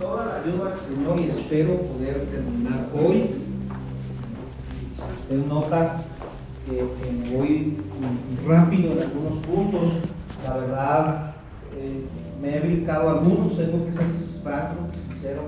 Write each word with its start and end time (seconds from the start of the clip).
toda 0.00 0.24
la 0.24 0.36
ayuda 0.36 0.70
del 0.70 0.80
Señor 0.80 1.20
y 1.20 1.28
espero 1.28 1.76
poder 1.76 2.24
terminar 2.30 2.88
hoy. 2.94 3.30
Usted 5.20 5.46
nota 5.46 6.02
que, 6.64 6.82
me 7.12 7.36
voy 7.36 7.76
rápido 8.46 8.92
en 8.92 9.02
algunos 9.02 9.44
puntos, 9.44 9.92
la 10.44 10.56
verdad 10.56 11.34
eh, 11.76 12.04
me 12.40 12.56
he 12.56 12.60
brincado 12.60 13.10
algunos, 13.10 13.56
tengo 13.56 13.84
que 13.84 13.92
ser 13.92 14.06
franco, 14.42 14.76
sincero, 15.08 15.42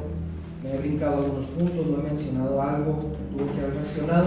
me 0.62 0.74
he 0.74 0.78
brincado 0.78 1.16
algunos 1.16 1.46
puntos, 1.46 1.86
no 1.86 2.00
he 2.00 2.10
mencionado 2.10 2.60
algo 2.60 2.98
que 3.00 3.36
tuve 3.36 3.52
que 3.52 3.60
haber 3.60 3.74
mencionado, 3.74 4.26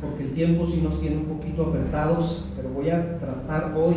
porque 0.00 0.24
el 0.24 0.32
tiempo 0.32 0.66
sí 0.66 0.80
nos 0.82 1.00
tiene 1.00 1.18
un 1.18 1.26
poquito 1.26 1.66
apretados, 1.66 2.44
pero 2.56 2.70
voy 2.70 2.90
a 2.90 3.18
tratar 3.18 3.72
hoy, 3.76 3.94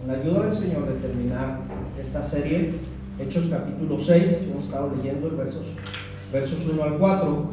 con 0.00 0.08
la 0.08 0.14
ayuda 0.14 0.46
del 0.46 0.54
Señor, 0.54 0.86
de 0.86 0.94
terminar 0.94 1.60
esta 2.00 2.22
serie 2.22 2.72
Hechos 3.16 3.44
capítulo 3.48 3.96
6, 4.00 4.48
hemos 4.50 4.64
estado 4.64 4.92
leyendo 4.96 5.36
versos, 5.36 5.62
versos 6.32 6.66
1 6.66 6.82
al 6.82 6.98
4, 6.98 7.44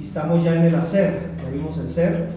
y 0.00 0.04
estamos 0.04 0.42
ya 0.42 0.56
en 0.56 0.62
el 0.62 0.74
hacer, 0.74 1.32
ya 1.36 1.50
vimos 1.50 1.76
el 1.76 1.90
ser. 1.90 2.30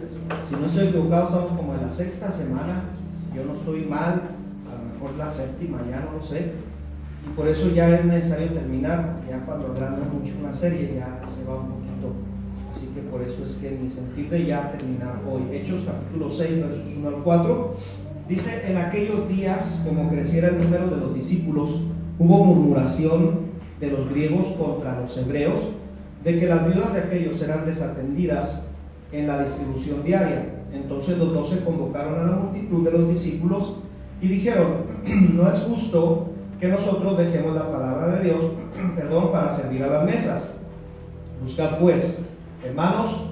Si 0.43 0.53
no 0.53 0.65
estoy 0.65 0.87
equivocado, 0.87 1.23
estamos 1.23 1.51
como 1.53 1.73
en 1.75 1.81
la 1.83 1.89
sexta 1.89 2.29
semana, 2.33 2.83
si 3.15 3.37
yo 3.37 3.45
no 3.45 3.53
estoy 3.53 3.85
mal, 3.85 4.23
a 4.67 4.77
lo 4.77 4.93
mejor 4.93 5.17
la 5.17 5.31
séptima, 5.31 5.79
ya 5.89 6.01
no 6.01 6.17
lo 6.17 6.21
sé, 6.21 6.51
y 7.25 7.33
por 7.33 7.47
eso 7.47 7.71
ya 7.73 7.97
es 7.97 8.03
necesario 8.03 8.49
terminar, 8.49 9.21
ya 9.29 9.39
cuando 9.45 9.67
agranda 9.67 10.03
mucho 10.11 10.33
una 10.37 10.53
serie 10.53 10.95
ya 10.95 11.25
se 11.25 11.45
va 11.45 11.55
un 11.55 11.69
poquito. 11.69 12.11
Así 12.69 12.87
que 12.87 13.01
por 13.03 13.21
eso 13.21 13.45
es 13.45 13.53
que 13.53 13.71
mi 13.71 13.87
sentir 13.87 14.29
de 14.29 14.47
ya 14.47 14.69
terminar 14.69 15.21
hoy. 15.31 15.43
Hechos 15.55 15.83
capítulo 15.85 16.29
6, 16.29 16.59
versos 16.59 16.93
1 16.93 17.07
al 17.07 17.23
4, 17.23 17.75
dice, 18.27 18.69
en 18.69 18.75
aquellos 18.75 19.29
días, 19.29 19.85
como 19.87 20.09
creciera 20.09 20.49
el 20.49 20.57
número 20.57 20.89
de 20.89 20.97
los 20.97 21.15
discípulos, 21.15 21.83
Hubo 22.19 22.43
murmuración 22.45 23.53
de 23.79 23.91
los 23.91 24.09
griegos 24.09 24.47
contra 24.57 24.99
los 24.99 25.17
hebreos 25.17 25.61
de 26.23 26.39
que 26.39 26.47
las 26.47 26.65
viudas 26.65 26.93
de 26.93 26.99
aquellos 26.99 27.41
eran 27.41 27.65
desatendidas 27.65 28.67
en 29.11 29.27
la 29.27 29.41
distribución 29.41 30.03
diaria. 30.03 30.45
Entonces 30.71 31.17
los 31.17 31.33
doce 31.33 31.63
convocaron 31.63 32.19
a 32.19 32.31
la 32.31 32.35
multitud 32.37 32.83
de 32.83 32.91
los 32.91 33.09
discípulos 33.09 33.75
y 34.21 34.27
dijeron, 34.27 34.85
no 35.33 35.49
es 35.49 35.59
justo 35.59 36.29
que 36.59 36.67
nosotros 36.67 37.17
dejemos 37.17 37.55
la 37.55 37.71
palabra 37.71 38.07
de 38.07 38.23
Dios, 38.23 38.41
perdón, 38.95 39.31
para 39.31 39.49
servir 39.49 39.83
a 39.83 39.87
las 39.87 40.05
mesas. 40.05 40.53
Buscad 41.41 41.77
pues, 41.79 42.25
hermanos, 42.63 43.23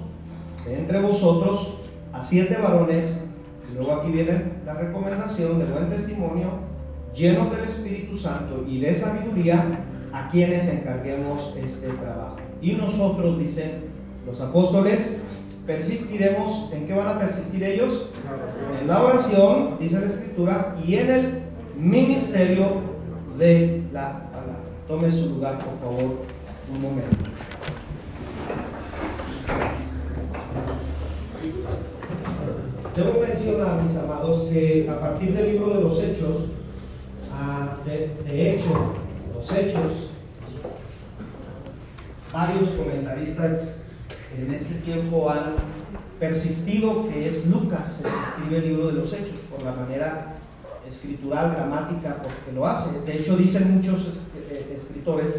entre 0.67 1.00
vosotros 1.02 1.77
a 2.11 2.22
siete 2.22 2.58
varones, 2.61 3.23
y 3.72 3.75
luego 3.75 3.94
aquí 3.94 4.11
viene 4.11 4.44
la 4.66 4.73
recomendación 4.73 5.59
de 5.59 5.66
buen 5.66 5.89
testimonio, 5.89 6.70
llenos 7.16 7.52
del 7.52 7.66
Espíritu 7.66 8.17
Santo 8.17 8.66
y 8.67 8.80
de 8.80 8.94
sabiduría, 8.94 9.86
a 10.14 10.30
quienes 10.30 10.67
encarguemos 10.67 11.54
este 11.58 11.88
trabajo. 11.88 12.38
Y 12.62 12.73
nosotros, 12.73 13.40
dicen 13.40 13.86
los 14.26 14.40
apóstoles, 14.42 15.22
persistiremos, 15.66 16.72
¿en 16.73 16.86
qué 16.86 16.94
van 16.94 17.08
a 17.08 17.20
persistir 17.20 17.64
ellos? 17.64 18.08
En 18.80 18.88
la 18.88 19.04
oración, 19.04 19.78
dice 19.80 20.00
la 20.00 20.08
Escritura, 20.08 20.76
y 20.86 20.95
en 20.95 21.09
el 21.09 21.42
ministerio 21.78 22.82
de 23.38 23.84
la 23.94 24.30
palabra. 24.32 24.59
Tome 24.88 25.09
su 25.09 25.30
lugar, 25.30 25.59
por 25.59 25.80
favor, 25.80 26.17
un 26.73 26.82
momento. 26.82 27.17
Debo 32.95 33.22
mencionar, 33.26 33.82
mis 33.82 33.95
amados, 33.95 34.50
que 34.50 34.88
a 34.89 35.00
partir 35.00 35.34
del 35.34 35.54
libro 35.54 35.70
de 35.73 35.82
los 35.82 36.04
Hechos, 36.04 36.50
de, 37.85 38.51
hecho, 38.51 38.93
los 39.33 39.51
hechos, 39.51 40.11
varios 42.31 42.69
comentaristas 42.69 43.77
en 44.37 44.53
este 44.53 44.75
tiempo 44.75 45.29
han 45.29 45.55
persistido 46.19 47.09
que 47.09 47.27
es 47.27 47.47
Lucas 47.47 48.03
el 48.03 48.11
que 48.11 48.20
escribe 48.21 48.58
el 48.58 48.73
libro 48.73 48.87
de 48.87 48.93
los 48.93 49.11
hechos, 49.14 49.36
por 49.49 49.64
la 49.64 49.71
manera 49.73 50.36
escritural, 50.87 51.52
gramática, 51.52 52.21
porque 52.21 52.53
lo 52.53 52.65
hace. 52.67 53.02
De 53.02 53.17
hecho, 53.17 53.36
dicen 53.36 53.75
muchos 53.75 54.23
eh, 54.49 54.71
escritores 54.73 55.36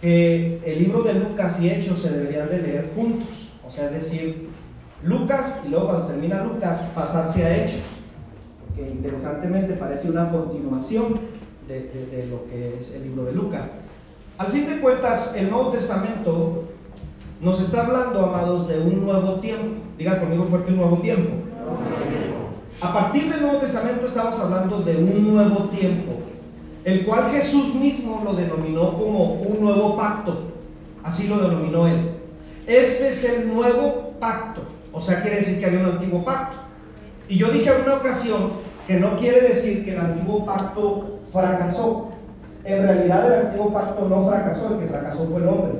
que 0.00 0.60
el 0.64 0.78
libro 0.78 1.02
de 1.02 1.14
Lucas 1.14 1.60
y 1.60 1.70
Hechos 1.70 2.02
se 2.02 2.10
deberían 2.10 2.48
de 2.48 2.62
leer 2.62 2.92
juntos, 2.94 3.50
o 3.66 3.70
sea, 3.70 3.86
es 3.86 3.92
decir, 3.92 4.48
Lucas 5.02 5.62
y 5.66 5.70
luego 5.70 5.86
cuando 5.86 6.06
termina 6.06 6.44
Lucas 6.44 6.82
pasarse 6.94 7.44
a 7.44 7.56
Hechos 7.56 7.82
que 8.78 8.90
interesantemente 8.90 9.74
parece 9.74 10.08
una 10.08 10.30
continuación 10.30 11.18
de, 11.68 12.26
lo 12.30 12.48
que 12.50 12.76
es 12.76 12.94
el 12.94 13.04
libro 13.04 13.24
de 13.24 13.32
Lucas. 13.32 13.72
Al 14.38 14.48
fin 14.48 14.66
de 14.66 14.80
cuentas, 14.80 15.34
el 15.36 15.50
Nuevo 15.50 15.70
Testamento 15.70 16.64
nos 17.40 17.60
está 17.60 17.86
hablando, 17.86 18.24
amados, 18.24 18.68
de 18.68 18.80
un 18.80 19.04
nuevo 19.04 19.34
tiempo. 19.34 19.82
Diga 19.98 20.18
conmigo 20.20 20.44
fuerte 20.44 20.70
un 20.70 20.78
nuevo 20.78 20.98
tiempo. 20.98 21.30
A 22.80 22.92
partir 22.92 23.30
del 23.30 23.42
Nuevo 23.42 23.58
Testamento 23.58 24.06
estamos 24.06 24.38
hablando 24.38 24.80
de 24.80 24.96
un 24.96 25.34
nuevo 25.34 25.64
tiempo, 25.64 26.12
el 26.84 27.04
cual 27.04 27.30
Jesús 27.32 27.74
mismo 27.74 28.22
lo 28.24 28.34
denominó 28.34 28.96
como 28.96 29.34
un 29.34 29.60
nuevo 29.60 29.96
pacto. 29.96 30.52
Así 31.02 31.28
lo 31.28 31.38
denominó 31.38 31.86
él. 31.86 32.12
Este 32.66 33.10
es 33.10 33.24
el 33.24 33.52
nuevo 33.52 34.14
pacto. 34.20 34.62
O 34.92 35.00
sea, 35.00 35.20
quiere 35.22 35.38
decir 35.38 35.58
que 35.58 35.66
había 35.66 35.80
un 35.80 35.86
antiguo 35.86 36.24
pacto. 36.24 36.58
Y 37.28 37.36
yo 37.36 37.50
dije 37.50 37.70
en 37.70 37.82
una 37.82 37.96
ocasión 37.96 38.52
que 38.86 38.94
no 38.94 39.16
quiere 39.16 39.40
decir 39.40 39.84
que 39.84 39.92
el 39.92 40.00
antiguo 40.00 40.46
pacto 40.46 41.17
fracasó. 41.32 42.08
En 42.64 42.82
realidad 42.82 43.26
el 43.26 43.46
antiguo 43.46 43.72
pacto 43.72 44.08
no 44.08 44.28
fracasó, 44.28 44.74
el 44.74 44.80
que 44.80 44.86
fracasó 44.86 45.26
fue 45.26 45.40
el 45.40 45.48
hombre. 45.48 45.72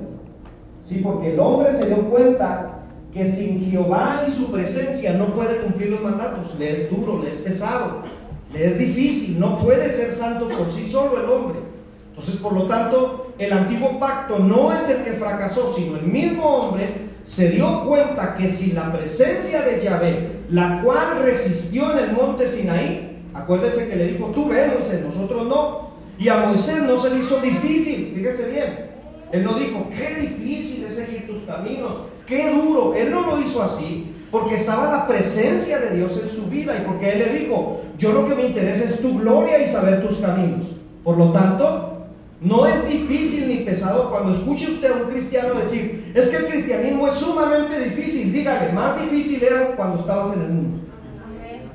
Sí, 0.82 1.00
porque 1.02 1.34
el 1.34 1.40
hombre 1.40 1.72
se 1.72 1.86
dio 1.86 2.08
cuenta 2.08 2.78
que 3.12 3.26
sin 3.26 3.70
Jehová 3.70 4.22
y 4.26 4.30
su 4.30 4.50
presencia 4.50 5.14
no 5.14 5.34
puede 5.34 5.58
cumplir 5.58 5.90
los 5.90 6.02
mandatos. 6.02 6.58
Le 6.58 6.72
es 6.72 6.90
duro, 6.90 7.22
le 7.22 7.30
es 7.30 7.38
pesado, 7.38 8.02
le 8.52 8.66
es 8.66 8.78
difícil, 8.78 9.38
no 9.38 9.58
puede 9.58 9.90
ser 9.90 10.12
santo 10.12 10.48
por 10.48 10.70
sí 10.70 10.84
solo 10.84 11.22
el 11.22 11.30
hombre. 11.30 11.58
Entonces, 12.10 12.36
por 12.36 12.52
lo 12.52 12.66
tanto, 12.66 13.32
el 13.38 13.52
antiguo 13.52 13.98
pacto 14.00 14.38
no 14.38 14.72
es 14.72 14.88
el 14.88 15.04
que 15.04 15.12
fracasó, 15.12 15.72
sino 15.72 15.96
el 15.96 16.02
mismo 16.02 16.44
hombre 16.44 17.08
se 17.22 17.50
dio 17.50 17.84
cuenta 17.84 18.34
que 18.36 18.48
sin 18.48 18.74
la 18.74 18.90
presencia 18.92 19.62
de 19.62 19.80
Yahvé, 19.80 20.40
la 20.50 20.80
cual 20.82 21.22
resistió 21.22 21.92
en 21.92 21.98
el 21.98 22.12
monte 22.12 22.48
Sinaí, 22.48 23.07
acuérdese 23.38 23.88
que 23.88 23.96
le 23.96 24.12
dijo, 24.12 24.26
tú 24.26 24.48
ve 24.48 24.70
Moisés, 24.74 25.04
nosotros 25.04 25.46
no. 25.46 25.88
Y 26.18 26.28
a 26.28 26.38
Moisés 26.38 26.82
no 26.82 27.00
se 27.00 27.10
le 27.10 27.18
hizo 27.18 27.40
difícil, 27.40 28.12
fíjese 28.14 28.50
bien. 28.50 28.88
Él 29.30 29.44
no 29.44 29.54
dijo, 29.54 29.86
qué 29.90 30.20
difícil 30.20 30.84
es 30.84 30.94
seguir 30.94 31.26
tus 31.26 31.42
caminos, 31.42 31.94
qué 32.26 32.50
duro. 32.50 32.94
Él 32.94 33.10
no 33.10 33.26
lo 33.26 33.40
hizo 33.40 33.62
así, 33.62 34.12
porque 34.30 34.54
estaba 34.54 34.90
la 34.90 35.06
presencia 35.06 35.78
de 35.78 35.96
Dios 35.96 36.20
en 36.22 36.30
su 36.30 36.46
vida 36.46 36.76
y 36.76 36.86
porque 36.86 37.12
Él 37.12 37.18
le 37.18 37.38
dijo, 37.38 37.82
yo 37.98 38.12
lo 38.12 38.26
que 38.26 38.34
me 38.34 38.46
interesa 38.46 38.84
es 38.84 39.00
tu 39.00 39.18
gloria 39.18 39.62
y 39.62 39.66
saber 39.66 40.06
tus 40.06 40.18
caminos. 40.18 40.66
Por 41.04 41.18
lo 41.18 41.30
tanto, 41.30 42.06
no 42.40 42.66
es 42.66 42.86
difícil 42.86 43.48
ni 43.48 43.56
pesado 43.58 44.10
cuando 44.10 44.32
escuche 44.32 44.70
usted 44.70 44.90
a 44.90 45.02
un 45.02 45.10
cristiano 45.10 45.54
decir, 45.54 46.12
es 46.14 46.28
que 46.28 46.36
el 46.36 46.46
cristianismo 46.46 47.08
es 47.08 47.14
sumamente 47.14 47.80
difícil. 47.80 48.32
Dígale, 48.32 48.72
más 48.72 49.00
difícil 49.00 49.42
era 49.42 49.76
cuando 49.76 50.00
estabas 50.00 50.36
en 50.36 50.42
el 50.42 50.48
mundo. 50.48 50.78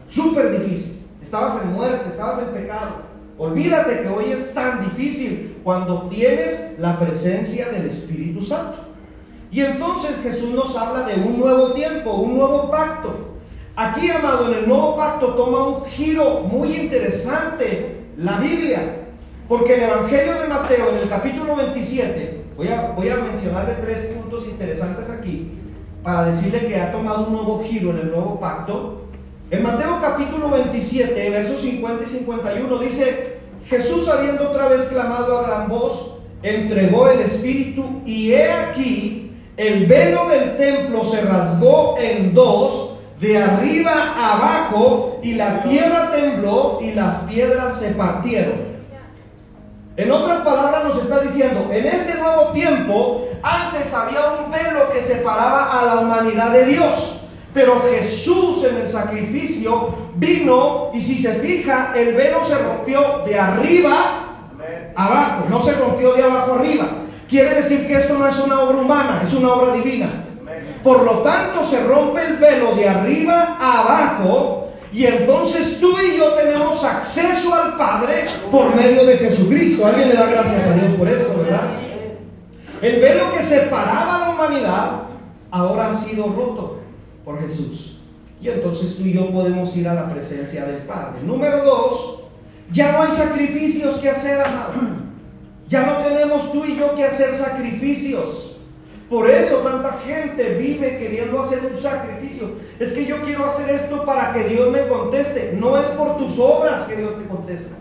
Súper 0.09 0.59
difícil. 0.59 0.92
Estabas 1.23 1.63
en 1.63 1.71
muerte, 1.71 2.09
estabas 2.09 2.39
en 2.39 2.49
pecado. 2.49 2.95
Olvídate 3.37 4.01
que 4.01 4.09
hoy 4.09 4.25
es 4.31 4.53
tan 4.53 4.83
difícil 4.83 5.57
cuando 5.63 6.09
tienes 6.09 6.77
la 6.77 6.99
presencia 6.99 7.69
del 7.69 7.85
Espíritu 7.85 8.43
Santo. 8.43 8.79
Y 9.49 9.61
entonces 9.61 10.17
Jesús 10.21 10.49
nos 10.51 10.75
habla 10.75 11.07
de 11.07 11.15
un 11.15 11.39
nuevo 11.39 11.71
tiempo, 11.71 12.11
un 12.11 12.37
nuevo 12.37 12.69
pacto. 12.69 13.37
Aquí, 13.73 14.11
amado, 14.11 14.51
en 14.51 14.59
el 14.59 14.67
nuevo 14.67 14.97
pacto 14.97 15.33
toma 15.33 15.65
un 15.65 15.85
giro 15.85 16.41
muy 16.41 16.75
interesante 16.75 18.01
la 18.17 18.37
Biblia. 18.39 19.05
Porque 19.47 19.75
el 19.75 19.83
Evangelio 19.83 20.41
de 20.41 20.47
Mateo 20.49 20.89
en 20.89 20.97
el 20.97 21.09
capítulo 21.09 21.55
27, 21.55 22.43
voy 22.57 22.67
a, 22.67 22.91
voy 22.97 23.07
a 23.07 23.15
mencionarle 23.15 23.75
tres 23.75 24.13
puntos 24.13 24.45
interesantes 24.45 25.09
aquí 25.09 25.53
para 26.03 26.25
decirle 26.25 26.67
que 26.67 26.81
ha 26.81 26.91
tomado 26.91 27.27
un 27.27 27.33
nuevo 27.33 27.63
giro 27.63 27.91
en 27.91 27.99
el 27.99 28.11
nuevo 28.11 28.39
pacto. 28.41 29.02
En 29.51 29.61
Mateo 29.61 29.99
capítulo 30.01 30.49
27, 30.49 31.29
versos 31.29 31.61
50 31.61 32.03
y 32.03 32.07
51 32.07 32.79
dice, 32.79 33.37
Jesús 33.67 34.07
habiendo 34.07 34.49
otra 34.49 34.67
vez 34.67 34.85
clamado 34.85 35.37
a 35.37 35.43
gran 35.43 35.67
voz, 35.67 36.15
entregó 36.41 37.09
el 37.09 37.19
Espíritu 37.19 38.01
y 38.05 38.31
he 38.31 38.51
aquí, 38.51 39.31
el 39.55 39.85
velo 39.85 40.27
del 40.27 40.57
templo 40.57 41.03
se 41.03 41.21
rasgó 41.21 41.97
en 41.99 42.33
dos, 42.33 42.95
de 43.19 43.37
arriba 43.37 44.15
abajo, 44.17 45.19
y 45.21 45.33
la 45.33 45.63
tierra 45.63 46.11
tembló 46.11 46.79
y 46.81 46.91
las 46.91 47.19
piedras 47.19 47.79
se 47.79 47.91
partieron. 47.91 48.73
En 49.95 50.11
otras 50.11 50.39
palabras 50.39 50.83
nos 50.85 51.03
está 51.03 51.19
diciendo, 51.19 51.69
en 51.71 51.85
este 51.85 52.15
nuevo 52.15 52.47
tiempo, 52.47 53.27
antes 53.43 53.93
había 53.93 54.21
un 54.31 54.51
velo 54.51 54.91
que 54.91 55.01
separaba 55.01 55.79
a 55.79 55.85
la 55.85 56.01
humanidad 56.01 56.51
de 56.51 56.65
Dios. 56.65 57.19
Pero 57.53 57.83
Jesús 57.91 58.63
en 58.63 58.77
el 58.77 58.87
sacrificio 58.87 59.95
vino 60.15 60.89
y 60.93 60.99
si 60.99 61.21
se 61.21 61.35
fija, 61.35 61.93
el 61.95 62.15
velo 62.15 62.43
se 62.43 62.57
rompió 62.57 63.21
de 63.25 63.37
arriba 63.37 64.49
abajo, 64.95 65.45
no 65.49 65.61
se 65.61 65.73
rompió 65.73 66.13
de 66.13 66.23
abajo 66.23 66.53
arriba. 66.53 66.87
Quiere 67.29 67.55
decir 67.55 67.87
que 67.87 67.93
esto 67.93 68.17
no 68.17 68.27
es 68.27 68.39
una 68.39 68.59
obra 68.61 68.77
humana, 68.77 69.21
es 69.23 69.33
una 69.33 69.53
obra 69.53 69.73
divina. 69.73 70.25
Por 70.83 71.03
lo 71.03 71.19
tanto, 71.19 71.63
se 71.63 71.83
rompe 71.83 72.25
el 72.25 72.37
velo 72.37 72.75
de 72.75 72.89
arriba 72.89 73.57
a 73.59 73.81
abajo 73.81 74.69
y 74.91 75.05
entonces 75.05 75.79
tú 75.79 75.95
y 75.99 76.17
yo 76.17 76.33
tenemos 76.33 76.83
acceso 76.83 77.53
al 77.53 77.77
Padre 77.77 78.25
por 78.51 78.75
medio 78.75 79.05
de 79.05 79.17
Jesucristo. 79.17 79.85
Alguien 79.85 80.09
le 80.09 80.15
da 80.15 80.25
gracias 80.25 80.67
a 80.67 80.73
Dios 80.73 80.93
por 80.97 81.07
eso, 81.07 81.35
¿verdad? 81.37 81.79
El 82.81 82.99
velo 82.99 83.31
que 83.33 83.41
separaba 83.41 84.15
a 84.15 84.19
la 84.19 84.29
humanidad 84.31 84.91
ahora 85.49 85.91
ha 85.91 85.93
sido 85.93 86.25
roto 86.25 86.82
por 87.23 87.39
Jesús. 87.41 87.99
Y 88.41 88.49
entonces 88.49 88.97
tú 88.97 89.03
y 89.03 89.13
yo 89.13 89.31
podemos 89.31 89.75
ir 89.77 89.87
a 89.87 89.93
la 89.93 90.11
presencia 90.11 90.65
del 90.65 90.81
Padre. 90.81 91.23
Número 91.23 91.63
dos, 91.63 92.19
ya 92.71 92.91
no 92.91 93.03
hay 93.03 93.11
sacrificios 93.11 93.97
que 93.97 94.09
hacer, 94.09 94.41
amado. 94.41 94.73
Ya 95.69 95.85
no 95.85 95.97
tenemos 96.05 96.51
tú 96.51 96.65
y 96.65 96.75
yo 96.75 96.93
que 96.95 97.05
hacer 97.05 97.33
sacrificios. 97.33 98.57
Por 99.09 99.29
eso 99.29 99.57
tanta 99.57 99.99
gente 100.05 100.55
vive 100.55 100.97
queriendo 100.97 101.39
hacer 101.39 101.59
un 101.71 101.79
sacrificio. 101.79 102.51
Es 102.79 102.91
que 102.93 103.05
yo 103.05 103.21
quiero 103.21 103.45
hacer 103.45 103.69
esto 103.69 104.05
para 104.05 104.33
que 104.33 104.43
Dios 104.45 104.71
me 104.71 104.87
conteste. 104.87 105.55
No 105.57 105.77
es 105.77 105.87
por 105.87 106.17
tus 106.17 106.37
obras 106.39 106.83
que 106.83 106.95
Dios 106.97 107.17
te 107.17 107.25
contesta. 107.27 107.75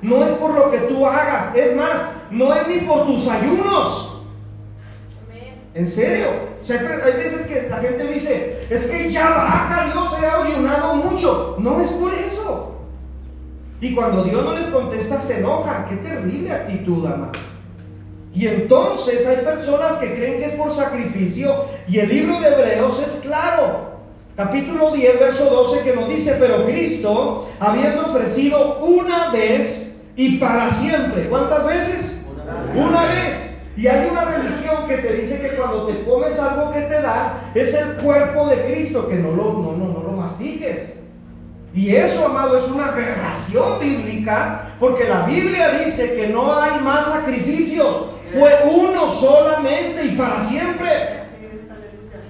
No 0.00 0.24
es 0.24 0.32
por 0.32 0.54
lo 0.54 0.70
que 0.70 0.78
tú 0.78 1.06
hagas. 1.06 1.54
Es 1.54 1.76
más, 1.76 2.04
no 2.30 2.54
es 2.54 2.66
ni 2.66 2.78
por 2.78 3.06
tus 3.06 3.28
ayunos. 3.28 4.24
¿En 5.74 5.86
serio? 5.86 6.51
O 6.62 6.64
sea, 6.64 6.78
hay 6.78 7.12
veces 7.14 7.46
que 7.46 7.68
la 7.68 7.78
gente 7.78 8.06
dice, 8.06 8.60
es 8.70 8.86
que 8.86 9.10
ya 9.10 9.30
baja, 9.30 9.90
Dios 9.92 10.16
se 10.18 10.26
ha 10.26 10.42
ayunado 10.42 10.94
mucho. 10.94 11.56
No 11.58 11.80
es 11.80 11.90
por 11.92 12.14
eso. 12.14 12.76
Y 13.80 13.94
cuando 13.94 14.22
Dios 14.22 14.44
no 14.44 14.52
les 14.54 14.66
contesta, 14.66 15.18
se 15.18 15.40
enojan. 15.40 15.88
Qué 15.88 15.96
terrible 15.96 16.52
actitud, 16.52 17.04
amado. 17.04 17.32
Y 18.34 18.46
entonces 18.46 19.26
hay 19.26 19.38
personas 19.38 19.94
que 19.94 20.14
creen 20.14 20.38
que 20.38 20.46
es 20.46 20.54
por 20.54 20.74
sacrificio 20.74 21.66
y 21.86 21.98
el 21.98 22.08
libro 22.08 22.40
de 22.40 22.48
Hebreos 22.48 23.02
es 23.04 23.20
claro. 23.22 23.92
Capítulo 24.36 24.92
10, 24.92 25.20
verso 25.20 25.44
12 25.44 25.82
que 25.82 25.94
nos 25.94 26.08
dice, 26.08 26.36
pero 26.40 26.64
Cristo, 26.64 27.50
habiendo 27.60 28.06
ofrecido 28.06 28.78
una 28.78 29.30
vez 29.30 29.96
y 30.16 30.38
para 30.38 30.70
siempre, 30.70 31.28
¿cuántas 31.28 31.66
veces? 31.66 32.24
Una, 32.74 33.04
vez. 33.06 33.41
Y 33.76 33.86
hay 33.86 34.08
una 34.10 34.24
religión 34.24 34.86
que 34.86 34.98
te 34.98 35.14
dice 35.14 35.40
que 35.40 35.56
cuando 35.56 35.86
te 35.86 36.04
comes 36.04 36.38
algo 36.38 36.72
que 36.72 36.82
te 36.82 37.00
da, 37.00 37.50
es 37.54 37.72
el 37.74 37.94
cuerpo 37.94 38.48
de 38.48 38.64
Cristo, 38.66 39.08
que 39.08 39.16
no 39.16 39.30
lo, 39.30 39.52
no, 39.54 39.72
no, 39.72 39.88
no 39.92 40.02
lo 40.02 40.12
mastiques. 40.12 40.94
Y 41.74 41.96
eso, 41.96 42.26
amado, 42.26 42.58
es 42.58 42.68
una 42.68 42.88
aberración 42.88 43.80
bíblica, 43.80 44.74
porque 44.78 45.08
la 45.08 45.24
Biblia 45.24 45.70
dice 45.82 46.14
que 46.14 46.28
no 46.28 46.60
hay 46.60 46.80
más 46.80 47.06
sacrificios, 47.06 48.04
fue 48.32 48.52
uno 48.70 49.08
solamente 49.08 50.04
y 50.04 50.16
para 50.16 50.38
siempre. 50.38 51.22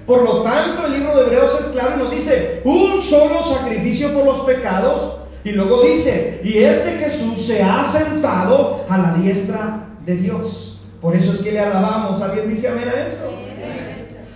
Por 0.05 0.23
lo 0.23 0.41
tanto, 0.41 0.85
el 0.85 0.93
libro 0.93 1.15
de 1.15 1.23
Hebreos 1.23 1.57
es 1.59 1.67
claro 1.67 1.95
y 1.95 2.03
nos 2.03 2.11
dice, 2.11 2.61
un 2.63 2.99
solo 2.99 3.43
sacrificio 3.43 4.13
por 4.13 4.25
los 4.25 4.39
pecados. 4.41 5.19
Y 5.43 5.51
luego 5.51 5.81
dice, 5.81 6.39
y 6.43 6.59
este 6.59 6.91
Jesús 6.91 7.45
se 7.45 7.61
ha 7.61 7.83
sentado 7.83 8.85
a 8.87 8.97
la 8.97 9.13
diestra 9.13 9.87
de 10.05 10.15
Dios. 10.15 10.72
Por 11.03 11.17
eso 11.17 11.33
es 11.33 11.41
que 11.41 11.51
le 11.51 11.59
alabamos. 11.59 12.21
¿Alguien 12.21 12.47
dice 12.47 12.69
amén 12.69 12.87
a 12.87 13.03
eso? 13.03 13.29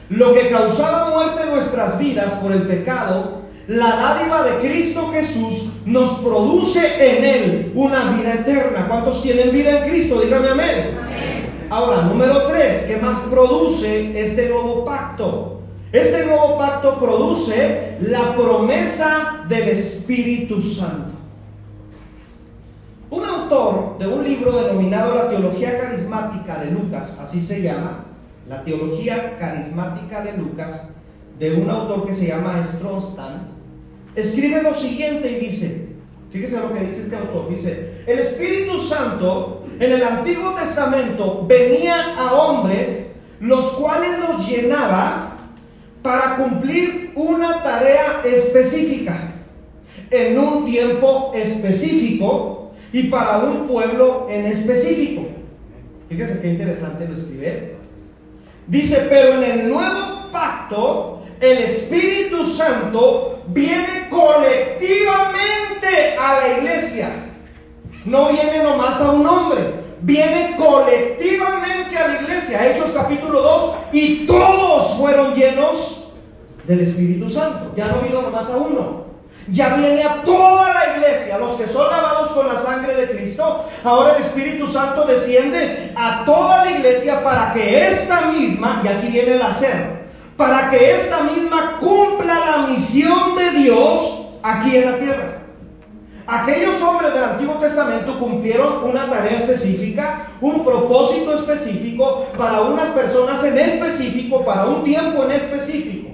Lo 0.10 0.34
que 0.34 0.50
causaba 0.50 1.10
muerte 1.12 1.44
en 1.44 1.52
nuestras 1.52 1.98
vidas 1.98 2.34
por 2.34 2.52
el 2.52 2.64
pecado, 2.64 3.44
la 3.68 3.96
dádiva 3.96 4.44
de 4.44 4.68
Cristo 4.68 5.10
Jesús 5.14 5.72
nos 5.86 6.10
produce 6.20 6.82
en 7.18 7.24
Él 7.24 7.72
una 7.74 8.12
vida 8.12 8.34
eterna. 8.34 8.86
¿Cuántos 8.90 9.24
tienen 9.24 9.52
vida 9.52 9.80
en 9.80 9.90
Cristo? 9.90 10.20
Dígame 10.20 10.50
amén. 10.50 10.98
amén. 11.02 11.68
Ahora, 11.70 12.02
número 12.02 12.48
tres, 12.48 12.84
¿qué 12.84 12.98
más 12.98 13.20
produce 13.30 14.20
este 14.20 14.50
nuevo 14.50 14.84
pacto? 14.84 15.62
Este 15.94 16.26
nuevo 16.26 16.58
pacto 16.58 17.00
produce 17.00 17.98
la 18.02 18.36
promesa 18.36 19.46
del 19.48 19.70
Espíritu 19.70 20.62
Santo. 20.62 21.17
Un 23.10 23.24
autor 23.24 23.98
de 24.00 24.08
un 24.08 24.24
libro 24.24 24.64
denominado 24.64 25.16
La 25.16 25.30
Teología 25.30 25.80
Carismática 25.80 26.58
de 26.58 26.72
Lucas, 26.72 27.18
así 27.22 27.42
se 27.42 27.62
llama, 27.62 28.04
la 28.50 28.64
Teología 28.64 29.38
Carismática 29.40 30.22
de 30.22 30.38
Lucas, 30.38 30.90
de 31.40 31.56
un 31.56 31.70
autor 31.70 32.06
que 32.06 32.14
se 32.14 32.28
llama 32.28 32.62
Strongstand, 32.62 33.48
escribe 34.14 34.62
lo 34.62 34.74
siguiente 34.74 35.32
y 35.32 35.46
dice, 35.46 35.90
fíjese 36.32 36.60
lo 36.60 36.74
que 36.74 36.82
dice 36.82 37.04
este 37.04 37.16
autor, 37.16 37.50
dice, 37.50 38.04
el 38.06 38.20
Espíritu 38.20 38.78
Santo 38.78 39.66
en 39.80 39.92
el 39.92 40.04
Antiguo 40.04 40.52
Testamento 40.56 41.46
venía 41.48 42.16
a 42.18 42.34
hombres 42.34 43.16
los 43.40 43.66
cuales 43.74 44.20
los 44.20 44.50
llenaba 44.50 45.38
para 46.02 46.36
cumplir 46.36 47.12
una 47.16 47.64
tarea 47.64 48.22
específica 48.26 49.34
en 50.10 50.40
un 50.40 50.66
tiempo 50.66 51.32
específico 51.36 52.57
y 52.94 53.04
para 53.04 53.40
un 53.40 53.68
pueblo 53.68 54.28
en 54.30 54.46
específico. 54.46 55.26
Fíjese 56.10 56.42
qué 56.42 56.50
interesante 56.50 57.08
lo 57.08 57.16
escribe. 57.16 57.76
Dice, 58.68 59.08
pero 59.10 59.42
en 59.42 59.44
el 59.44 59.70
nuevo 59.70 60.30
pacto 60.32 61.24
el 61.40 61.60
Espíritu 61.60 62.46
Santo 62.46 63.44
viene 63.48 64.08
colectivamente 64.10 66.16
a 66.20 66.40
la 66.40 66.58
iglesia 66.58 67.28
no 68.08 68.30
viene 68.30 68.64
nomás 68.64 69.02
a 69.02 69.12
un 69.12 69.28
hombre, 69.28 69.74
viene 70.02 70.56
colectivamente 70.58 71.98
a 71.98 72.08
la 72.08 72.22
iglesia. 72.22 72.66
Hechos 72.66 72.92
capítulo 72.92 73.42
2, 73.42 73.76
y 73.92 74.26
todos 74.26 74.96
fueron 74.96 75.36
llenos 75.36 76.06
del 76.66 76.80
Espíritu 76.80 77.30
Santo. 77.30 77.74
Ya 77.76 77.88
no 77.88 78.02
vino 78.02 78.22
nomás 78.22 78.50
a 78.50 78.58
uno. 78.58 79.07
Ya 79.50 79.76
viene 79.76 80.04
a 80.04 80.24
toda 80.24 80.74
la 80.74 80.98
iglesia, 80.98 81.38
los 81.38 81.52
que 81.52 81.68
son 81.68 81.90
lavados 81.90 82.32
con 82.32 82.48
la 82.48 82.58
sangre 82.58 82.96
de 82.96 83.10
Cristo. 83.10 83.66
Ahora 83.84 84.16
el 84.16 84.22
Espíritu 84.22 84.68
Santo 84.68 85.06
desciende 85.06 85.94
a 85.96 86.26
toda 86.26 86.66
la 86.66 86.72
iglesia 86.72 87.24
para 87.24 87.54
que 87.54 87.88
esta 87.88 88.28
misma, 88.28 88.82
y 88.84 88.88
aquí 88.90 89.08
viene 89.08 89.36
el 89.36 89.42
hacer, 89.42 90.08
para 90.36 90.70
que 90.70 90.92
esta 90.92 91.22
misma 91.22 91.78
cumpla 91.80 92.40
la 92.40 92.68
misión 92.68 93.36
de 93.38 93.52
Dios 93.52 94.22
aquí 94.44 94.76
en 94.76 94.92
la 94.92 94.98
tierra. 94.98 95.38
Aquellos 96.30 96.82
hombres 96.82 97.14
del 97.14 97.24
Antiguo 97.24 97.56
Testamento 97.56 98.20
cumplieron 98.20 98.84
una 98.84 99.10
tarea 99.10 99.38
específica, 99.38 100.28
un 100.42 100.66
propósito 100.66 101.34
específico 101.34 102.28
para 102.38 102.62
unas 102.62 102.90
personas 102.90 103.42
en 103.46 103.58
específico, 103.58 104.44
para 104.44 104.66
un 104.66 104.84
tiempo 104.84 105.24
en 105.24 105.32
específico. 105.32 106.07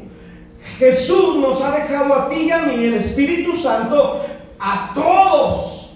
Jesús 0.77 1.37
nos 1.37 1.61
ha 1.61 1.71
dejado 1.71 2.13
a 2.13 2.29
ti 2.29 2.47
y 2.47 2.51
a 2.51 2.59
mí 2.59 2.85
el 2.85 2.95
Espíritu 2.95 3.55
Santo 3.55 4.21
a 4.59 4.91
todos. 4.93 5.95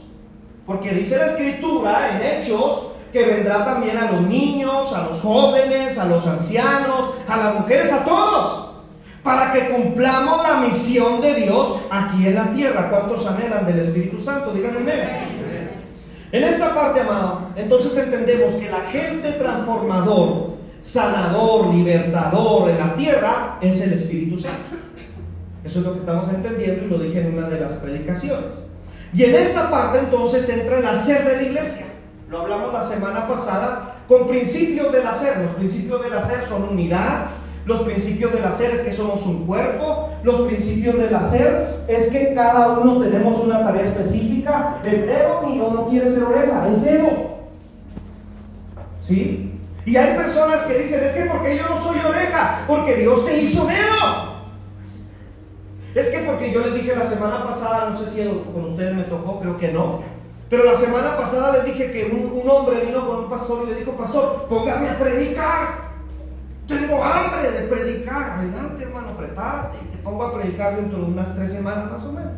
Porque 0.66 0.92
dice 0.92 1.18
la 1.18 1.28
Escritura 1.28 2.16
en 2.16 2.24
Hechos 2.24 2.88
que 3.12 3.24
vendrá 3.24 3.64
también 3.64 3.98
a 3.98 4.12
los 4.12 4.22
niños, 4.22 4.94
a 4.94 5.04
los 5.04 5.22
jóvenes, 5.22 5.98
a 5.98 6.06
los 6.06 6.26
ancianos, 6.28 7.12
a 7.28 7.38
las 7.38 7.56
mujeres, 7.56 7.92
a 7.92 8.04
todos 8.04 8.68
para 9.28 9.52
que 9.52 9.68
cumplamos 9.68 10.42
la 10.42 10.62
misión 10.62 11.20
de 11.20 11.34
Dios 11.36 11.76
aquí 11.90 12.28
en 12.28 12.36
la 12.36 12.50
tierra. 12.52 12.90
¿Cuántos 12.90 13.28
anhelan 13.28 13.66
del 13.66 13.80
Espíritu 13.80 14.22
Santo? 14.22 14.54
Díganme. 14.54 15.36
En 16.32 16.44
esta 16.44 16.74
parte, 16.74 17.02
amado, 17.02 17.50
entonces 17.58 17.98
entendemos 17.98 18.54
que 18.56 18.72
la 18.72 18.82
gente 18.90 19.34
transformador, 19.34 20.47
sanador, 20.82 21.74
libertador 21.74 22.70
en 22.70 22.78
la 22.78 22.96
tierra 22.96 23.58
es 23.62 23.82
el 23.82 23.94
Espíritu 23.94 24.38
Santo. 24.40 24.78
Eso 25.64 25.80
es 25.80 25.86
lo 25.86 25.94
que 25.94 26.00
estamos 26.00 26.30
entendiendo 26.30 26.86
y 26.86 26.90
lo 26.90 27.00
dije 27.00 27.22
en 27.22 27.38
una 27.38 27.50
de 27.50 27.60
las 27.60 27.74
predicaciones. 27.74 28.66
Y 29.14 29.24
en 29.24 29.36
esta 29.36 29.70
parte 29.70 30.00
entonces 30.00 30.48
entra 30.50 30.80
el 30.80 30.86
hacer 30.86 31.26
de 31.26 31.36
la 31.36 31.44
iglesia. 31.44 31.86
Lo 32.30 32.42
hablamos 32.42 32.74
la 32.74 32.84
semana 32.84 33.28
pasada 33.28 33.96
con 34.08 34.28
principios 34.28 34.92
del 34.92 35.06
hacer. 35.08 35.38
Los 35.40 35.52
principios 35.56 36.04
del 36.04 36.14
hacer 36.14 36.46
son 36.48 36.64
unidad, 36.64 37.28
los 37.68 37.82
principios 37.82 38.32
del 38.32 38.46
hacer 38.46 38.72
es 38.72 38.80
que 38.80 38.94
somos 38.94 39.26
un 39.26 39.46
cuerpo. 39.46 40.10
Los 40.24 40.48
principios 40.48 40.98
del 40.98 41.14
hacer 41.14 41.84
es 41.90 42.08
que 42.08 42.34
cada 42.34 42.80
uno 42.80 43.02
tenemos 43.02 43.38
una 43.44 43.62
tarea 43.66 43.84
específica. 43.84 44.82
El 44.86 45.06
dedo 45.06 45.42
mío 45.42 45.70
no 45.74 45.88
quiere 45.88 46.10
ser 46.10 46.24
oreja, 46.24 46.66
es 46.70 46.82
dedo. 46.82 47.10
¿Sí? 49.02 49.47
Y 49.88 49.96
hay 49.96 50.18
personas 50.18 50.64
que 50.64 50.80
dicen, 50.80 51.02
es 51.02 51.14
que 51.14 51.26
porque 51.28 51.58
yo 51.58 51.70
no 51.70 51.80
soy 51.80 51.98
oreja, 52.00 52.66
porque 52.68 52.96
Dios 52.98 53.26
te 53.26 53.38
hizo 53.38 53.66
dedo. 53.66 54.36
Es 55.96 56.10
que 56.10 56.20
porque 56.20 56.52
yo 56.52 56.60
les 56.60 56.74
dije 56.74 56.94
la 56.94 57.06
semana 57.06 57.46
pasada, 57.46 57.90
no 57.90 57.98
sé 57.98 58.10
si 58.10 58.28
con 58.54 58.66
ustedes 58.66 58.94
me 58.94 59.04
tocó, 59.04 59.40
creo 59.40 59.56
que 59.56 59.72
no. 59.72 60.02
Pero 60.50 60.66
la 60.66 60.74
semana 60.74 61.16
pasada 61.16 61.54
les 61.54 61.64
dije 61.64 61.90
que 61.94 62.04
un, 62.04 62.38
un 62.38 62.50
hombre 62.50 62.82
vino 62.82 63.08
con 63.08 63.20
un 63.20 63.30
pastor 63.30 63.64
y 63.66 63.72
le 63.72 63.80
dijo, 63.80 63.94
pastor, 63.94 64.48
póngame 64.50 64.90
a 64.90 65.00
predicar. 65.00 65.88
Tengo 66.68 67.02
hambre 67.02 67.50
de 67.50 67.60
predicar. 67.68 68.32
Adelante, 68.40 68.84
hermano, 68.84 69.16
prepárate 69.18 69.78
te 69.90 69.98
pongo 70.00 70.26
a 70.26 70.34
predicar 70.34 70.76
dentro 70.76 71.00
de 71.00 71.06
unas 71.06 71.34
tres 71.34 71.54
semanas 71.54 71.90
más 71.90 72.04
o 72.04 72.12
menos. 72.12 72.34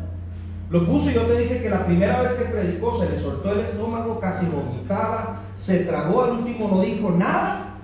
Lo 0.70 0.86
puso 0.86 1.10
y 1.10 1.14
yo 1.14 1.22
te 1.22 1.36
dije 1.36 1.60
que 1.60 1.68
la 1.68 1.84
primera 1.84 2.22
vez 2.22 2.34
que 2.34 2.44
predicó 2.44 2.96
se 2.96 3.10
le 3.10 3.20
soltó 3.20 3.50
el 3.50 3.58
estómago, 3.58 4.20
casi 4.20 4.46
vomitaba, 4.46 5.39
se 5.60 5.80
tragó, 5.80 6.22
al 6.22 6.30
último 6.38 6.68
no 6.68 6.80
dijo 6.80 7.10
nada. 7.10 7.74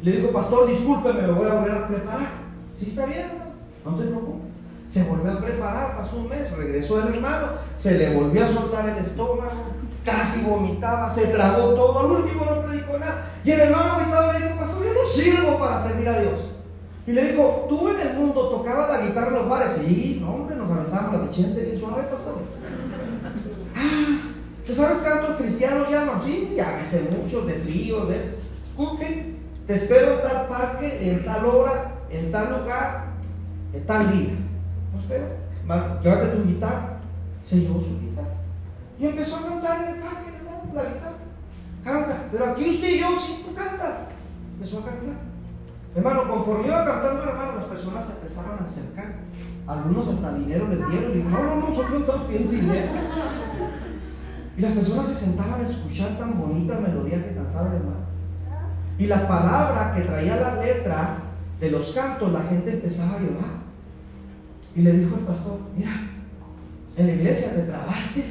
Le 0.00 0.12
dijo, 0.12 0.30
pastor, 0.30 0.68
discúlpeme, 0.68 1.22
me 1.22 1.32
voy 1.32 1.48
a 1.48 1.54
volver 1.54 1.72
a 1.72 1.88
preparar. 1.88 2.28
Sí 2.76 2.86
está 2.86 3.06
bien, 3.06 3.32
no 3.84 3.96
te 3.96 4.04
preocupes. 4.04 4.48
Se 4.88 5.02
volvió 5.02 5.32
a 5.32 5.40
preparar, 5.40 5.96
pasó 5.96 6.18
un 6.18 6.28
mes, 6.28 6.52
regresó 6.52 7.02
el 7.02 7.14
hermano, 7.14 7.48
se 7.74 7.98
le 7.98 8.14
volvió 8.14 8.44
a 8.44 8.48
soltar 8.48 8.88
el 8.88 8.98
estómago, 8.98 9.72
casi 10.04 10.42
vomitaba, 10.42 11.08
se 11.08 11.26
tragó 11.26 11.70
todo, 11.74 11.98
al 11.98 12.22
último 12.22 12.44
no 12.44 12.62
predicó 12.64 12.96
nada. 12.96 13.32
Y 13.42 13.50
el 13.50 13.60
hermano 13.62 13.94
vomitaba 13.94 14.32
le 14.32 14.46
dijo, 14.46 14.56
pastor, 14.56 14.84
yo 14.84 14.94
no 14.94 15.04
sirvo 15.04 15.58
para 15.58 15.80
servir 15.80 16.08
a 16.08 16.20
Dios. 16.20 16.40
Y 17.08 17.12
le 17.12 17.32
dijo, 17.32 17.66
tú 17.68 17.88
en 17.88 18.06
el 18.06 18.14
mundo 18.14 18.48
tocabas 18.50 18.88
la 18.88 19.04
guitarra 19.04 19.28
en 19.28 19.34
los 19.34 19.48
bares. 19.48 19.72
Sí, 19.72 20.18
no, 20.20 20.32
hombre, 20.32 20.54
nos 20.54 20.70
aventamos 20.70 21.12
la 21.12 21.26
dichente 21.26 21.60
bien 21.60 21.80
suave, 21.80 22.04
pastor. 22.04 22.34
Ah, 23.74 24.19
¿te 24.70 24.76
sabes 24.76 24.98
cantos 24.98 25.36
cristianos 25.36 25.90
ya 25.90 26.04
no? 26.04 26.24
Sí, 26.24 26.52
ya 26.54 26.80
me 26.80 27.16
muchos 27.16 27.44
de 27.44 27.54
fríos, 27.54 28.08
de 28.08 28.16
esto. 28.18 28.36
Ok, 28.76 29.00
te 29.66 29.74
espero 29.74 30.12
en 30.12 30.22
tal 30.22 30.46
parque, 30.46 31.10
en 31.10 31.24
tal 31.24 31.44
hora, 31.44 31.92
en 32.08 32.30
tal 32.30 32.60
lugar, 32.60 33.06
en 33.72 33.84
tal 33.84 34.12
día. 34.12 34.34
No 34.94 35.00
espero. 35.00 35.26
llévate 36.04 36.36
tu 36.36 36.44
guitarra. 36.44 37.00
Se 37.42 37.56
llevó 37.62 37.80
su 37.80 38.00
guitarra. 38.00 38.28
Y 39.00 39.06
empezó 39.06 39.38
a 39.38 39.48
cantar 39.48 39.82
en 39.82 39.94
el 39.96 40.00
parque, 40.02 40.30
hermano, 40.36 40.72
la 40.72 40.84
guitarra. 40.84 41.18
Canta. 41.82 42.28
Pero 42.30 42.44
aquí 42.44 42.70
usted 42.70 42.88
y 42.90 43.00
yo, 43.00 43.08
sí, 43.18 43.46
canta. 43.56 44.06
Empezó 44.54 44.78
a 44.78 44.84
cantar. 44.84 45.16
Hermano, 45.96 46.30
conforme 46.30 46.68
iba 46.68 46.84
cantando, 46.84 47.24
hermano, 47.24 47.56
las 47.56 47.64
personas 47.64 48.06
se 48.06 48.12
empezaron 48.12 48.56
a 48.60 48.64
acercar. 48.64 49.14
Algunos 49.66 50.06
hasta 50.06 50.32
dinero 50.34 50.68
les 50.68 50.78
dieron. 50.78 51.18
Y 51.18 51.22
no, 51.24 51.42
no, 51.42 51.56
no, 51.56 51.68
nosotros 51.70 51.90
no 51.90 51.98
estamos 51.98 52.26
pidiendo 52.28 52.52
dinero. 52.52 52.88
Y 54.60 54.62
las 54.62 54.72
personas 54.72 55.08
se 55.08 55.16
sentaban 55.16 55.62
a 55.62 55.66
escuchar 55.66 56.18
tan 56.18 56.38
bonita 56.38 56.78
melodía 56.78 57.24
que 57.24 57.34
cantaba 57.34 57.70
el 57.70 57.76
hermano. 57.76 58.04
Y 58.98 59.06
la 59.06 59.26
palabra 59.26 59.94
que 59.96 60.02
traía 60.02 60.36
la 60.36 60.62
letra 60.62 61.16
de 61.58 61.70
los 61.70 61.92
cantos, 61.92 62.30
la 62.30 62.42
gente 62.42 62.72
empezaba 62.72 63.12
a 63.12 63.20
llorar. 63.20 63.60
Y 64.76 64.82
le 64.82 64.92
dijo 64.92 65.16
el 65.16 65.24
pastor, 65.24 65.60
mira, 65.74 66.10
en 66.94 67.06
la 67.06 67.12
iglesia 67.14 67.54
te 67.54 67.62
trabaste, 67.62 68.22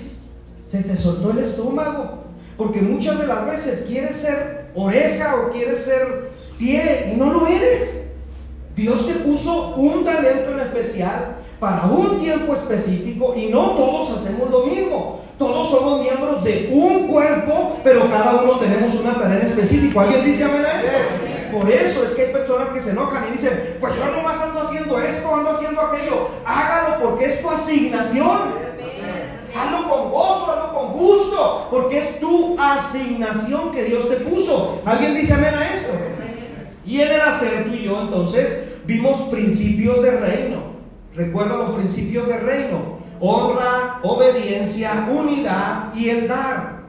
se 0.67 0.83
te 0.83 0.95
soltó 0.95 1.31
el 1.31 1.39
estómago, 1.39 2.25
porque 2.57 2.83
muchas 2.83 3.17
de 3.17 3.25
las 3.25 3.47
veces 3.47 3.85
quieres 3.87 4.15
ser 4.17 4.69
oreja 4.75 5.35
o 5.35 5.49
quieres 5.49 5.83
ser 5.83 6.29
pie 6.59 7.11
y 7.11 7.17
no 7.17 7.33
lo 7.33 7.47
eres. 7.47 8.03
Dios 8.75 9.07
te 9.07 9.15
puso 9.15 9.73
un 9.77 10.03
talento 10.03 10.51
en 10.51 10.59
especial 10.59 11.37
para 11.59 11.87
un 11.87 12.19
tiempo 12.19 12.53
específico 12.53 13.33
y 13.35 13.47
no 13.47 13.71
todos 13.71 14.11
hacemos 14.11 14.51
lo 14.51 14.67
mismo. 14.67 15.27
Todos 15.39 15.69
somos 15.69 16.01
miembros 16.01 16.43
de 16.43 16.69
un 16.69 17.07
cuerpo, 17.07 17.79
pero 17.81 18.09
cada 18.09 18.43
uno 18.43 18.59
tenemos 18.59 18.93
una 18.95 19.13
tarea 19.17 19.39
en 19.39 19.47
específico. 19.47 20.01
¿Alguien 20.01 20.25
dice 20.25 20.43
amén 20.43 20.65
a 20.65 20.77
eso? 20.77 20.89
Por 21.53 21.71
eso 21.71 22.03
es 22.03 22.11
que 22.11 22.25
hay 22.25 22.33
personas 22.33 22.69
que 22.69 22.79
se 22.81 22.91
enojan 22.91 23.29
y 23.29 23.31
dicen, 23.31 23.77
pues 23.79 23.95
yo 23.95 24.11
nomás 24.11 24.37
ando 24.41 24.59
haciendo 24.59 24.99
esto, 25.01 25.33
ando 25.33 25.51
haciendo 25.51 25.79
aquello. 25.79 26.27
Hágalo 26.45 27.01
porque 27.01 27.25
es 27.27 27.41
tu 27.41 27.49
asignación. 27.49 28.69
Hazlo 29.55 29.89
con 29.89 30.11
gozo, 30.11 30.51
hazlo 30.51 30.73
con 30.73 30.91
gusto, 30.99 31.67
porque 31.71 31.99
es 31.99 32.19
tu 32.19 32.59
asignación 32.59 33.71
que 33.71 33.85
Dios 33.85 34.09
te 34.09 34.17
puso. 34.17 34.81
¿Alguien 34.83 35.15
dice 35.15 35.35
amén 35.35 35.55
a 35.55 35.73
esto? 35.73 35.93
Y 36.85 36.99
en 36.99 37.11
el 37.11 37.21
hacer 37.21 37.63
tú 37.63 37.75
y 37.75 37.83
yo 37.83 38.01
entonces 38.01 38.73
vimos 38.83 39.21
principios 39.29 40.03
de 40.03 40.11
reino. 40.11 40.57
Recuerda 41.15 41.55
los 41.55 41.71
principios 41.71 42.27
de 42.27 42.37
reino. 42.39 42.98
Honra, 43.19 43.99
obediencia, 44.03 45.07
unidad 45.09 45.93
y 45.93 46.09
el 46.09 46.27
dar. 46.27 46.79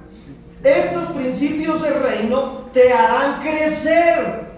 Estos 0.63 1.11
principios 1.13 1.83
de 1.83 1.91
reino 1.91 2.69
te 2.73 2.93
harán 2.93 3.41
crecer. 3.41 4.51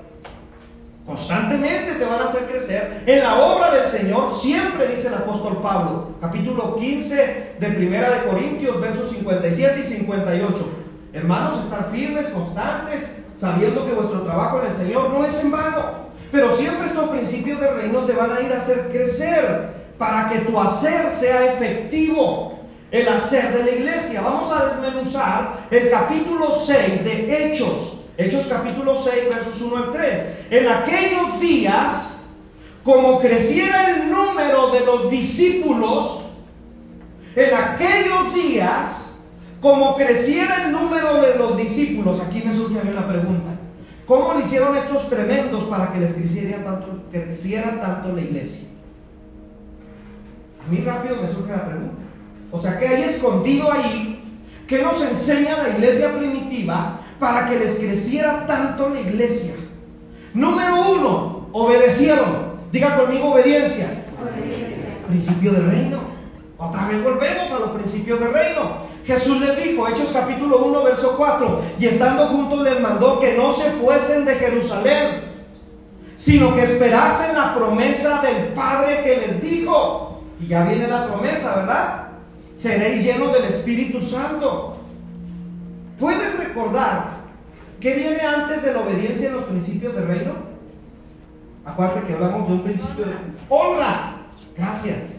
Constantemente 1.07 1.93
te 1.93 2.05
van 2.05 2.21
a 2.21 2.25
hacer 2.25 2.45
crecer. 2.47 3.03
En 3.07 3.21
la 3.21 3.43
obra 3.43 3.73
del 3.75 3.87
Señor, 3.87 4.33
siempre 4.33 4.89
dice 4.89 5.09
el 5.09 5.15
apóstol 5.15 5.61
Pablo, 5.63 6.11
capítulo 6.21 6.77
15 6.77 7.55
de 7.59 7.69
Primera 7.71 8.11
de 8.11 8.25
Corintios, 8.25 8.81
versos 8.81 9.11
57 9.11 9.81
y 9.81 9.85
58. 9.85 10.73
Hermanos, 11.13 11.65
estar 11.65 11.91
firmes, 11.91 12.27
constantes, 12.29 13.11
sabiendo 13.37 13.85
que 13.85 13.93
vuestro 13.93 14.23
trabajo 14.23 14.61
en 14.61 14.69
el 14.69 14.75
Señor 14.75 15.11
no 15.11 15.25
es 15.25 15.43
en 15.43 15.51
vano. 15.51 16.03
Pero 16.31 16.55
siempre 16.55 16.87
estos 16.87 17.09
principios 17.11 17.61
del 17.61 17.75
reino 17.75 18.01
te 18.01 18.13
van 18.13 18.33
a 18.33 18.41
ir 18.41 18.53
a 18.53 18.59
hacer 18.59 18.89
crecer 18.91 19.82
para 20.03 20.29
que 20.29 20.41
tu 20.41 20.59
hacer 20.59 21.13
sea 21.13 21.53
efectivo. 21.53 22.59
El 22.91 23.09
hacer 23.09 23.57
de 23.57 23.63
la 23.63 23.71
iglesia. 23.71 24.21
Vamos 24.21 24.53
a 24.53 24.67
desmenuzar 24.67 25.69
el 25.71 25.89
capítulo 25.91 26.53
6 26.53 27.05
de 27.05 27.47
Hechos. 27.47 27.99
Hechos 28.19 28.47
capítulo 28.49 28.97
6, 28.97 29.29
versos 29.33 29.63
1 29.63 29.77
al 29.77 29.93
3. 29.93 30.23
En 30.51 30.69
aquellos 30.69 31.41
días, 31.41 32.27
como 32.83 33.21
creciera 33.21 33.91
el 33.91 34.11
número 34.11 34.73
de 34.73 34.81
los 34.81 35.09
discípulos, 35.09 36.23
en 37.37 37.55
aquellos 37.55 38.35
días, 38.35 39.25
como 39.61 39.95
creciera 39.95 40.65
el 40.65 40.73
número 40.73 41.23
de 41.23 41.37
los 41.37 41.57
discípulos, 41.57 42.21
aquí 42.21 42.43
me 42.45 42.53
surge 42.53 42.81
a 42.81 42.83
mí 42.83 42.91
una 42.91 43.07
pregunta. 43.07 43.51
¿Cómo 44.05 44.35
le 44.35 44.41
hicieron 44.41 44.77
estos 44.77 45.09
tremendos 45.09 45.63
para 45.65 45.93
que 45.93 46.01
les 46.01 46.13
creciera 46.13 46.65
tanto, 46.65 47.05
creciera 47.13 47.81
tanto 47.81 48.13
la 48.13 48.21
iglesia? 48.21 48.72
Mí 50.73 50.79
rápido 50.87 51.17
me 51.21 51.29
surge 51.29 51.53
la 51.53 51.67
pregunta. 51.67 52.03
O 52.51 52.59
sea, 52.59 52.79
¿qué 52.79 52.89
hay 52.89 53.03
escondido 53.03 53.71
ahí? 53.71 54.41
¿Qué 54.67 54.83
nos 54.83 55.03
enseña 55.03 55.63
la 55.63 55.69
iglesia 55.69 56.17
primitiva 56.17 56.99
para 57.21 57.47
que 57.47 57.59
les 57.59 57.77
creciera 57.77 58.47
tanto 58.47 58.89
la 58.89 59.01
iglesia? 59.03 59.53
Número 60.33 60.93
uno, 60.93 61.49
obedecieron. 61.53 62.53
Diga 62.73 62.97
conmigo 62.97 63.35
obediencia. 63.35 64.07
obediencia. 64.19 64.97
Principio 65.09 65.53
del 65.53 65.71
reino. 65.71 65.99
Otra 66.57 66.89
vez 66.89 67.05
volvemos 67.05 67.51
a 67.51 67.59
los 67.59 67.71
principios 67.73 68.19
del 68.19 68.33
reino. 68.33 68.87
Jesús 69.05 69.43
les 69.43 69.63
dijo, 69.63 69.87
Hechos 69.87 70.09
capítulo 70.11 70.65
1, 70.65 70.85
verso 70.85 71.17
4, 71.19 71.61
y 71.79 71.85
estando 71.85 72.29
juntos 72.29 72.63
les 72.63 72.81
mandó 72.81 73.21
que 73.21 73.37
no 73.37 73.53
se 73.53 73.73
fuesen 73.73 74.25
de 74.25 74.37
Jerusalén, 74.37 75.21
sino 76.17 76.55
que 76.55 76.63
esperasen 76.63 77.37
la 77.37 77.55
promesa 77.55 78.23
del 78.23 78.55
Padre 78.55 79.03
que 79.03 79.17
les 79.19 79.43
dijo. 79.43 80.12
Y 80.43 80.49
ya 80.49 80.65
viene 80.65 80.89
la 80.89 81.07
promesa, 81.07 81.55
¿verdad? 81.55 82.07
Seréis 82.57 83.05
llenos 83.05 83.33
del 83.33 83.45
Espíritu 83.45 84.01
Santo. 84.01 84.77
¿Pueden 85.99 86.37
recordar 86.37 87.19
qué 87.81 87.95
viene 87.95 88.21
antes 88.21 88.65
de 88.65 88.73
la 88.73 88.81
obediencia 88.81 89.29
en 89.29 89.37
los 89.37 89.45
principios 89.45 89.95
del 89.95 90.09
reino? 90.09 90.33
Acuérdate 91.65 92.09
que 92.09 92.15
hablamos 92.15 92.49
de 92.49 92.55
un 92.55 92.63
principio 92.65 93.05
de 93.05 93.13
honra. 93.49 94.17
Gracias. 94.57 95.19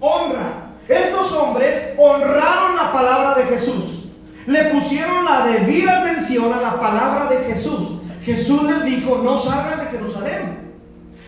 Honra. 0.00 0.70
Estos 0.88 1.30
hombres 1.34 1.94
honraron 1.98 2.76
la 2.76 2.90
palabra 2.90 3.34
de 3.34 3.44
Jesús. 3.44 4.08
Le 4.46 4.64
pusieron 4.70 5.26
la 5.26 5.44
debida 5.44 6.00
atención 6.00 6.50
a 6.54 6.62
la 6.62 6.80
palabra 6.80 7.26
de 7.26 7.44
Jesús. 7.44 7.98
Jesús 8.22 8.62
les 8.62 8.84
dijo, 8.84 9.20
no 9.22 9.36
salgan 9.36 9.80
de 9.80 9.86
Jerusalén. 9.86 10.72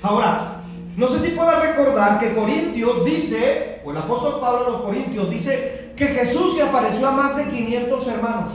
Ahora, 0.00 0.59
no 1.00 1.08
sé 1.08 1.18
si 1.18 1.30
puedan 1.30 1.62
recordar 1.62 2.20
que 2.20 2.34
Corintios 2.34 3.06
dice, 3.06 3.80
o 3.86 3.90
el 3.90 3.96
apóstol 3.96 4.38
Pablo 4.38 4.66
a 4.66 4.70
los 4.70 4.82
Corintios 4.82 5.30
dice, 5.30 5.94
que 5.96 6.08
Jesús 6.08 6.56
se 6.56 6.62
apareció 6.62 7.08
a 7.08 7.12
más 7.12 7.38
de 7.38 7.44
500 7.48 8.06
hermanos. 8.06 8.52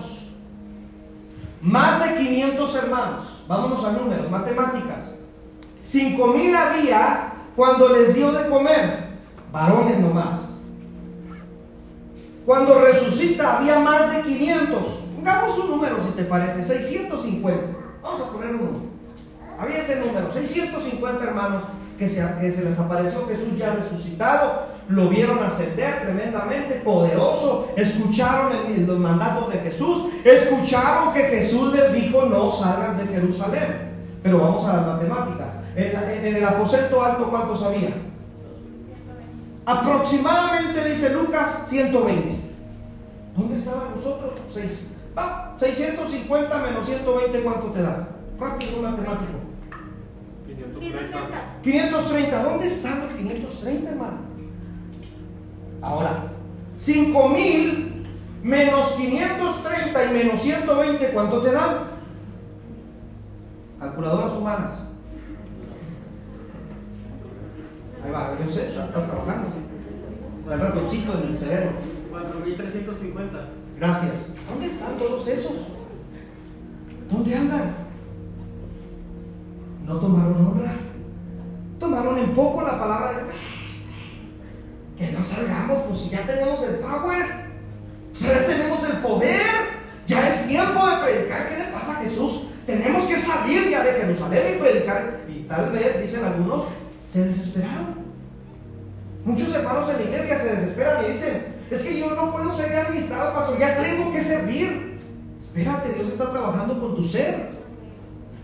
Más 1.60 2.06
de 2.06 2.18
500 2.20 2.76
hermanos. 2.76 3.26
Vámonos 3.48 3.84
a 3.84 3.94
números, 3.94 4.30
matemáticas. 4.30 5.18
5000 5.82 6.56
había 6.56 7.34
cuando 7.56 7.90
les 7.90 8.14
dio 8.14 8.32
de 8.32 8.48
comer, 8.48 9.08
varones 9.52 10.00
nomás. 10.00 10.54
Cuando 12.46 12.80
resucita 12.80 13.58
había 13.58 13.80
más 13.80 14.12
de 14.16 14.22
500. 14.22 14.86
Pongamos 15.16 15.58
un 15.58 15.72
número 15.72 15.96
si 16.04 16.12
te 16.12 16.26
parece, 16.26 16.62
650. 16.62 17.76
Vamos 18.04 18.22
a 18.22 18.32
poner 18.32 18.54
uno. 18.54 18.82
Había 19.58 19.80
ese 19.80 19.96
número, 19.96 20.32
650 20.32 21.24
hermanos 21.24 21.64
que 21.98 22.10
se, 22.10 22.64
les 22.64 22.80
apareció 22.80 23.28
Jesús 23.28 23.58
ya 23.58 23.74
resucitado. 23.74 24.76
Lo 24.88 25.10
vieron 25.10 25.44
ascender 25.44 26.02
tremendamente, 26.02 26.76
poderoso. 26.76 27.70
Escucharon 27.76 28.54
los 28.86 29.00
mandatos 29.00 29.52
de 29.52 29.60
Jesús. 29.60 30.10
Escucharon 30.24 31.14
que 31.14 31.24
Jesús 31.24 31.74
les 31.74 31.94
dijo 31.94 32.26
no 32.26 32.50
salgan 32.50 32.98
de 32.98 33.08
Jerusalén. 33.08 33.96
Pero 34.22 34.40
vamos 34.40 34.66
a 34.66 34.78
las 34.78 34.88
matemáticas. 34.88 35.48
En, 35.76 36.36
el 36.36 36.46
aposento 36.46 37.04
alto, 37.04 37.30
¿cuántos 37.30 37.62
había? 37.64 37.90
Aproximadamente, 39.66 40.88
dice 40.88 41.12
Lucas, 41.12 41.64
120. 41.68 42.36
¿Dónde 43.36 43.56
estaban 43.56 43.96
nosotros? 43.96 44.34
6. 44.54 44.92
650 45.60 46.58
menos 46.58 46.86
120, 46.86 47.40
¿cuánto 47.42 47.68
te 47.68 47.82
da? 47.82 48.08
Rápido 48.40 48.82
matemático. 48.82 49.45
530. 50.80 51.62
530. 51.62 52.44
¿Dónde 52.44 52.68
están 52.68 53.00
los 53.02 53.14
530, 53.14 53.90
hermano? 53.90 54.18
Ahora, 55.82 56.32
5000 56.76 58.08
menos 58.44 58.94
530 58.94 60.06
y 60.06 60.14
menos 60.14 60.42
120, 60.42 61.10
¿cuánto 61.10 61.42
te 61.42 61.52
dan? 61.52 61.78
Calculadoras 63.80 64.34
humanas. 64.34 64.82
Ahí 68.04 68.12
va, 68.12 68.38
yo 68.40 68.52
sé, 68.52 68.70
está, 68.70 68.88
trabajando. 68.92 69.48
El 70.50 70.60
ratoncito 70.60 71.14
en 71.14 71.30
el 71.30 71.38
cerebro. 71.38 71.72
4350. 72.12 73.48
Gracias. 73.80 74.34
¿Dónde 74.48 74.66
están 74.68 74.98
todos 74.98 75.28
esos? 75.28 75.54
¿Dónde 77.10 77.36
andan? 77.36 77.85
No 79.86 79.98
tomaron 79.98 80.48
honra. 80.48 80.74
Tomaron 81.80 82.18
en 82.18 82.34
poco 82.34 82.62
la 82.62 82.80
palabra 82.80 83.12
de 83.12 83.26
que 84.98 85.12
no 85.12 85.24
salgamos, 85.24 85.84
pues 85.88 86.00
si 86.00 86.10
ya 86.10 86.26
tenemos 86.26 86.64
el 86.64 86.76
power, 86.76 87.26
si 88.14 88.26
ya 88.26 88.46
tenemos 88.46 88.82
el 88.90 88.98
poder, 88.98 89.42
ya 90.08 90.28
es 90.28 90.48
tiempo 90.48 90.88
de 90.88 91.04
predicar. 91.04 91.50
¿Qué 91.50 91.58
le 91.58 91.66
pasa 91.66 92.00
a 92.00 92.04
Jesús? 92.04 92.44
Tenemos 92.66 93.04
que 93.04 93.18
salir 93.18 93.70
ya 93.70 93.84
de 93.84 93.92
Jerusalén 93.92 94.56
y 94.56 94.60
predicar. 94.60 95.20
Y 95.28 95.44
tal 95.44 95.72
vez, 95.72 96.02
dicen 96.02 96.24
algunos, 96.24 96.66
se 97.12 97.26
desesperaron. 97.26 98.06
Muchos 99.26 99.54
hermanos 99.54 99.90
en 99.90 99.98
la 99.98 100.04
iglesia 100.04 100.38
se 100.38 100.56
desesperan 100.56 101.06
y 101.06 101.12
dicen, 101.12 101.56
es 101.70 101.82
que 101.82 102.00
yo 102.00 102.12
no 102.12 102.32
puedo 102.32 102.56
ser 102.56 102.76
administrado, 102.76 103.34
pastor, 103.34 103.60
ya 103.60 103.78
tengo 103.78 104.12
que 104.12 104.22
servir. 104.22 105.00
Espérate, 105.42 105.94
Dios 105.94 106.10
está 106.10 106.32
trabajando 106.32 106.80
con 106.80 106.96
tu 106.96 107.04
ser. 107.04 107.65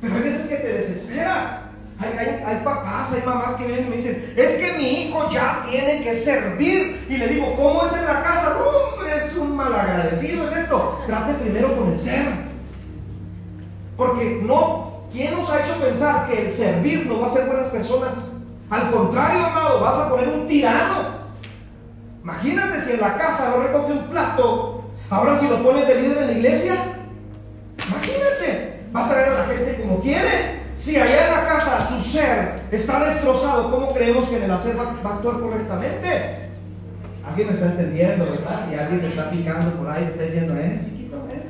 Pero 0.01 0.15
hay 0.15 0.21
veces 0.23 0.47
que 0.47 0.55
te 0.55 0.73
desesperas. 0.73 1.61
Hay, 1.99 2.61
papás, 2.63 3.13
hay 3.13 3.21
mamás 3.23 3.55
que 3.55 3.65
vienen 3.67 3.85
y 3.85 3.89
me 3.89 3.95
dicen, 3.97 4.33
es 4.35 4.53
que 4.53 4.73
mi 4.73 5.03
hijo 5.03 5.29
ya 5.31 5.61
tiene 5.69 6.01
que 6.01 6.15
servir. 6.15 7.05
Y 7.07 7.17
le 7.17 7.27
digo, 7.27 7.55
¿cómo 7.55 7.85
es 7.85 7.93
en 7.93 8.05
la 8.05 8.23
casa? 8.23 8.57
hombre, 8.57 9.17
es 9.17 9.35
un 9.37 9.55
malagradecido, 9.55 10.45
es 10.45 10.55
esto. 10.57 11.03
Trate 11.05 11.33
primero 11.35 11.77
con 11.77 11.91
el 11.91 11.99
ser. 11.99 12.25
Porque 13.95 14.41
no, 14.43 15.03
¿quién 15.11 15.37
nos 15.37 15.47
ha 15.51 15.59
hecho 15.59 15.75
pensar 15.75 16.27
que 16.27 16.47
el 16.47 16.53
servir 16.53 17.05
no 17.05 17.19
va 17.19 17.27
a 17.27 17.29
ser 17.29 17.45
buenas 17.45 17.67
personas? 17.67 18.31
Al 18.71 18.89
contrario, 18.89 19.45
amado, 19.45 19.81
vas 19.81 19.95
a 19.95 20.09
poner 20.09 20.29
un 20.29 20.47
tirano. 20.47 21.21
Imagínate 22.23 22.79
si 22.79 22.93
en 22.93 23.01
la 23.01 23.15
casa 23.15 23.49
no 23.49 23.63
recoge 23.63 23.93
un 23.93 24.07
plato, 24.07 24.85
ahora 25.09 25.37
si 25.37 25.47
lo 25.47 25.61
pones 25.61 25.87
de 25.87 25.95
líder 25.95 26.17
en 26.19 26.27
la 26.27 26.33
iglesia, 26.33 26.75
imagínate, 27.87 28.83
va 28.95 29.05
a 29.05 29.09
traer 29.09 29.29
a 29.29 29.39
la 29.39 29.45
gente 29.45 29.70
quiere. 30.01 30.61
Si 30.73 30.95
allá 30.95 31.27
en 31.27 31.33
la 31.33 31.45
casa 31.45 31.87
su 31.89 32.01
ser 32.01 32.63
está 32.71 33.05
destrozado, 33.05 33.69
¿cómo 33.69 33.93
creemos 33.93 34.27
que 34.29 34.37
en 34.37 34.43
el 34.43 34.51
hacer 34.51 34.77
va, 34.77 34.83
a 34.83 35.15
actuar 35.15 35.39
correctamente? 35.39 36.37
Alguien 37.27 37.47
me 37.47 37.53
está 37.53 37.67
entendiendo, 37.67 38.25
¿verdad? 38.25 38.67
Y 38.71 38.75
alguien 38.75 39.01
me 39.01 39.07
está 39.07 39.29
picando 39.29 39.77
por 39.77 39.89
ahí, 39.89 40.05
está 40.05 40.23
diciendo, 40.23 40.55
¿eh? 40.55 40.81
Chiquito, 40.85 41.17
¿eh? 41.29 41.43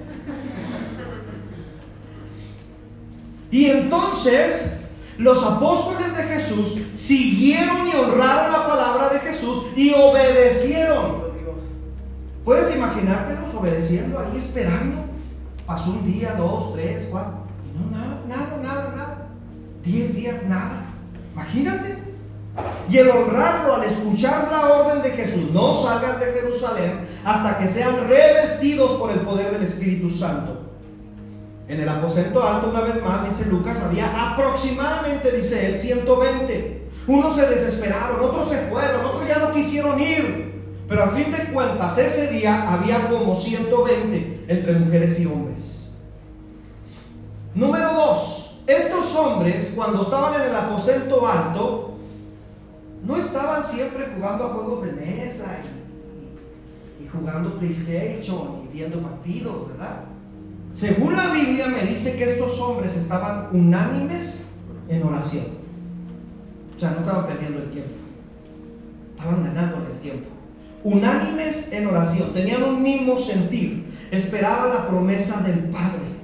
Y 3.51 3.65
entonces 3.67 4.77
los 5.17 5.43
apóstoles 5.45 6.17
de 6.17 6.23
Jesús 6.23 6.77
siguieron 6.93 7.87
y 7.87 7.95
honraron 7.95 8.51
la 8.51 8.67
palabra 8.67 9.09
de 9.09 9.19
Jesús 9.19 9.65
y 9.75 9.93
obedecieron. 9.93 11.31
¿Puedes 12.43 12.75
imaginártelos 12.75 13.53
obedeciendo 13.53 14.19
ahí 14.19 14.37
esperando? 14.37 15.05
Pasó 15.65 15.91
un 15.91 16.11
día, 16.11 16.33
dos, 16.37 16.73
tres, 16.73 17.07
cuatro. 17.11 17.45
Y 17.63 17.77
no, 17.77 17.95
nada, 17.95 18.20
nada, 18.61 18.93
nada. 18.95 19.27
Diez 19.83 20.15
días, 20.15 20.43
nada. 20.47 20.85
Imagínate. 21.33 21.97
Y 22.89 22.97
el 22.97 23.09
honrarlo 23.09 23.75
al 23.75 23.83
escuchar 23.83 24.49
la 24.51 24.67
orden 24.67 25.01
de 25.01 25.11
Jesús, 25.11 25.51
no 25.51 25.73
salgan 25.73 26.19
de 26.19 26.25
Jerusalén 26.27 27.07
hasta 27.23 27.57
que 27.57 27.67
sean 27.67 28.07
revestidos 28.07 28.91
por 28.93 29.11
el 29.11 29.21
poder 29.21 29.51
del 29.51 29.63
Espíritu 29.63 30.09
Santo. 30.09 30.69
En 31.67 31.79
el 31.79 31.87
aposento 31.87 32.45
alto, 32.45 32.69
una 32.69 32.81
vez 32.81 33.01
más, 33.01 33.29
dice 33.29 33.49
Lucas, 33.49 33.81
había 33.81 34.31
aproximadamente, 34.31 35.31
dice 35.31 35.67
él, 35.67 35.77
120. 35.77 36.89
Unos 37.07 37.35
se 37.37 37.47
desesperaron, 37.47 38.21
otros 38.21 38.49
se 38.49 38.57
fueron, 38.67 39.05
otros 39.05 39.27
ya 39.27 39.39
no 39.39 39.51
quisieron 39.51 39.99
ir. 39.99 40.51
Pero 40.89 41.03
al 41.03 41.11
fin 41.11 41.31
de 41.31 41.45
cuentas, 41.53 41.97
ese 41.97 42.27
día 42.27 42.69
había 42.69 43.07
como 43.07 43.33
120 43.33 44.45
entre 44.49 44.73
mujeres 44.73 45.17
y 45.21 45.25
hombres. 45.25 45.97
Número 47.55 47.93
dos, 47.93 48.40
estos 48.71 49.15
hombres, 49.15 49.73
cuando 49.75 50.03
estaban 50.03 50.41
en 50.41 50.49
el 50.49 50.55
aposento 50.55 51.27
alto, 51.27 51.95
no 53.03 53.17
estaban 53.17 53.63
siempre 53.63 54.11
jugando 54.15 54.45
a 54.45 54.49
juegos 54.49 54.85
de 54.85 54.91
mesa 54.93 55.57
y, 56.99 57.03
y 57.03 57.07
jugando 57.07 57.57
PlayStation 57.57 58.61
y 58.65 58.73
viendo 58.73 58.99
partidos, 59.01 59.69
¿verdad? 59.69 60.03
Según 60.73 61.17
la 61.17 61.33
Biblia 61.33 61.67
me 61.67 61.83
dice 61.83 62.15
que 62.17 62.23
estos 62.23 62.59
hombres 62.61 62.95
estaban 62.95 63.49
unánimes 63.51 64.45
en 64.87 65.03
oración. 65.03 65.45
O 66.75 66.79
sea, 66.79 66.91
no 66.91 66.99
estaban 66.99 67.27
perdiendo 67.27 67.59
el 67.59 67.69
tiempo. 67.69 67.91
Estaban 69.17 69.43
ganando 69.43 69.77
el 69.77 69.99
tiempo. 69.99 70.29
Unánimes 70.83 71.71
en 71.71 71.87
oración. 71.87 72.33
Tenían 72.33 72.63
un 72.63 72.81
mismo 72.81 73.17
sentir. 73.17 73.93
Esperaban 74.11 74.69
la 74.69 74.87
promesa 74.87 75.41
del 75.41 75.59
Padre. 75.65 76.20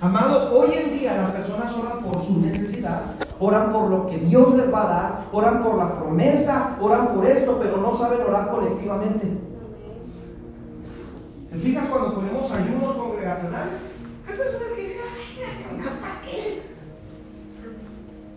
Amado, 0.00 0.50
hoy 0.58 0.70
en 0.72 0.98
día 0.98 1.14
las 1.14 1.32
personas 1.32 1.74
oran 1.76 2.02
por 2.02 2.22
su 2.22 2.40
necesidad, 2.40 3.02
oran 3.38 3.70
por 3.70 3.90
lo 3.90 4.06
que 4.06 4.16
Dios 4.16 4.54
les 4.56 4.72
va 4.72 4.84
a 4.84 4.86
dar, 4.86 5.24
oran 5.30 5.62
por 5.62 5.76
la 5.76 5.94
promesa, 5.94 6.78
oran 6.80 7.08
por 7.08 7.26
esto, 7.26 7.58
pero 7.62 7.76
no 7.76 7.94
saben 7.98 8.22
orar 8.26 8.50
colectivamente. 8.50 9.28
¿Te 11.50 11.58
fijas 11.58 11.86
cuando 11.88 12.14
ponemos 12.14 12.50
ayunos 12.50 12.96
congregacionales? 12.96 13.80
Hay 14.26 14.36
personas 14.36 14.68
que 14.74 14.82
dicen. 14.82 15.00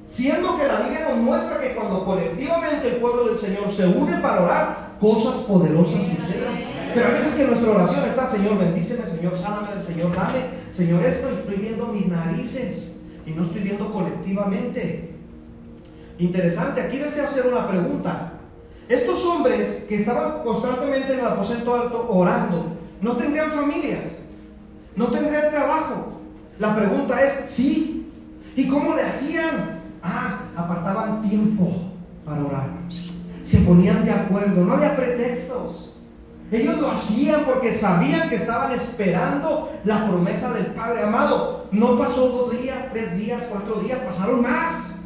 Siendo 0.05 0.57
que 0.57 0.67
la 0.67 0.79
Biblia 0.81 1.07
nos 1.09 1.17
muestra 1.17 1.61
que 1.61 1.75
cuando 1.75 2.03
colectivamente 2.03 2.87
el 2.87 2.95
pueblo 2.97 3.25
del 3.25 3.37
Señor 3.37 3.69
se 3.69 3.87
une 3.87 4.17
para 4.17 4.43
orar, 4.43 4.97
cosas 4.99 5.37
poderosas 5.43 6.01
suceden. 6.01 6.72
Pero 6.93 7.07
a 7.07 7.11
veces 7.11 7.33
que 7.33 7.45
nuestra 7.45 7.71
oración 7.71 8.05
está, 8.05 8.27
Señor, 8.27 8.59
bendíceme, 8.59 9.07
Señor, 9.07 9.37
sáname, 9.39 9.83
Señor, 9.83 10.15
dame, 10.15 10.45
Señor, 10.69 11.03
esto, 11.05 11.29
estoy 11.31 11.55
viendo 11.55 11.87
mis 11.87 12.07
narices 12.07 12.97
y 13.25 13.31
no 13.31 13.43
estoy 13.43 13.61
viendo 13.61 13.91
colectivamente. 13.91 15.15
Interesante, 16.19 16.81
aquí 16.81 16.97
deseo 16.97 17.25
hacer 17.25 17.47
una 17.47 17.67
pregunta. 17.67 18.33
Estos 18.87 19.25
hombres 19.25 19.85
que 19.89 19.95
estaban 19.95 20.43
constantemente 20.43 21.13
en 21.13 21.19
el 21.19 21.25
aposento 21.25 21.73
alto 21.73 22.07
orando, 22.09 22.77
no 23.01 23.15
tendrían 23.15 23.51
familias, 23.51 24.19
no 24.95 25.07
tendrían 25.07 25.49
trabajo. 25.49 26.19
La 26.59 26.75
pregunta 26.75 27.23
es, 27.23 27.45
sí. 27.47 28.11
¿Y 28.55 28.67
cómo 28.67 28.95
le 28.95 29.01
hacían? 29.01 29.81
Ah, 30.03 30.41
apartaban 30.55 31.27
tiempo 31.27 31.71
para 32.23 32.45
orar. 32.45 32.69
Se 33.41 33.59
ponían 33.61 34.05
de 34.05 34.11
acuerdo, 34.11 34.63
no 34.63 34.73
había 34.73 34.95
pretextos. 34.95 35.92
Ellos 36.53 36.77
lo 36.77 36.91
hacían 36.91 37.45
porque 37.45 37.73
sabían 37.73 38.29
que 38.29 38.35
estaban 38.35 38.71
esperando 38.73 39.73
la 39.85 40.07
promesa 40.07 40.53
del 40.53 40.67
Padre 40.67 41.01
amado. 41.01 41.65
No 41.71 41.97
pasó 41.97 42.29
dos 42.29 42.61
días, 42.61 42.91
tres 42.91 43.17
días, 43.17 43.47
cuatro 43.49 43.81
días, 43.81 43.99
pasaron 43.99 44.43
más. 44.43 44.99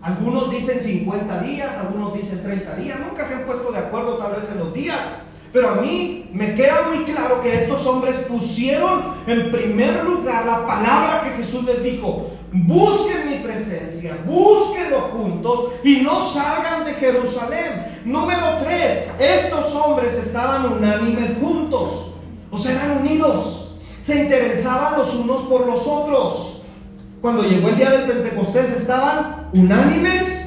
Algunos 0.00 0.50
dicen 0.50 0.80
50 0.80 1.42
días, 1.42 1.76
algunos 1.76 2.14
dicen 2.14 2.42
30 2.42 2.76
días. 2.76 2.98
Nunca 3.06 3.26
se 3.26 3.34
han 3.34 3.42
puesto 3.42 3.70
de 3.70 3.78
acuerdo 3.78 4.16
tal 4.16 4.34
vez 4.34 4.50
en 4.50 4.60
los 4.60 4.72
días. 4.72 4.98
Pero 5.52 5.70
a 5.70 5.74
mí 5.74 6.30
me 6.32 6.54
queda 6.54 6.88
muy 6.88 7.04
claro 7.04 7.42
que 7.42 7.54
estos 7.54 7.84
hombres 7.86 8.16
pusieron 8.28 9.12
en 9.26 9.50
primer 9.50 10.04
lugar 10.04 10.46
la 10.46 10.66
palabra 10.66 11.24
que 11.24 11.42
Jesús 11.42 11.64
les 11.64 11.82
dijo. 11.82 12.30
Busquen 12.52 13.30
mi 13.30 13.38
presencia, 13.38 14.16
búsquenlo 14.26 15.00
juntos 15.12 15.72
y 15.84 16.00
no 16.00 16.22
salgan 16.22 16.84
de 16.84 16.94
Jerusalén. 16.94 18.00
Número 18.04 18.58
tres, 18.64 19.04
estos 19.18 19.74
hombres 19.74 20.16
estaban 20.16 20.72
unánimes 20.72 21.32
juntos, 21.40 22.12
o 22.50 22.56
sea, 22.56 22.72
eran 22.72 22.98
unidos, 22.98 23.76
se 24.00 24.22
interesaban 24.22 24.98
los 24.98 25.14
unos 25.14 25.42
por 25.42 25.66
los 25.66 25.86
otros. 25.86 26.62
Cuando 27.20 27.42
llegó 27.42 27.68
el 27.68 27.76
día 27.76 27.90
del 27.90 28.10
Pentecostés 28.10 28.70
estaban 28.70 29.48
unánimes 29.52 30.46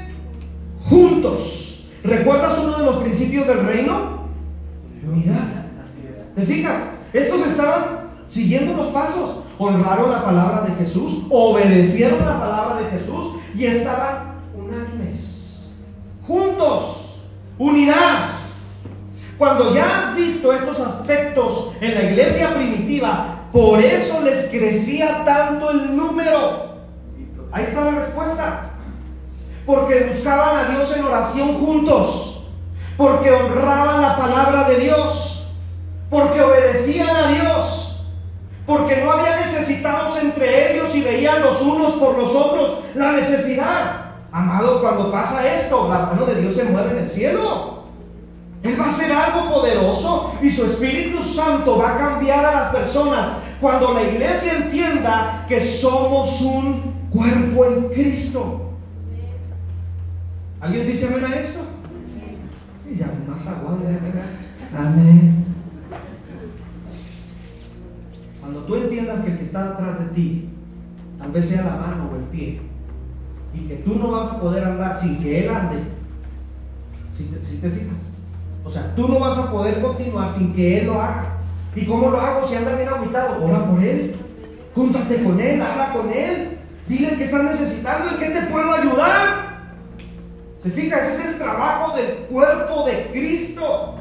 juntos. 0.89 1.85
¿Recuerdas 2.03 2.57
uno 2.57 2.77
de 2.77 2.85
los 2.85 2.97
principios 2.97 3.45
del 3.45 3.65
reino? 3.65 4.21
unidad. 5.03 5.65
¿Te 6.35 6.45
fijas? 6.45 6.83
Estos 7.13 7.45
estaban 7.45 8.11
siguiendo 8.27 8.73
los 8.73 8.87
pasos, 8.87 9.40
honraron 9.65 10.11
la 10.11 10.23
palabra 10.23 10.61
de 10.61 10.75
Jesús, 10.75 11.23
obedecieron 11.29 12.25
la 12.25 12.39
palabra 12.39 12.81
de 12.81 12.89
Jesús 12.89 13.35
y 13.55 13.65
estaban 13.65 14.35
unánimes, 14.55 15.73
juntos, 16.25 17.21
unidad. 17.57 18.25
Cuando 19.37 19.73
ya 19.73 19.99
has 19.99 20.15
visto 20.15 20.53
estos 20.53 20.79
aspectos 20.79 21.71
en 21.81 21.95
la 21.95 22.03
iglesia 22.03 22.53
primitiva, 22.53 23.47
por 23.51 23.79
eso 23.79 24.21
les 24.21 24.49
crecía 24.49 25.23
tanto 25.25 25.71
el 25.71 25.95
número. 25.95 26.75
Ahí 27.51 27.63
está 27.63 27.85
la 27.85 27.99
respuesta. 27.99 28.63
Porque 29.65 30.11
buscaban 30.11 30.57
a 30.57 30.69
Dios 30.69 30.95
en 30.95 31.03
oración 31.03 31.55
juntos 31.55 32.31
porque 33.01 33.31
honraban 33.31 34.01
la 34.01 34.15
palabra 34.15 34.69
de 34.69 34.77
Dios, 34.77 35.47
porque 36.09 36.41
obedecían 36.41 37.15
a 37.15 37.27
Dios, 37.31 37.80
porque 38.65 39.03
no 39.03 39.11
había 39.11 39.37
necesitados 39.37 40.17
entre 40.21 40.73
ellos 40.73 40.95
y 40.95 41.01
veían 41.01 41.41
los 41.41 41.61
unos 41.61 41.93
por 41.93 42.17
los 42.17 42.35
otros 42.35 42.79
la 42.95 43.11
necesidad. 43.13 44.05
Amado, 44.31 44.81
cuando 44.81 45.11
pasa 45.11 45.53
esto, 45.53 45.89
la 45.89 46.05
mano 46.05 46.25
de 46.25 46.41
Dios 46.41 46.55
se 46.55 46.65
mueve 46.65 46.91
en 46.91 46.97
el 46.99 47.09
cielo. 47.09 47.81
Él 48.63 48.79
va 48.79 48.85
a 48.85 48.87
hacer 48.87 49.11
algo 49.11 49.49
poderoso 49.49 50.35
y 50.41 50.49
su 50.49 50.65
Espíritu 50.65 51.23
Santo 51.23 51.77
va 51.77 51.95
a 51.95 51.97
cambiar 51.97 52.45
a 52.45 52.53
las 52.53 52.71
personas 52.71 53.27
cuando 53.59 53.93
la 53.93 54.03
iglesia 54.03 54.53
entienda 54.53 55.45
que 55.47 55.65
somos 55.65 56.41
un 56.41 57.09
cuerpo 57.11 57.65
en 57.65 57.89
Cristo. 57.89 58.71
¿Alguien 60.59 60.85
dice 60.85 61.07
amén 61.07 61.25
a 61.25 61.35
esto? 61.35 61.61
Y 62.89 62.95
ya 62.95 63.11
más 63.27 63.47
agua, 63.47 63.77
amén. 64.77 65.50
Cuando 68.51 68.67
tú 68.67 68.75
entiendas 68.75 69.21
que 69.21 69.31
el 69.31 69.37
que 69.37 69.43
está 69.43 69.69
detrás 69.69 69.99
de 69.99 70.05
ti, 70.07 70.49
tal 71.17 71.31
vez 71.31 71.47
sea 71.47 71.63
la 71.63 71.77
mano 71.77 72.09
o 72.11 72.17
el 72.17 72.23
pie, 72.23 72.59
y 73.53 73.59
que 73.61 73.75
tú 73.75 73.95
no 73.95 74.11
vas 74.11 74.29
a 74.29 74.41
poder 74.41 74.65
andar 74.65 74.93
sin 74.93 75.23
que 75.23 75.45
Él 75.45 75.49
ande, 75.49 75.83
si 77.15 77.57
te, 77.59 77.69
fijas, 77.69 78.09
o 78.65 78.69
sea, 78.69 78.93
tú 78.93 79.07
no 79.07 79.21
vas 79.21 79.37
a 79.37 79.49
poder 79.49 79.81
continuar 79.81 80.29
sin 80.29 80.53
que 80.53 80.79
Él 80.79 80.87
lo 80.87 81.01
haga. 81.01 81.37
¿Y 81.73 81.85
cómo 81.85 82.09
lo 82.09 82.19
hago 82.19 82.45
si 82.45 82.55
anda 82.55 82.75
bien 82.75 82.89
aguitado? 82.89 83.41
Ora 83.41 83.65
por 83.65 83.81
Él, 83.81 84.15
júntate 84.75 85.23
con 85.23 85.39
Él, 85.39 85.61
habla 85.61 85.93
con 85.93 86.11
Él, 86.11 86.57
dile 86.89 87.15
que 87.15 87.23
estás 87.23 87.45
necesitando, 87.45 88.09
en 88.09 88.17
qué 88.17 88.37
te 88.37 88.47
puedo 88.47 88.73
ayudar. 88.73 89.61
¿Se 90.61 90.69
fija? 90.71 90.99
Ese 90.99 91.13
es 91.13 91.25
el 91.29 91.37
trabajo 91.37 91.95
del 91.95 92.15
cuerpo 92.29 92.85
de 92.85 93.11
Cristo. 93.13 93.95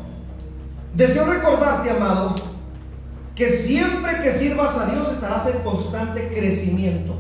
Deseo 0.97 1.27
recordarte, 1.27 1.91
amado, 1.91 2.50
que 3.41 3.49
siempre 3.49 4.21
que 4.21 4.31
sirvas 4.31 4.77
a 4.77 4.85
Dios 4.85 5.09
estarás 5.11 5.47
en 5.47 5.61
constante 5.61 6.29
crecimiento. 6.29 7.17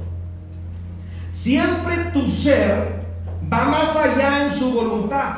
Siempre 1.31 1.97
tu 2.13 2.29
ser 2.29 3.07
va 3.51 3.65
más 3.65 3.97
allá 3.97 4.45
en 4.45 4.53
su 4.53 4.71
voluntad. 4.71 5.37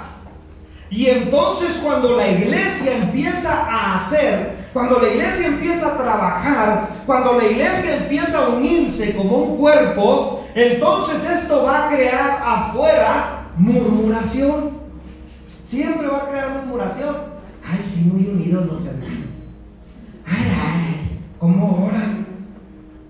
Y 0.90 1.07
entonces 1.07 1.79
cuando 1.81 2.16
la 2.16 2.27
iglesia 2.27 2.97
empieza 2.97 3.64
a 3.64 3.95
hacer, 3.95 4.57
cuando 4.73 4.99
la 4.99 5.11
iglesia 5.11 5.47
empieza 5.47 5.87
a 5.87 5.97
trabajar, 5.99 6.88
cuando 7.07 7.38
la 7.38 7.45
iglesia 7.45 7.99
empieza 7.99 8.45
a 8.45 8.49
unirse 8.49 9.14
como 9.14 9.37
un 9.37 9.59
cuerpo, 9.59 10.49
entonces 10.53 11.25
esto 11.25 11.62
va 11.62 11.87
a 11.87 11.90
crear 11.95 12.42
afuera 12.45 13.45
murmuración. 13.57 14.73
Siempre 15.64 16.09
va 16.09 16.25
a 16.25 16.29
crear 16.29 16.51
murmuración. 16.57 17.18
Ay, 17.64 17.79
sí, 17.85 18.11
muy 18.12 18.27
unidos 18.27 18.66
los 18.66 18.85
hermanos. 18.85 19.42
Ay, 20.27 20.57
ay, 20.66 20.71
¿cómo 21.42 21.88
oran? 21.88 22.24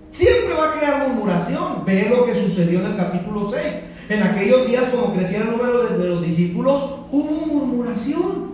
Siempre 0.09 0.55
va 0.55 0.69
a 0.69 0.79
crear 0.79 1.07
murmuración. 1.07 1.85
Ve 1.85 2.09
lo 2.09 2.25
que 2.25 2.33
sucedió 2.33 2.79
en 2.79 2.87
el 2.87 2.97
capítulo 2.97 3.47
6. 3.47 3.61
En 4.09 4.23
aquellos 4.23 4.65
días, 4.67 4.85
como 4.89 5.13
crecía 5.13 5.41
el 5.41 5.51
número 5.51 5.83
de 5.83 6.09
los 6.09 6.21
discípulos, 6.23 6.83
hubo 7.11 7.45
murmuración. 7.45 8.53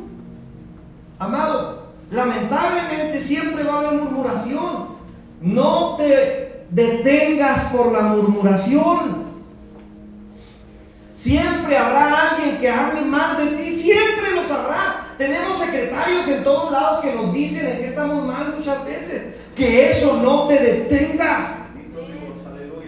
Amado, 1.17 1.93
lamentablemente 2.11 3.21
siempre 3.21 3.63
va 3.63 3.75
a 3.75 3.77
haber 3.79 4.01
murmuración. 4.01 4.99
No 5.39 5.95
te 5.95 6.65
detengas 6.71 7.71
por 7.73 7.93
la 7.93 8.01
murmuración. 8.01 9.29
Siempre 11.13 11.77
habrá 11.77 12.31
alguien 12.31 12.57
que 12.57 12.69
hable 12.69 13.01
mal 13.01 13.37
de 13.37 13.57
ti, 13.57 13.71
siempre 13.77 14.35
los 14.35 14.51
habrá. 14.51 15.15
Tenemos 15.17 15.57
secretarios 15.57 16.27
en 16.27 16.43
todos 16.43 16.69
lados 16.69 16.99
que 16.99 17.15
nos 17.15 17.31
dicen 17.33 17.65
en 17.65 17.77
que 17.77 17.87
estamos 17.87 18.25
mal 18.25 18.55
muchas 18.57 18.83
veces 18.83 19.38
que 19.59 19.89
eso 19.89 20.19
no 20.23 20.47
te 20.47 20.57
detenga. 20.57 21.57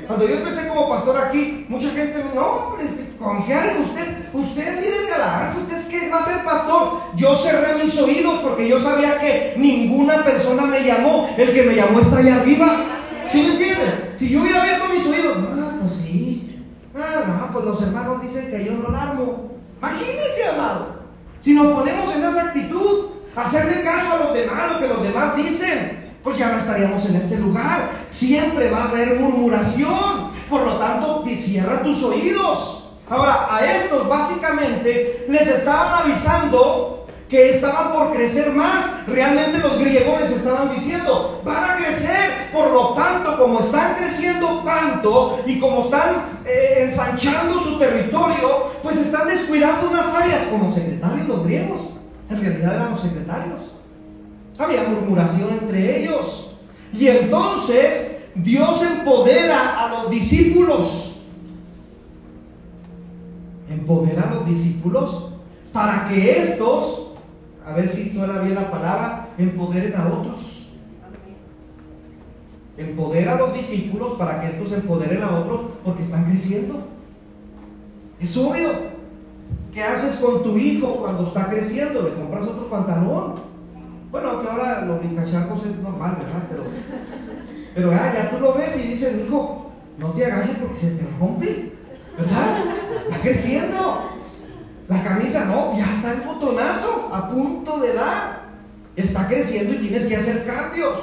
Cuando 0.07 0.27
yo 0.27 0.36
empecé 0.36 0.67
como 0.67 0.89
pastor 0.89 1.17
aquí, 1.17 1.65
mucha 1.69 1.89
gente 1.91 2.23
me 2.23 2.34
no, 2.34 2.45
hombre, 2.45 2.86
confiar 3.19 3.69
en 3.69 3.84
usted, 3.84 4.29
usted 4.34 4.81
líder 4.81 5.07
de 5.07 5.13
alabanza, 5.13 5.60
usted 5.60 5.77
es 5.77 5.86
que 5.86 6.10
va 6.10 6.19
a 6.19 6.25
ser 6.25 6.43
pastor. 6.43 7.01
Yo 7.15 7.36
cerré 7.36 7.84
mis 7.84 7.97
oídos 7.99 8.39
porque 8.39 8.67
yo 8.67 8.79
sabía 8.79 9.19
que 9.19 9.53
ninguna 9.57 10.23
persona 10.23 10.63
me 10.63 10.84
llamó, 10.84 11.29
el 11.38 11.53
que 11.53 11.63
me 11.63 11.75
llamó 11.75 11.99
está 11.99 12.17
allá 12.17 12.38
arriba. 12.38 12.86
¿Sí 13.27 13.41
me 13.41 13.53
entienden? 13.53 14.13
Si 14.15 14.29
yo 14.29 14.41
hubiera 14.41 14.62
abierto 14.62 14.86
mis 14.93 15.05
oídos, 15.05 15.38
ah, 15.51 15.71
pues 15.81 15.93
sí, 15.93 16.65
ah, 16.95 17.47
no, 17.47 17.53
pues 17.53 17.65
los 17.65 17.81
hermanos 17.81 18.21
dicen 18.21 18.49
que 18.49 18.65
yo 18.65 18.73
no 18.73 18.89
la 18.89 19.03
armo. 19.03 19.51
Imagínense, 19.77 20.45
amado, 20.53 21.01
si 21.39 21.53
nos 21.53 21.67
ponemos 21.73 22.13
en 22.13 22.23
esa 22.23 22.43
actitud, 22.43 23.12
hacerle 23.36 23.84
caso 23.84 24.13
a 24.13 24.25
los 24.25 24.34
demás, 24.34 24.73
lo 24.73 24.79
que 24.79 24.88
los 24.88 25.03
demás 25.03 25.36
dicen 25.36 26.00
pues 26.23 26.38
ya 26.38 26.51
no 26.51 26.57
estaríamos 26.57 27.05
en 27.05 27.15
este 27.15 27.38
lugar. 27.38 27.91
Siempre 28.10 28.69
va 28.69 28.84
a 28.84 28.89
haber 28.89 29.19
murmuración. 29.19 30.31
Por 30.49 30.63
lo 30.63 30.77
tanto, 30.77 31.23
cierra 31.39 31.81
tus 31.81 32.03
oídos. 32.03 32.89
Ahora, 33.10 33.47
a 33.53 33.65
estos 33.65 34.07
básicamente 34.07 35.25
les 35.27 35.47
estaban 35.47 36.03
avisando 36.03 37.07
que 37.29 37.51
estaban 37.51 37.93
por 37.93 38.13
crecer 38.13 38.51
más. 38.51 38.86
Realmente 39.07 39.57
los 39.57 39.79
griegos 39.79 40.21
les 40.21 40.31
estaban 40.31 40.73
diciendo, 40.73 41.41
van 41.43 41.63
a 41.63 41.77
crecer. 41.77 42.51
Por 42.51 42.71
lo 42.71 42.93
tanto, 42.93 43.38
como 43.38 43.60
están 43.60 43.95
creciendo 43.95 44.62
tanto 44.63 45.41
y 45.45 45.60
como 45.60 45.86
están 45.86 46.41
eh, 46.45 46.88
ensanchando 46.88 47.60
su 47.60 47.79
territorio, 47.79 48.71
pues 48.84 48.97
están 48.97 49.27
descuidando 49.27 49.89
unas 49.89 50.13
áreas 50.13 50.43
como 50.49 50.73
secretarios 50.73 51.27
los 51.27 51.43
griegos. 51.45 51.81
En 52.29 52.41
realidad 52.41 52.75
eran 52.75 52.91
los 52.91 53.01
secretarios. 53.01 53.81
Había 54.62 54.84
murmuración 54.84 55.50
entre 55.60 56.02
ellos. 56.02 56.52
Y 56.93 57.08
entonces 57.08 58.19
Dios 58.36 58.84
empodera 58.84 59.84
a 59.84 59.89
los 59.89 60.12
discípulos. 60.12 61.15
Empodera 63.67 64.30
a 64.30 64.36
los 64.36 64.45
discípulos 64.45 65.30
para 65.74 66.08
que 66.08 66.39
estos, 66.39 67.13
a 67.65 67.74
ver 67.74 67.88
si 67.88 68.10
suena 68.10 68.39
bien 68.39 68.54
la 68.54 68.69
palabra, 68.69 69.30
empoderen 69.38 69.95
a 69.95 70.08
otros. 70.08 70.67
Empodera 72.78 73.34
a 73.34 73.38
los 73.38 73.54
discípulos 73.54 74.13
para 74.13 74.41
que 74.41 74.47
estos 74.50 74.71
empoderen 74.74 75.24
a 75.24 75.39
otros 75.39 75.62
porque 75.84 76.04
están 76.04 76.26
creciendo. 76.26 76.84
Es 78.19 78.38
obvio. 78.38 78.91
¿Qué 79.74 79.82
haces 79.82 80.17
con 80.17 80.43
tu 80.43 80.58
hijo 80.58 80.97
cuando 80.97 81.24
está 81.24 81.50
creciendo? 81.50 82.04
¿Le 82.04 82.13
compras 82.13 82.43
otro 82.43 82.69
pantalón? 82.69 83.50
Bueno, 84.12 84.41
que 84.41 84.50
ahora 84.50 84.82
los 84.82 85.00
brincachacos 85.00 85.65
es 85.65 85.78
normal, 85.78 86.17
¿verdad? 86.19 86.43
Pero, 86.50 86.63
pero 87.74 87.91
ah, 87.93 88.12
ya, 88.13 88.30
tú 88.30 88.39
lo 88.41 88.54
ves 88.56 88.76
y 88.78 88.89
dices, 88.89 89.15
hijo, 89.26 89.71
no 89.97 90.12
te 90.12 90.26
agaches 90.26 90.58
porque 90.58 90.78
se 90.78 90.91
te 90.91 91.08
rompe, 91.17 91.71
¿verdad? 92.17 92.65
Está 93.08 93.21
creciendo. 93.21 94.12
La 94.89 95.02
camisa 95.02 95.45
no, 95.45 95.78
ya 95.78 95.86
está 95.95 96.12
el 96.13 96.21
botonazo 96.21 97.10
a 97.13 97.30
punto 97.30 97.80
de 97.80 97.93
dar. 97.93 98.41
Está 98.97 99.30
creciendo 99.30 99.76
y 99.76 99.78
tienes 99.78 100.06
que 100.06 100.17
hacer 100.17 100.45
cambios. 100.45 101.00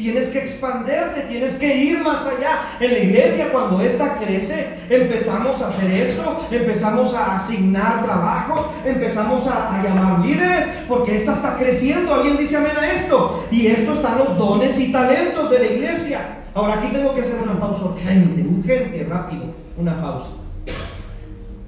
Tienes 0.00 0.30
que 0.30 0.38
expanderte, 0.38 1.20
tienes 1.28 1.56
que 1.56 1.76
ir 1.76 2.02
más 2.02 2.26
allá. 2.26 2.78
En 2.80 2.90
la 2.90 2.98
iglesia, 3.00 3.52
cuando 3.52 3.82
esta 3.82 4.16
crece, 4.16 4.66
empezamos 4.88 5.60
a 5.60 5.68
hacer 5.68 5.90
esto, 5.90 6.48
empezamos 6.50 7.12
a 7.12 7.36
asignar 7.36 8.02
trabajos, 8.02 8.68
empezamos 8.82 9.46
a, 9.46 9.82
llamar 9.82 10.20
líderes, 10.20 10.64
porque 10.88 11.16
esta 11.16 11.32
está 11.32 11.58
creciendo. 11.58 12.14
Alguien 12.14 12.38
dice 12.38 12.56
amén 12.56 12.78
a 12.80 12.90
esto. 12.90 13.44
Y 13.50 13.66
esto 13.66 13.92
están 13.92 14.16
los 14.16 14.38
dones 14.38 14.80
y 14.80 14.90
talentos 14.90 15.50
de 15.50 15.58
la 15.58 15.66
iglesia. 15.66 16.20
Ahora 16.54 16.78
aquí 16.78 16.88
tengo 16.90 17.14
que 17.14 17.20
hacer 17.20 17.38
una 17.42 17.60
pausa 17.60 17.84
urgente, 17.84 18.40
urgente, 18.40 19.06
rápido, 19.06 19.54
una 19.76 20.00
pausa. 20.00 20.28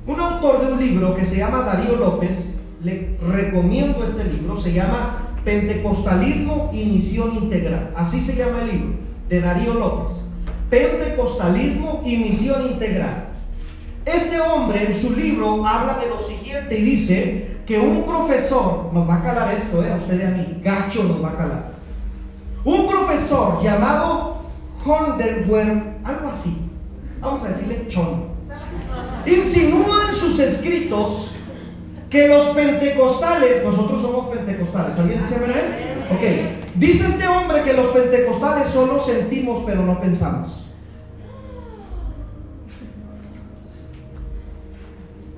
Un 0.06 0.18
autor 0.18 0.64
de 0.64 0.72
un 0.72 0.80
libro 0.80 1.14
que 1.14 1.26
se 1.26 1.36
llama 1.36 1.64
Darío 1.64 1.96
López, 1.96 2.54
le 2.82 3.18
recomiendo 3.28 4.02
este 4.02 4.24
libro, 4.24 4.56
se 4.56 4.72
llama 4.72 5.31
Pentecostalismo 5.44 6.70
y 6.72 6.84
Misión 6.84 7.36
Integral. 7.36 7.92
Así 7.96 8.20
se 8.20 8.36
llama 8.36 8.62
el 8.62 8.70
libro 8.70 8.94
de 9.28 9.40
Darío 9.40 9.74
López. 9.74 10.26
Pentecostalismo 10.70 12.02
y 12.04 12.16
Misión 12.16 12.66
Integral. 12.66 13.28
Este 14.04 14.40
hombre 14.40 14.84
en 14.84 14.94
su 14.94 15.14
libro 15.14 15.66
habla 15.66 15.98
de 15.98 16.08
lo 16.08 16.18
siguiente 16.18 16.78
y 16.78 16.82
dice 16.82 17.56
que 17.66 17.78
un 17.78 18.04
profesor, 18.04 18.90
nos 18.92 19.08
va 19.08 19.16
a 19.16 19.22
calar 19.22 19.54
esto, 19.54 19.84
eh, 19.84 19.92
a 19.92 19.96
usted 19.96 20.20
y 20.20 20.24
a 20.24 20.30
mí, 20.30 20.60
gacho 20.62 21.04
nos 21.04 21.22
va 21.22 21.30
a 21.30 21.36
calar. 21.36 21.72
Un 22.64 22.88
profesor 22.88 23.62
llamado 23.62 24.38
Honderwerm, 24.84 25.98
algo 26.04 26.28
así, 26.28 26.56
vamos 27.20 27.44
a 27.44 27.48
decirle 27.48 27.86
Chon, 27.88 28.24
insinúa 29.24 30.08
en 30.10 30.14
sus 30.16 30.38
escritos 30.40 31.31
que 32.12 32.28
los 32.28 32.44
pentecostales, 32.54 33.64
nosotros 33.64 34.02
somos 34.02 34.36
pentecostales, 34.36 34.98
¿alguien 34.98 35.22
dice 35.22 35.38
ver 35.38 35.50
esto? 35.50 35.76
Ok, 36.14 36.74
dice 36.74 37.06
este 37.06 37.26
hombre 37.26 37.62
que 37.62 37.72
los 37.72 37.86
pentecostales 37.86 38.68
solo 38.68 38.98
sentimos 38.98 39.62
pero 39.64 39.82
no 39.82 39.98
pensamos. 39.98 40.66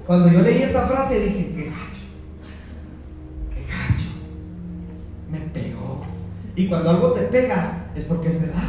Cuando 0.04 0.28
yo 0.28 0.40
leí 0.40 0.62
esta 0.62 0.88
frase 0.88 1.20
dije, 1.20 1.70
me 5.30 5.38
pegó. 5.38 6.02
Y 6.56 6.66
cuando 6.66 6.90
algo 6.90 7.12
te 7.12 7.22
pega 7.22 7.86
es 7.94 8.02
porque 8.02 8.28
es 8.28 8.40
verdad. 8.40 8.62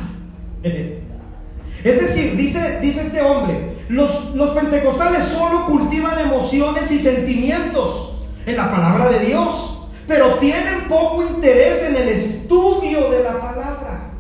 Es 1.86 2.02
decir, 2.02 2.36
dice, 2.36 2.80
dice 2.82 3.02
este 3.02 3.22
hombre, 3.22 3.76
los, 3.90 4.34
los 4.34 4.50
pentecostales 4.58 5.24
solo 5.24 5.68
cultivan 5.68 6.18
emociones 6.18 6.92
y 6.92 6.98
sentimientos 6.98 8.26
en 8.48 8.58
la 8.58 8.72
palabra 8.72 9.08
de 9.12 9.20
Dios, 9.28 9.88
pero 10.08 10.40
tienen 10.40 10.88
poco 10.90 11.22
interés 11.22 11.84
en 11.84 11.96
el 11.96 12.10
estudio 12.10 13.12
de 13.12 13.24
la 13.24 13.40
palabra. 13.40 14.14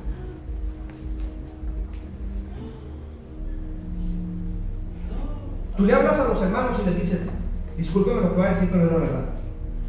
Tú 5.76 5.86
le 5.86 5.94
hablas 5.94 6.20
a 6.20 6.28
los 6.28 6.42
hermanos 6.44 6.80
y 6.84 6.88
les 6.92 7.00
dices, 7.00 7.22
discúlpeme 7.76 8.22
lo 8.22 8.30
que 8.30 8.36
voy 8.36 8.46
a 8.46 8.50
decir, 8.50 8.70
pero 8.72 8.86
es 8.86 8.92
la 8.92 8.98
verdad. 9.00 9.26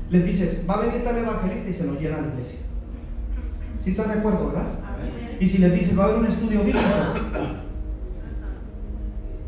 Les 0.08 0.24
dices, 0.24 0.64
va 0.66 0.76
a 0.76 0.80
venir 0.80 1.04
tal 1.04 1.18
evangelista 1.18 1.68
y 1.68 1.74
se 1.74 1.84
nos 1.84 2.00
llena 2.00 2.22
la 2.22 2.28
iglesia. 2.28 2.60
¿Sí 3.78 3.90
están 3.90 4.08
de 4.08 4.14
acuerdo, 4.14 4.46
verdad? 4.46 4.64
Y 5.38 5.46
si 5.46 5.58
les 5.58 5.74
dices, 5.74 5.98
va 5.98 6.04
a 6.04 6.06
haber 6.06 6.20
un 6.20 6.26
estudio 6.26 6.60
bíblico, 6.64 6.80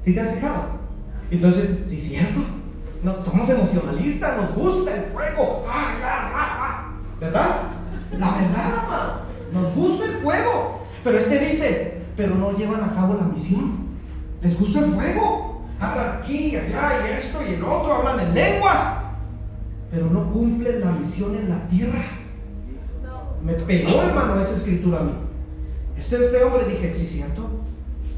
¿sí 0.08 0.14
te 0.14 0.20
has 0.20 0.34
fijado? 0.34 0.64
Entonces, 1.30 1.84
sí, 1.86 2.00
cierto. 2.00 2.40
No, 3.02 3.24
somos 3.24 3.48
emocionalistas, 3.50 4.36
nos 4.38 4.54
gusta 4.54 4.94
el 4.94 5.04
fuego. 5.12 5.64
¿Verdad? 7.20 7.48
La 8.12 8.30
verdad, 8.30 8.76
mamá. 8.76 9.20
Nos 9.52 9.74
gusta 9.74 10.06
el 10.06 10.12
fuego. 10.22 10.80
Pero 11.04 11.18
este 11.18 11.38
dice, 11.38 12.02
pero 12.16 12.34
no 12.34 12.56
llevan 12.56 12.82
a 12.82 12.94
cabo 12.94 13.14
la 13.14 13.24
misión. 13.24 13.88
Les 14.40 14.58
gusta 14.58 14.80
el 14.80 14.86
fuego. 14.86 15.66
Hablan 15.78 16.22
aquí, 16.22 16.56
allá, 16.56 17.06
y 17.06 17.16
esto 17.16 17.40
y 17.46 17.54
el 17.54 17.62
otro, 17.62 17.92
hablan 17.92 18.20
en 18.20 18.34
lenguas. 18.34 18.80
Pero 19.90 20.06
no 20.06 20.32
cumplen 20.32 20.80
la 20.80 20.92
misión 20.92 21.36
en 21.36 21.50
la 21.50 21.68
tierra. 21.68 22.02
Me 23.44 23.52
pegó, 23.52 24.02
hermano, 24.02 24.40
esa 24.40 24.54
escritura 24.54 25.00
a 25.00 25.02
mí. 25.02 25.12
Este, 25.96 26.16
este 26.24 26.42
hombre 26.42 26.66
dije, 26.66 26.94
sí, 26.94 27.06
cierto. 27.06 27.48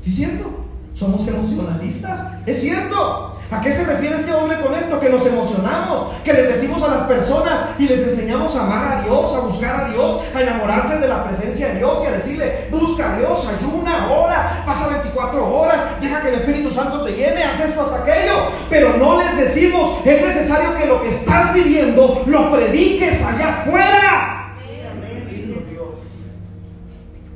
Sí, 0.05 0.13
cierto. 0.13 0.70
Somos 0.95 1.27
emocionalistas. 1.27 2.27
Es 2.47 2.61
cierto. 2.61 3.31
¿A 3.51 3.61
qué 3.61 3.73
se 3.73 3.85
refiere 3.85 4.15
este 4.15 4.33
hombre 4.33 4.61
con 4.61 4.73
esto? 4.75 5.01
Que 5.01 5.11
nos 5.11 5.27
emocionamos, 5.27 6.07
que 6.23 6.33
le 6.33 6.45
decimos 6.45 6.81
a 6.85 6.89
las 6.89 7.03
personas 7.09 7.61
y 7.81 7.89
les 7.89 8.01
enseñamos 8.01 8.55
a 8.55 8.63
amar 8.63 8.99
a 8.99 9.03
Dios, 9.03 9.35
a 9.35 9.41
buscar 9.41 9.81
a 9.81 9.89
Dios, 9.89 10.21
a 10.33 10.41
enamorarse 10.41 10.99
de 10.99 11.09
la 11.09 11.25
presencia 11.25 11.71
de 11.71 11.79
Dios 11.79 12.01
y 12.01 12.07
a 12.07 12.13
decirle, 12.13 12.69
busca 12.71 13.13
a 13.13 13.19
Dios, 13.19 13.49
ayuna, 13.49 14.09
ora, 14.13 14.63
pasa 14.65 14.87
24 14.89 15.53
horas, 15.53 16.01
deja 16.01 16.23
que 16.23 16.29
el 16.29 16.35
Espíritu 16.35 16.71
Santo 16.71 17.03
te 17.03 17.11
llene, 17.11 17.43
haz 17.43 17.59
esto, 17.59 17.83
haz 17.83 17.93
aquello. 17.93 18.35
Pero 18.69 18.97
no 18.97 19.21
les 19.21 19.37
decimos, 19.37 19.99
es 20.05 20.23
necesario 20.23 20.77
que 20.77 20.87
lo 20.87 21.03
que 21.03 21.09
estás 21.09 21.53
viviendo 21.53 22.23
lo 22.27 22.53
prediques 22.53 23.21
allá 23.25 23.63
afuera. 23.63 24.37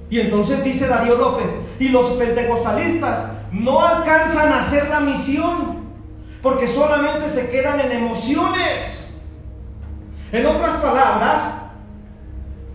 Y 0.09 0.21
entonces 0.21 0.63
dice 0.63 0.87
Darío 0.87 1.17
López, 1.17 1.51
y 1.81 1.89
los 1.89 2.07
pentecostalistas 2.13 3.31
no 3.55 3.81
alcanzan 3.81 4.53
a 4.53 4.59
hacer 4.59 4.89
la 4.89 5.01
misión 5.01 5.85
porque 6.43 6.67
solamente 6.67 7.29
se 7.29 7.49
quedan 7.51 7.81
en 7.81 7.93
emociones. 7.93 9.17
En 10.33 10.45
otras 10.45 10.75
palabras, 10.75 11.55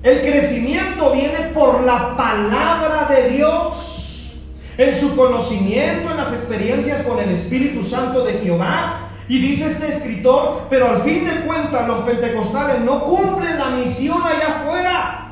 el 0.02 0.22
crecimiento 0.22 1.12
viene 1.12 1.52
por 1.54 1.84
la 1.84 2.15
palabra 2.15 3.08
de 3.10 3.30
Dios, 3.32 4.34
en 4.78 4.98
su 4.98 5.15
conocimiento, 5.15 6.10
en 6.10 6.18
las 6.18 6.32
experiencias 6.32 7.02
con 7.02 7.20
el 7.20 7.30
Espíritu 7.30 7.84
Santo 7.84 8.24
de 8.24 8.34
Jehová. 8.34 9.10
Y 9.28 9.39
dice 9.39 9.68
este 9.68 9.89
escritor, 9.89 10.68
pero 10.70 10.89
al 10.89 11.04
fin 11.04 11.26
de 11.26 11.42
cuentas 11.42 11.86
los 11.88 12.00
pentecostales 12.00 12.80
no 12.82 13.04
cumplen 13.04 13.60
la 13.60 13.72
misión 13.72 14.24
allá 14.24 14.62
afuera. 14.62 15.29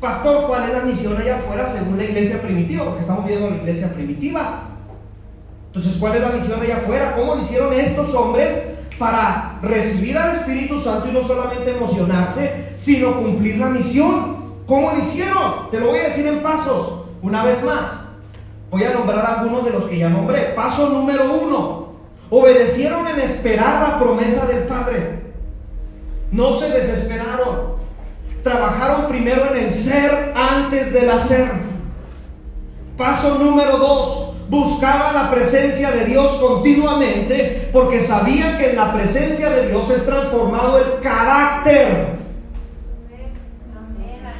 Pastor, 0.00 0.46
¿cuál 0.46 0.64
es 0.64 0.72
la 0.72 0.84
misión 0.84 1.16
allá 1.16 1.36
afuera 1.36 1.66
según 1.66 1.96
la 1.96 2.04
iglesia 2.04 2.40
primitiva? 2.40 2.84
Porque 2.84 3.00
estamos 3.00 3.26
viendo 3.26 3.50
la 3.50 3.56
iglesia 3.56 3.92
primitiva. 3.92 4.62
Entonces, 5.66 5.96
¿cuál 5.98 6.14
es 6.14 6.20
la 6.20 6.28
misión 6.28 6.60
allá 6.60 6.76
afuera? 6.76 7.14
¿Cómo 7.16 7.34
lo 7.34 7.40
hicieron 7.40 7.72
estos 7.72 8.14
hombres 8.14 8.56
para 8.96 9.58
recibir 9.60 10.16
al 10.16 10.36
Espíritu 10.36 10.78
Santo 10.78 11.08
y 11.08 11.12
no 11.12 11.22
solamente 11.22 11.72
emocionarse, 11.76 12.72
sino 12.76 13.16
cumplir 13.20 13.58
la 13.58 13.70
misión? 13.70 14.38
¿Cómo 14.66 14.92
lo 14.92 14.98
hicieron? 14.98 15.68
Te 15.70 15.80
lo 15.80 15.88
voy 15.88 15.98
a 15.98 16.04
decir 16.04 16.26
en 16.26 16.42
pasos, 16.42 17.06
una 17.20 17.44
vez 17.44 17.64
más. 17.64 18.04
Voy 18.70 18.84
a 18.84 18.92
nombrar 18.92 19.26
algunos 19.26 19.64
de 19.64 19.70
los 19.72 19.84
que 19.84 19.98
ya 19.98 20.08
nombré. 20.08 20.52
Paso 20.54 20.90
número 20.90 21.32
uno. 21.32 21.88
Obedecieron 22.30 23.08
en 23.08 23.18
esperar 23.18 23.88
la 23.88 23.98
promesa 23.98 24.46
del 24.46 24.64
Padre. 24.64 25.32
No 26.30 26.52
se 26.52 26.68
desesperaron. 26.68 27.77
Trabajaron 28.48 29.08
primero 29.08 29.54
en 29.54 29.64
el 29.64 29.70
ser 29.70 30.32
antes 30.34 30.90
del 30.90 31.10
hacer. 31.10 31.50
Paso 32.96 33.38
número 33.38 33.76
dos 33.76 34.32
buscaban 34.48 35.14
la 35.14 35.30
presencia 35.30 35.90
de 35.90 36.06
Dios 36.06 36.30
continuamente 36.36 37.68
porque 37.74 38.00
sabían 38.00 38.56
que 38.56 38.70
en 38.70 38.76
la 38.76 38.90
presencia 38.94 39.50
de 39.50 39.68
Dios 39.68 39.90
es 39.90 40.06
transformado 40.06 40.78
el 40.78 41.00
carácter. 41.02 42.16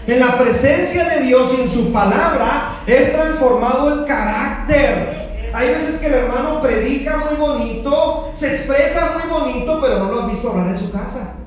En 0.07 0.21
la 0.21 0.39
presencia 0.39 1.05
de 1.05 1.25
Dios 1.25 1.55
y 1.59 1.61
en 1.61 1.69
su 1.69 1.93
palabra 1.93 2.81
es 2.87 3.13
transformado 3.13 3.93
el 3.93 4.05
carácter. 4.07 5.51
Hay 5.53 5.69
veces 5.69 6.01
que 6.01 6.07
el 6.07 6.15
hermano 6.15 6.63
predica 6.63 7.19
muy 7.19 7.37
bonito, 7.37 8.31
se 8.33 8.55
expresa 8.55 9.19
muy 9.19 9.31
bonito, 9.31 9.79
pero 9.83 9.99
no 9.99 10.11
lo 10.11 10.23
has 10.23 10.31
visto 10.31 10.49
hablar 10.49 10.69
en 10.69 10.79
su 10.79 10.91
casa. 10.91 11.38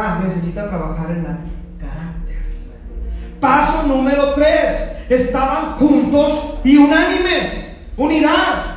Ah, 0.00 0.20
necesita 0.22 0.68
trabajar 0.68 1.10
en 1.10 1.24
la 1.24 1.38
carácter. 1.80 2.36
Paso 3.40 3.82
número 3.82 4.32
tres 4.32 4.96
estaban 5.08 5.72
juntos 5.72 6.54
y 6.62 6.76
unánimes. 6.76 7.82
Unidad. 7.96 8.76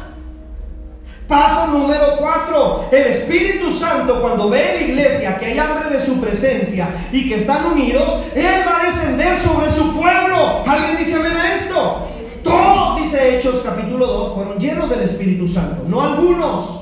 Paso 1.27 1.67
número 1.67 2.17
cuatro. 2.17 2.87
El 2.91 3.03
Espíritu 3.03 3.71
Santo 3.71 4.19
cuando 4.19 4.49
ve 4.49 4.71
en 4.71 4.75
la 4.77 4.87
iglesia 4.87 5.37
que 5.37 5.45
hay 5.45 5.59
hambre 5.59 5.91
de 5.91 6.03
su 6.03 6.19
presencia 6.19 6.89
y 7.11 7.29
que 7.29 7.35
están 7.35 7.67
unidos, 7.67 8.23
Él 8.33 8.63
va 8.67 8.81
a 8.81 8.85
descender 8.85 9.37
sobre 9.37 9.69
su 9.69 9.93
pueblo. 9.93 10.63
¿Alguien 10.65 10.97
dice 10.97 11.17
amén 11.17 11.37
a 11.37 11.53
esto? 11.53 12.07
Todos, 12.43 12.99
dice 12.99 13.37
Hechos 13.37 13.61
capítulo 13.63 14.07
2, 14.07 14.33
fueron 14.33 14.57
llenos 14.57 14.89
del 14.89 15.01
Espíritu 15.01 15.47
Santo. 15.47 15.83
No 15.87 16.01
algunos. 16.01 16.80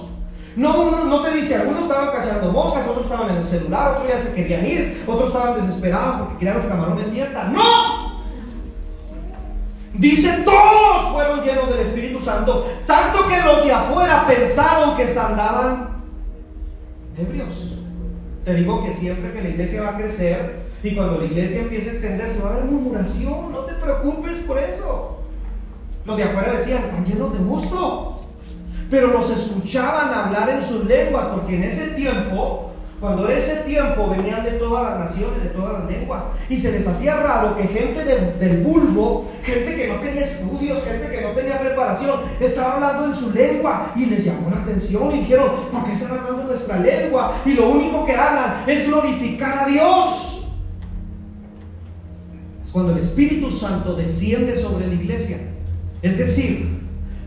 No, 0.60 0.82
uno, 0.82 1.06
no 1.06 1.22
te 1.22 1.32
dice, 1.32 1.56
algunos 1.56 1.84
estaban 1.84 2.12
cazando 2.12 2.52
moscas, 2.52 2.86
otros 2.86 3.06
estaban 3.06 3.30
en 3.30 3.38
el 3.38 3.46
celular, 3.46 3.92
otros 3.94 4.10
ya 4.10 4.20
se 4.20 4.36
querían 4.36 4.66
ir, 4.66 5.04
otros 5.08 5.30
estaban 5.30 5.56
desesperados 5.56 6.20
porque 6.20 6.40
querían 6.40 6.58
los 6.58 6.66
camarones 6.66 7.08
fiesta. 7.08 7.46
No, 7.46 8.10
Dice, 9.94 10.44
todos 10.46 11.12
fueron 11.14 11.42
llenos 11.44 11.70
del 11.70 11.80
Espíritu 11.80 12.20
Santo, 12.20 12.68
tanto 12.86 13.28
que 13.28 13.42
los 13.42 13.66
de 13.66 13.72
afuera 13.72 14.26
pensaron 14.28 14.98
que 14.98 15.04
andaban 15.18 16.04
ebrios. 17.18 17.78
Te 18.44 18.54
digo 18.56 18.84
que 18.84 18.94
siempre 18.94 19.32
que 19.32 19.42
la 19.42 19.50
iglesia 19.50 19.82
va 19.82 19.90
a 19.90 19.98
crecer 19.98 20.68
y 20.84 20.94
cuando 20.94 21.20
la 21.20 21.26
iglesia 21.26 21.62
empiece 21.62 21.90
a 21.90 21.94
extenderse 21.94 22.42
va 22.42 22.50
a 22.50 22.54
haber 22.54 22.66
murmuración, 22.66 23.52
no 23.52 23.60
te 23.60 23.74
preocupes 23.74 24.40
por 24.40 24.58
eso. 24.58 25.20
Los 26.06 26.18
de 26.18 26.24
afuera 26.24 26.52
decían, 26.52 26.84
están 26.84 27.06
llenos 27.06 27.34
de 27.34 27.40
gusto, 27.40 28.19
pero 28.90 29.08
los 29.08 29.30
escuchaban 29.30 30.14
hablar 30.14 30.50
en 30.50 30.62
sus 30.62 30.86
lenguas, 30.86 31.26
porque 31.28 31.56
en 31.56 31.64
ese 31.64 31.88
tiempo 31.90 32.70
cuando 33.00 33.30
en 33.30 33.38
ese 33.38 33.56
tiempo 33.58 34.10
venían 34.10 34.44
de 34.44 34.52
todas 34.52 34.84
las 34.84 35.00
naciones, 35.00 35.42
de 35.44 35.50
todas 35.50 35.80
las 35.80 35.90
lenguas, 35.90 36.24
y 36.50 36.58
se 36.58 36.72
les 36.74 36.86
hacía 36.86 37.16
raro 37.16 37.56
que 37.56 37.64
gente 37.64 38.04
del 38.04 38.62
bulbo, 38.62 39.30
gente 39.42 39.76
que 39.76 39.88
no 39.88 40.00
tenía 40.00 40.26
estudios, 40.26 40.84
gente 40.84 41.10
que 41.10 41.22
no 41.22 41.30
tenía 41.30 41.60
preparación, 41.60 42.20
estaba 42.42 42.74
hablando 42.74 43.06
en 43.06 43.16
su 43.16 43.32
lengua 43.32 43.94
y 43.96 44.08
les 44.08 44.26
llamó 44.26 44.50
la 44.50 44.64
atención 44.64 45.12
y 45.14 45.20
dijeron, 45.20 45.50
¿por 45.72 45.86
qué 45.86 45.94
están 45.94 46.12
hablando 46.12 46.42
en 46.42 46.48
nuestra 46.48 46.78
lengua? 46.80 47.38
Y 47.46 47.54
lo 47.54 47.70
único 47.70 48.06
que 48.06 48.16
hablan 48.16 48.66
es 48.68 48.86
glorificar 48.86 49.60
a 49.60 49.66
Dios. 49.68 50.48
Cuando 52.74 52.92
el 52.92 53.00
Espíritu 53.00 53.50
Santo 53.50 53.96
desciende 53.96 54.56
sobre 54.56 54.88
la 54.88 54.94
iglesia. 54.94 55.38
Es 56.02 56.18
decir, 56.18 56.79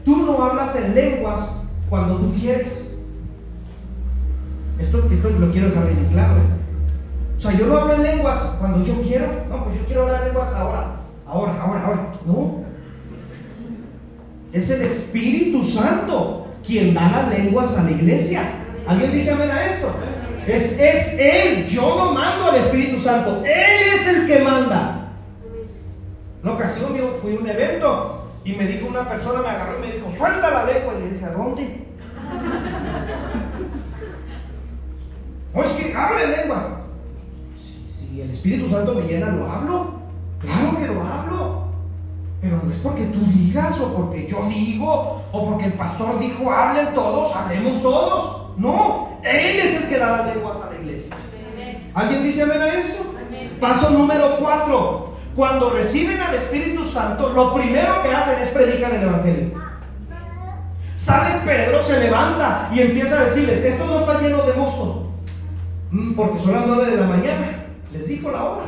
tú 0.04 0.16
no 0.24 0.42
hablas 0.42 0.74
en 0.76 0.94
lenguas 0.94 1.62
cuando 1.88 2.16
tú 2.16 2.32
quieres. 2.32 2.94
Esto, 4.78 4.98
lo 4.98 5.50
quiero 5.50 5.68
dejar 5.68 5.86
bien 5.86 6.08
claro. 6.10 6.34
O 7.36 7.40
sea, 7.40 7.52
yo 7.52 7.66
no 7.66 7.76
hablo 7.76 7.94
en 7.94 8.02
lenguas 8.02 8.38
cuando 8.58 8.84
yo 8.84 9.00
quiero. 9.02 9.26
No, 9.48 9.64
pues 9.64 9.78
yo 9.78 9.86
quiero 9.86 10.02
hablar 10.02 10.24
lenguas 10.24 10.52
ahora. 10.54 10.96
Ahora, 11.26 11.60
ahora, 11.60 11.84
ahora. 11.84 12.14
No. 12.26 12.62
Es 14.52 14.70
el 14.70 14.82
Espíritu 14.82 15.62
Santo 15.64 16.46
quien 16.64 16.94
da 16.94 17.10
las 17.10 17.28
lenguas 17.38 17.76
a 17.76 17.82
la 17.84 17.90
iglesia. 17.90 18.42
¿Alguien 18.86 19.12
dice 19.12 19.32
amén 19.32 19.50
a 19.50 19.64
esto? 19.64 19.92
Es, 20.46 20.78
es 20.78 21.18
Él. 21.18 21.66
Yo 21.66 21.96
no 21.96 22.12
mando 22.12 22.50
al 22.50 22.56
Espíritu 22.56 23.00
Santo. 23.00 23.42
Él 23.44 23.94
es 23.94 24.06
el 24.06 24.26
que 24.26 24.40
manda. 24.40 25.12
Una 26.42 26.52
ocasión 26.52 26.96
yo 26.96 27.18
fui 27.20 27.36
a 27.36 27.40
un 27.40 27.48
evento 27.48 28.21
y 28.44 28.52
me 28.55 28.66
dijo 28.66 28.88
una 28.88 29.09
persona, 29.09 29.40
me 29.42 29.48
agarró 29.48 29.78
y 29.78 29.87
me 29.87 29.92
dijo, 29.94 30.12
suelta 30.12 30.50
la 30.50 30.64
lengua. 30.64 30.94
Y 30.96 31.02
le 31.02 31.11
dije, 31.11 31.24
¿a 31.24 31.31
dónde? 31.31 31.87
No, 35.55 35.62
es 35.62 35.72
que 35.72 35.94
hable 35.94 36.28
lengua. 36.28 36.81
si 37.98 38.22
el 38.22 38.31
Espíritu 38.31 38.70
Santo 38.70 38.94
me 38.94 39.02
llena, 39.02 39.26
lo 39.26 39.50
hablo. 39.50 39.94
Claro 40.40 40.78
que 40.78 40.87
lo 40.87 41.05
hablo. 41.05 41.64
Pero 42.40 42.59
no 42.64 42.72
es 42.72 42.78
porque 42.78 43.05
tú 43.05 43.20
digas 43.26 43.78
o 43.78 43.94
porque 43.94 44.26
yo 44.26 44.46
digo 44.48 45.22
o 45.31 45.50
porque 45.50 45.66
el 45.66 45.74
pastor 45.74 46.18
dijo, 46.18 46.50
hablen 46.50 46.94
todos, 46.94 47.37
hablemos 47.37 47.83
todos. 47.83 48.59
No, 48.59 49.18
Él 49.22 49.61
es 49.61 49.83
el 49.83 49.88
que 49.88 49.98
da 49.98 50.16
las 50.16 50.35
lenguas 50.35 50.59
a 50.62 50.70
la 50.72 50.81
iglesia. 50.81 51.14
¿Alguien 51.94 52.22
dice 52.22 52.42
amén 52.42 52.62
a 52.62 52.68
esto? 52.68 53.05
Paso 53.61 53.90
número 53.90 54.37
cuatro. 54.38 55.12
Cuando 55.34 55.70
reciben 55.70 56.20
al 56.20 56.34
Espíritu 56.34 56.84
Santo, 56.84 57.32
lo 57.32 57.54
primero 57.54 58.02
que 58.02 58.12
hacen 58.12 58.42
es 58.42 58.48
predicar 58.48 58.92
el 58.92 59.02
Evangelio. 59.02 59.50
Sale 60.94 61.40
Pedro, 61.44 61.82
se 61.82 61.98
levanta 61.98 62.70
y 62.72 62.80
empieza 62.80 63.18
a 63.18 63.24
decirles, 63.24 63.64
esto 63.64 63.86
no 63.86 64.00
está 64.00 64.20
lleno 64.20 64.42
de 64.42 64.52
mosto, 64.52 65.10
mm, 65.90 66.12
porque 66.12 66.38
son 66.38 66.52
las 66.52 66.66
nueve 66.66 66.90
de 66.90 66.96
la 66.96 67.06
mañana. 67.06 67.64
Les 67.92 68.06
dijo 68.06 68.30
la 68.30 68.44
hora. 68.44 68.64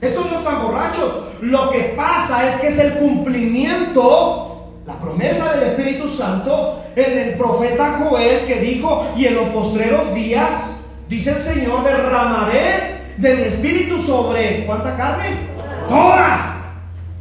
Estos 0.00 0.30
no 0.30 0.38
están 0.38 0.62
borrachos. 0.62 1.24
Lo 1.40 1.70
que 1.70 1.94
pasa 1.96 2.48
es 2.48 2.56
que 2.56 2.68
es 2.68 2.78
el 2.78 2.94
cumplimiento, 2.94 4.72
la 4.86 4.98
promesa 4.98 5.52
del 5.52 5.70
Espíritu 5.70 6.08
Santo 6.08 6.82
en 6.94 7.18
el 7.18 7.34
profeta 7.34 7.98
Joel 7.98 8.46
que 8.46 8.60
dijo, 8.60 9.12
y 9.16 9.26
en 9.26 9.34
los 9.34 9.48
postreros 9.48 10.14
días, 10.14 10.80
dice 11.08 11.32
el 11.32 11.38
Señor, 11.38 11.84
derramaré 11.84 12.96
de 13.16 13.34
mi 13.34 13.42
espíritu 13.42 13.98
sobre, 13.98 14.64
¿cuánta 14.66 14.96
carne? 14.96 15.55
Toda. 15.88 16.56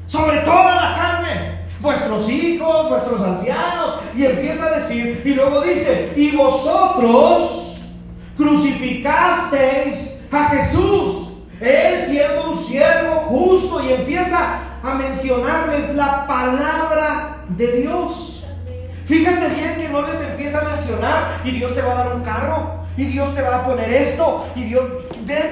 Sobre 0.05 0.39
toda 0.39 0.75
la 0.75 0.95
carne. 0.95 1.65
Vuestros 1.79 2.29
hijos, 2.29 2.89
vuestros 2.89 3.21
ancianos. 3.21 3.95
Y 4.15 4.25
empieza 4.25 4.67
a 4.67 4.79
decir, 4.79 5.21
y 5.25 5.33
luego 5.33 5.61
dice, 5.61 6.13
y 6.15 6.35
vosotros 6.35 7.79
crucificasteis 8.37 10.19
a 10.31 10.49
Jesús. 10.49 11.29
Él 11.59 12.03
siendo 12.05 12.51
un 12.51 12.59
siervo 12.59 13.21
justo 13.27 13.81
y 13.83 13.93
empieza 13.93 14.59
a 14.83 14.93
mencionarles 14.95 15.95
la 15.95 16.27
palabra 16.27 17.37
de 17.49 17.81
Dios. 17.81 18.43
Fíjate 19.05 19.49
bien 19.49 19.75
que 19.77 19.89
no 19.89 20.01
les 20.01 20.19
empieza 20.21 20.59
a 20.59 20.75
mencionar 20.75 21.41
y 21.43 21.51
Dios 21.51 21.73
te 21.75 21.81
va 21.81 21.91
a 21.91 21.95
dar 21.95 22.15
un 22.15 22.23
carro 22.23 22.85
y 22.97 23.05
Dios 23.05 23.33
te 23.35 23.41
va 23.41 23.57
a 23.57 23.65
poner 23.65 23.89
esto 23.89 24.47
y 24.55 24.63
Dios 24.63 24.83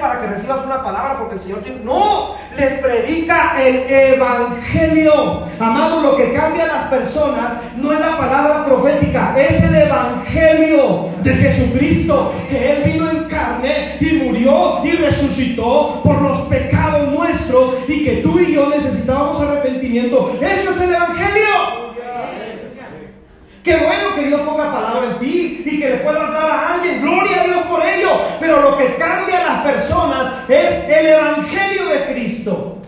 para 0.00 0.20
que 0.20 0.26
recibas 0.28 0.64
una 0.64 0.82
palabra 0.82 1.16
porque 1.18 1.34
el 1.34 1.40
Señor 1.40 1.60
tiene 1.60 1.80
no 1.84 2.36
les 2.56 2.74
predica 2.74 3.60
el 3.60 3.84
evangelio. 3.88 5.42
Amado 5.58 6.00
lo 6.00 6.16
que 6.16 6.32
cambia 6.32 6.64
a 6.64 6.66
las 6.66 6.86
personas 6.88 7.54
no 7.76 7.92
es 7.92 7.98
la 7.98 8.16
palabra 8.16 8.64
profética 8.64 9.34
es 9.36 9.62
el 9.62 9.74
evangelio 9.74 11.08
de 11.22 11.34
Jesucristo 11.34 12.32
que 12.48 12.72
él 12.72 12.82
vino 12.84 13.10
en 13.10 13.24
carne 13.24 13.96
y 14.00 14.14
murió 14.24 14.84
y 14.84 14.92
resucitó 14.92 16.00
por 16.02 16.20
los 16.22 16.38
pecados 16.42 17.12
nuestros 17.12 17.74
y 17.88 18.04
que 18.04 18.16
tú 18.18 18.38
y 18.38 18.54
yo 18.54 18.68
necesitábamos 18.68 19.40
arrepentimiento. 19.40 20.38
Eso 20.40 20.70
es 20.70 20.80
el 20.80 20.94
evangelio 20.94 21.83
Qué 23.64 23.76
bueno 23.76 24.14
que 24.14 24.26
Dios 24.26 24.42
ponga 24.42 24.70
palabra 24.70 25.12
en 25.12 25.18
ti 25.18 25.62
y 25.64 25.80
que 25.80 25.88
le 25.88 25.96
puedas 25.96 26.30
dar 26.30 26.50
a 26.50 26.74
alguien. 26.74 27.00
Gloria 27.00 27.40
a 27.40 27.46
Dios 27.46 27.62
por 27.64 27.82
ello. 27.82 28.10
Pero 28.38 28.60
lo 28.60 28.76
que 28.76 28.96
cambia 28.96 29.40
a 29.40 29.54
las 29.54 29.72
personas 29.72 30.32
es 30.50 30.84
el 30.84 31.06
Evangelio 31.06 31.86
de 31.86 32.12
Cristo. 32.12 32.82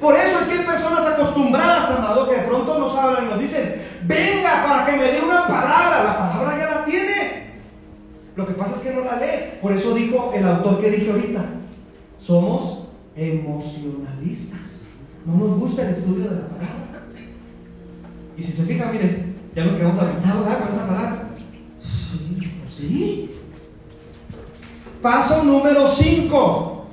Por 0.00 0.16
eso 0.16 0.40
es 0.40 0.46
que 0.46 0.60
hay 0.60 0.64
personas 0.64 1.06
acostumbradas, 1.06 1.90
amado, 1.90 2.26
que 2.26 2.36
de 2.36 2.42
pronto 2.42 2.78
nos 2.78 2.96
hablan 2.96 3.26
y 3.26 3.28
nos 3.28 3.40
dicen, 3.40 3.82
venga 4.04 4.64
para 4.64 4.86
que 4.86 4.92
me 4.92 5.12
dé 5.12 5.20
una 5.20 5.46
palabra. 5.46 6.04
La 6.04 6.18
palabra 6.18 6.58
ya 6.58 6.74
la 6.74 6.84
tiene. 6.86 7.48
Lo 8.34 8.46
que 8.46 8.54
pasa 8.54 8.76
es 8.76 8.80
que 8.80 8.94
no 8.94 9.04
la 9.04 9.16
lee. 9.16 9.58
Por 9.60 9.72
eso 9.72 9.94
dijo 9.94 10.32
el 10.34 10.48
autor 10.48 10.80
que 10.80 10.90
dije 10.90 11.10
ahorita, 11.10 11.44
somos 12.18 12.84
emocionalistas. 13.14 14.86
No 15.26 15.34
nos 15.34 15.60
gusta 15.60 15.82
el 15.82 15.90
estudio 15.90 16.30
de 16.30 16.36
la 16.36 16.48
palabra. 16.48 16.78
Y 18.38 18.42
si 18.42 18.52
se 18.52 18.62
fija, 18.62 18.90
miren, 18.90 19.37
ya 19.58 19.64
nos 19.64 19.74
quedamos 19.74 19.98
aventados 19.98 20.44
¿verdad? 20.44 20.60
con 20.60 20.68
esa 20.68 20.86
palabra. 20.86 21.28
Sí, 21.80 22.52
sí. 22.68 23.30
Paso 25.02 25.42
número 25.42 25.88
5. 25.88 26.86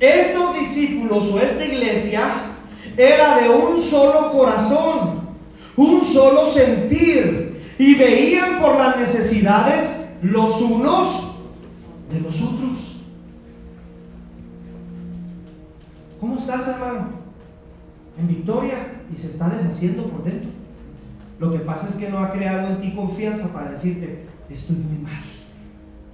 Estos 0.00 0.58
discípulos 0.58 1.30
o 1.30 1.38
esta 1.38 1.66
iglesia 1.66 2.22
era 2.96 3.36
de 3.36 3.50
un 3.50 3.78
solo 3.78 4.32
corazón, 4.32 5.20
un 5.76 6.02
solo 6.02 6.46
sentir 6.46 7.74
y 7.78 7.94
veían 7.94 8.58
por 8.58 8.78
las 8.78 8.96
necesidades 8.96 9.90
los 10.22 10.58
unos 10.62 11.34
de 12.10 12.20
los 12.20 12.40
otros. 12.40 12.96
¿Cómo 16.18 16.38
estás, 16.38 16.68
hermano? 16.68 17.08
En 18.18 18.28
victoria 18.28 19.02
y 19.12 19.16
se 19.16 19.26
está 19.26 19.50
deshaciendo 19.50 20.04
por 20.04 20.24
dentro. 20.24 20.65
Lo 21.38 21.50
que 21.52 21.58
pasa 21.58 21.88
es 21.88 21.96
que 21.96 22.08
no 22.08 22.18
ha 22.18 22.32
creado 22.32 22.68
en 22.68 22.80
ti 22.80 22.94
confianza 22.94 23.52
para 23.52 23.70
decirte, 23.70 24.26
estoy 24.48 24.76
muy 24.76 24.98
mal, 24.98 25.22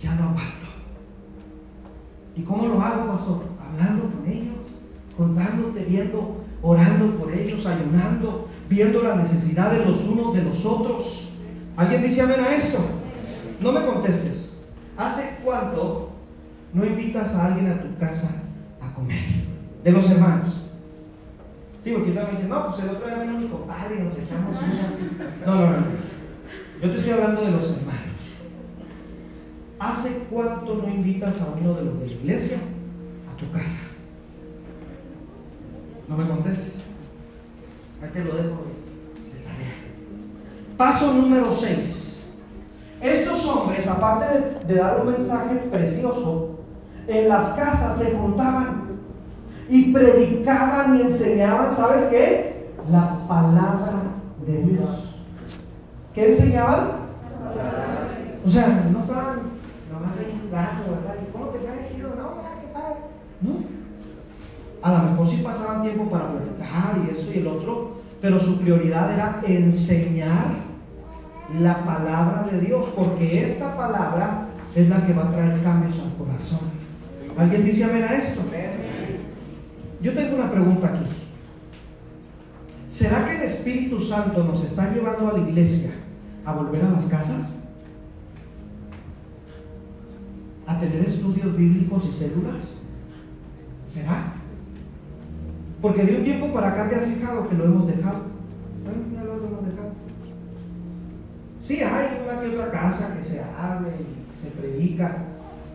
ya 0.01 0.15
no 0.17 0.31
aguanto. 0.31 0.67
¿Y 2.35 2.43
cómo 2.43 2.67
lo 2.67 2.81
hago, 2.81 3.13
pastor? 3.13 3.45
Hablando 3.65 4.11
con 4.11 4.27
ellos, 4.27 4.57
contándote, 5.17 5.85
viendo, 5.85 6.45
orando 6.61 7.19
por 7.19 7.33
ellos, 7.33 7.65
ayunando, 7.67 8.49
viendo 8.69 9.03
la 9.03 9.17
necesidad 9.17 9.71
de 9.71 9.85
los 9.85 10.03
unos 10.05 10.35
de 10.35 10.43
los 10.43 10.65
otros. 10.65 11.29
¿Alguien 11.77 12.03
dice 12.03 12.23
amén 12.23 12.41
a 12.41 12.55
esto? 12.55 12.79
No 13.61 13.71
me 13.71 13.85
contestes. 13.85 14.57
¿Hace 14.97 15.39
cuánto 15.45 16.11
no 16.73 16.85
invitas 16.85 17.35
a 17.35 17.47
alguien 17.47 17.71
a 17.71 17.81
tu 17.81 17.97
casa 17.99 18.43
a 18.81 18.93
comer? 18.95 19.25
De 19.85 19.93
los 19.93 20.11
hermanos. 20.11 20.62
Sí, 21.83 21.91
porque 21.91 22.11
usted 22.11 22.25
me 22.25 22.31
dice, 22.31 22.49
no, 22.49 22.67
pues 22.69 22.83
el 22.85 22.91
otro 22.91 23.07
día 23.09 23.19
vino 23.19 23.41
mi 23.41 23.49
compadre 23.49 23.97
y 23.97 24.03
nos 24.03 24.17
echamos 24.17 24.57
unas. 24.57 25.47
No, 25.47 25.55
no, 25.55 25.71
no. 25.71 25.87
Yo 26.81 26.91
te 26.91 26.97
estoy 26.97 27.13
hablando 27.13 27.43
de 27.43 27.51
los 27.51 27.71
hermanos. 27.71 28.03
¿Hace 29.81 30.27
cuánto 30.31 30.77
no 30.77 30.89
invitas 30.89 31.41
a 31.41 31.49
uno 31.61 31.75
de 31.75 31.85
los 31.85 32.01
de 32.01 32.07
la 32.07 32.13
iglesia 32.13 32.59
a 33.33 33.37
tu 33.37 33.51
casa? 33.51 33.81
No 36.07 36.17
me 36.17 36.29
contestes. 36.29 36.75
Ahí 38.01 38.11
te 38.13 38.25
lo 38.25 38.37
dejo 38.37 38.65
de 39.17 39.41
tarea. 39.45 39.75
Paso 40.77 41.15
número 41.15 41.51
6. 41.51 42.35
Estos 43.01 43.49
hombres, 43.49 43.85
aparte 43.89 44.27
de, 44.39 44.73
de 44.73 44.81
dar 44.81 45.01
un 45.01 45.11
mensaje 45.11 45.57
precioso, 45.57 46.61
en 47.09 47.29
las 47.29 47.51
casas 47.51 47.99
se 47.99 48.13
juntaban 48.13 48.82
y 49.73 49.91
predicaban 49.91 50.99
y 50.99 51.01
enseñaban, 51.01 51.75
¿sabes 51.75 52.09
qué? 52.09 52.73
La 52.91 53.27
palabra 53.27 54.03
de 54.47 54.63
Dios. 54.65 55.17
¿Qué 56.15 56.31
enseñaban? 56.31 56.89
O 58.45 58.51
sea, 58.51 58.85
no 58.93 59.01
estaban 59.01 59.39
nomás 59.91 60.19
ahí 60.19 60.39
jugando, 60.43 60.83
¿verdad? 60.91 61.15
¿Y 61.27 61.33
cómo 61.33 61.47
te 61.47 61.59
cae 61.61 61.89
No, 62.03 62.35
¿qué 62.61 62.73
tal? 62.75 62.93
No. 63.41 63.65
A 64.83 64.93
lo 64.93 65.11
mejor 65.11 65.29
sí 65.31 65.41
pasaban 65.43 65.81
tiempo 65.81 66.11
para 66.11 66.29
platicar 66.33 66.99
y 67.07 67.11
esto 67.11 67.33
y 67.33 67.39
el 67.39 67.47
otro, 67.47 67.93
pero 68.21 68.39
su 68.39 68.59
prioridad 68.59 69.15
era 69.15 69.41
enseñar 69.43 70.49
la 71.59 71.83
palabra 71.83 72.47
de 72.53 72.61
Dios, 72.61 72.89
porque 72.95 73.43
esta 73.43 73.75
palabra 73.75 74.49
es 74.75 74.87
la 74.91 75.07
que 75.07 75.15
va 75.15 75.23
a 75.23 75.31
traer 75.31 75.63
cambios 75.63 75.99
al 75.99 76.15
corazón. 76.23 76.83
¿Alguien 77.39 77.65
dice 77.65 77.85
amén 77.85 78.03
a 78.03 78.15
esto? 78.17 78.43
Yo 80.03 80.13
tengo 80.13 80.35
una 80.35 80.51
pregunta 80.51 80.89
aquí. 80.89 81.05
¿Será 82.89 83.25
que 83.25 83.37
el 83.37 83.43
Espíritu 83.43 84.01
Santo 84.01 84.43
nos 84.43 84.63
está 84.65 84.93
llevando 84.93 85.29
a 85.29 85.39
la 85.39 85.49
iglesia 85.49 85.93
a 86.45 86.53
volver 86.53 86.85
a 86.85 86.91
las 86.91 87.07
casas? 87.07 87.57
¿A 90.67 90.79
tener 90.81 91.01
estudios 91.03 91.57
bíblicos 91.57 92.05
y 92.09 92.13
células? 92.13 92.83
¿Será? 93.93 94.35
Porque 95.81 96.03
de 96.03 96.17
un 96.17 96.25
tiempo 96.25 96.53
para 96.53 96.71
acá 96.71 96.89
te 96.89 96.97
has 96.97 97.05
fijado 97.05 97.49
que 97.49 97.55
lo 97.55 97.65
hemos 97.65 97.87
dejado. 97.87 98.23
hemos 98.85 99.67
dejado. 99.67 99.93
Sí, 101.63 101.81
hay 101.81 102.21
una 102.25 102.41
que 102.41 102.49
otra 102.49 102.71
casa 102.73 103.17
que 103.17 103.23
se 103.23 103.43
abre 103.43 103.91
y 104.01 104.43
se 104.43 104.51
predica, 104.51 105.19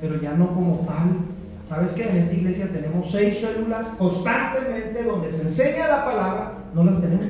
pero 0.02 0.20
ya 0.22 0.34
no 0.34 0.54
como 0.54 0.86
tal 0.86 1.37
¿Sabes 1.68 1.92
que 1.92 2.10
en 2.10 2.16
esta 2.16 2.34
iglesia 2.34 2.70
tenemos 2.72 3.12
seis 3.12 3.40
células 3.40 3.88
constantemente 3.98 5.04
donde 5.04 5.30
se 5.30 5.42
enseña 5.42 5.90
la 5.90 6.06
palabra? 6.06 6.54
No 6.74 6.86
las 6.86 7.02
tenemos. 7.02 7.26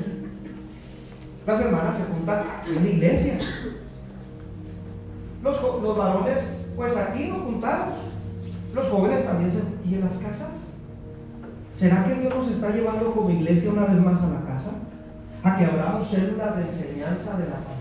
Las 1.44 1.60
hermanas 1.60 1.96
se 1.96 2.04
juntan 2.04 2.44
aquí 2.46 2.70
en 2.76 2.84
la 2.84 2.90
iglesia. 2.90 3.38
Los, 5.42 5.60
los 5.82 5.96
varones, 5.96 6.38
pues 6.76 6.96
aquí 6.96 7.26
nos 7.26 7.38
juntamos. 7.38 7.94
Los 8.72 8.86
jóvenes 8.86 9.24
también 9.24 9.50
se... 9.50 9.58
¿Y 9.84 9.94
en 9.94 10.02
las 10.02 10.18
casas? 10.18 10.68
¿Será 11.72 12.04
que 12.06 12.14
Dios 12.14 12.32
nos 12.32 12.48
está 12.48 12.70
llevando 12.70 13.12
como 13.12 13.30
iglesia 13.30 13.72
una 13.72 13.86
vez 13.86 14.00
más 14.00 14.22
a 14.22 14.28
la 14.28 14.40
casa? 14.46 14.70
A 15.42 15.56
que 15.56 15.64
abramos 15.64 16.06
células 16.06 16.56
de 16.56 16.62
enseñanza 16.62 17.38
de 17.38 17.44
la 17.46 17.56
palabra. 17.56 17.77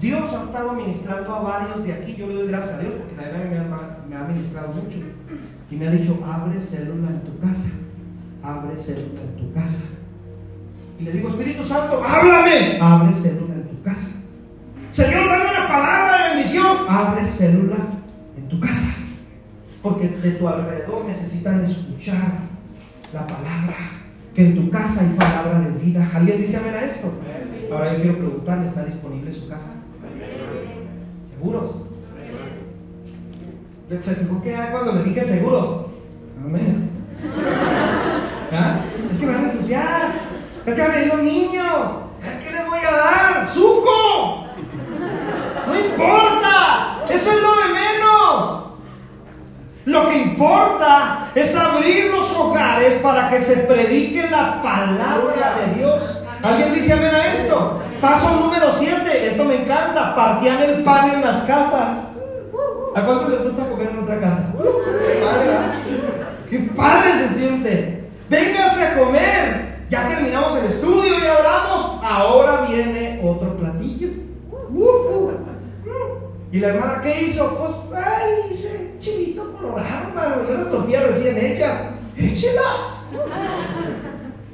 Dios 0.00 0.32
ha 0.32 0.40
estado 0.42 0.74
ministrando 0.74 1.34
a 1.34 1.40
varios 1.40 1.84
de 1.84 1.92
aquí. 1.92 2.14
Yo 2.14 2.28
le 2.28 2.34
doy 2.34 2.48
gracias 2.48 2.76
a 2.76 2.78
Dios 2.78 2.92
porque 2.98 3.14
también 3.14 3.50
me 3.50 3.58
ha, 3.58 3.98
me 4.08 4.16
ha 4.16 4.28
ministrado 4.28 4.68
mucho. 4.68 4.98
Y 5.70 5.76
me 5.76 5.88
ha 5.88 5.90
dicho, 5.90 6.18
abre 6.24 6.60
célula 6.60 7.08
en 7.10 7.20
tu 7.22 7.38
casa. 7.40 7.70
Abre 8.42 8.76
célula 8.76 9.20
en 9.22 9.36
tu 9.36 9.52
casa. 9.52 9.82
Y 11.00 11.04
le 11.04 11.12
digo, 11.12 11.28
Espíritu 11.30 11.64
Santo, 11.64 12.02
háblame. 12.04 12.78
Abre 12.80 13.12
célula 13.12 13.54
en 13.54 13.68
tu 13.68 13.82
casa. 13.82 14.10
Señor, 14.90 15.28
dame 15.28 15.50
una 15.50 15.68
palabra 15.68 16.22
de 16.22 16.34
bendición. 16.34 16.76
Abre 16.88 17.26
célula 17.26 17.76
en 18.36 18.48
tu 18.48 18.60
casa. 18.60 18.94
Porque 19.82 20.08
de 20.08 20.30
tu 20.32 20.48
alrededor 20.48 21.04
necesitan 21.06 21.60
escuchar 21.60 22.48
la 23.12 23.26
palabra. 23.26 23.76
Que 24.32 24.46
en 24.46 24.54
tu 24.54 24.70
casa 24.70 25.00
hay 25.00 25.16
palabra 25.16 25.58
de 25.58 25.84
vida. 25.84 26.08
¿Alguien 26.14 26.38
dice 26.38 26.56
amén 26.56 26.74
a 26.74 26.84
esto? 26.84 27.12
Ahora 27.72 27.94
yo 27.94 28.02
quiero 28.02 28.18
preguntarle, 28.18 28.66
¿está 28.66 28.84
disponible 28.84 29.32
su 29.32 29.48
casa? 29.48 29.74
¿Seguros? 31.38 31.70
¿Se 34.00 34.14
fijó 34.16 34.42
que 34.42 34.56
cuando 34.72 34.92
le 34.92 35.04
dije 35.04 35.24
seguros? 35.24 35.86
Amén. 36.44 36.90
¿Ah? 38.52 38.80
Es 39.08 39.18
que 39.18 39.26
me 39.26 39.34
van 39.34 39.44
a 39.44 39.52
ensuciar. 39.52 40.12
Es 40.66 40.76
van 40.76 40.90
a 40.90 40.94
venir 40.94 41.14
los 41.14 41.22
niños. 41.22 41.90
¿Qué 42.42 42.50
les 42.50 42.66
voy 42.66 42.80
a 42.80 42.90
dar? 42.90 43.46
¡Suco! 43.46 44.46
No 45.68 45.78
importa. 45.78 47.04
Eso 47.08 47.30
es 47.30 47.40
lo 47.40 47.56
de 47.56 47.72
menos. 47.72 48.72
Lo 49.84 50.08
que 50.08 50.18
importa 50.18 51.28
es 51.36 51.54
abrir 51.54 52.10
los 52.10 52.34
hogares 52.34 52.96
para 52.96 53.30
que 53.30 53.40
se 53.40 53.58
predique 53.58 54.28
la 54.28 54.60
palabra 54.60 55.56
de 55.60 55.74
Dios. 55.76 56.24
¿Alguien 56.42 56.72
dice 56.72 56.92
amén 56.92 57.14
a 57.14 57.32
esto? 57.32 57.80
Paso 58.00 58.36
número 58.36 58.72
7. 58.72 59.26
Esto 59.26 59.44
me 59.44 59.62
encanta. 59.62 60.14
Partían 60.14 60.62
el 60.62 60.82
pan 60.82 61.14
en 61.14 61.20
las 61.20 61.42
casas. 61.42 62.12
¿A 62.94 63.04
cuánto 63.04 63.28
les 63.28 63.42
gusta 63.42 63.68
comer 63.68 63.90
en 63.90 63.98
otra 63.98 64.20
casa? 64.20 64.52
¡Qué 64.56 65.20
padre! 65.20 65.50
¡Qué 66.50 66.58
padre 66.74 67.10
se 67.12 67.34
siente! 67.34 68.10
Vénganse 68.28 68.86
a 68.86 68.98
comer. 68.98 69.78
Ya 69.90 70.06
terminamos 70.06 70.56
el 70.56 70.66
estudio 70.66 71.18
y 71.18 71.26
hablamos. 71.26 72.00
Ahora 72.02 72.66
viene 72.68 73.20
otro 73.24 73.56
platillo. 73.56 74.08
¿Y 76.50 76.60
la 76.60 76.68
hermana 76.68 77.00
qué 77.02 77.22
hizo? 77.22 77.58
Pues, 77.58 77.74
ay, 77.94 78.50
hice 78.50 78.96
chilito 78.98 79.52
colorado, 79.52 80.08
hermano. 80.08 80.48
Yo 80.48 80.54
las 80.54 80.70
tortillas 80.70 81.04
recién 81.04 81.36
hechas. 81.38 81.72
Échelas. 82.16 83.06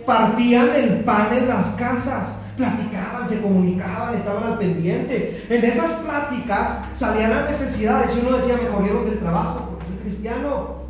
Partían 0.07 0.71
el 0.75 1.01
pan 1.01 1.29
en 1.33 1.49
las 1.49 1.71
casas, 1.71 2.41
platicaban, 2.57 3.27
se 3.27 3.41
comunicaban, 3.41 4.15
estaban 4.15 4.45
al 4.45 4.59
pendiente. 4.59 5.47
En 5.49 5.65
esas 5.65 5.93
pláticas 5.93 6.85
salían 6.93 7.31
las 7.31 7.51
necesidades 7.51 8.17
y 8.17 8.27
uno 8.27 8.37
decía, 8.37 8.57
me 8.63 8.69
corrieron 8.69 9.05
del 9.05 9.19
trabajo 9.19 9.71
porque 9.71 9.87
soy 9.87 9.97
cristiano. 9.99 10.85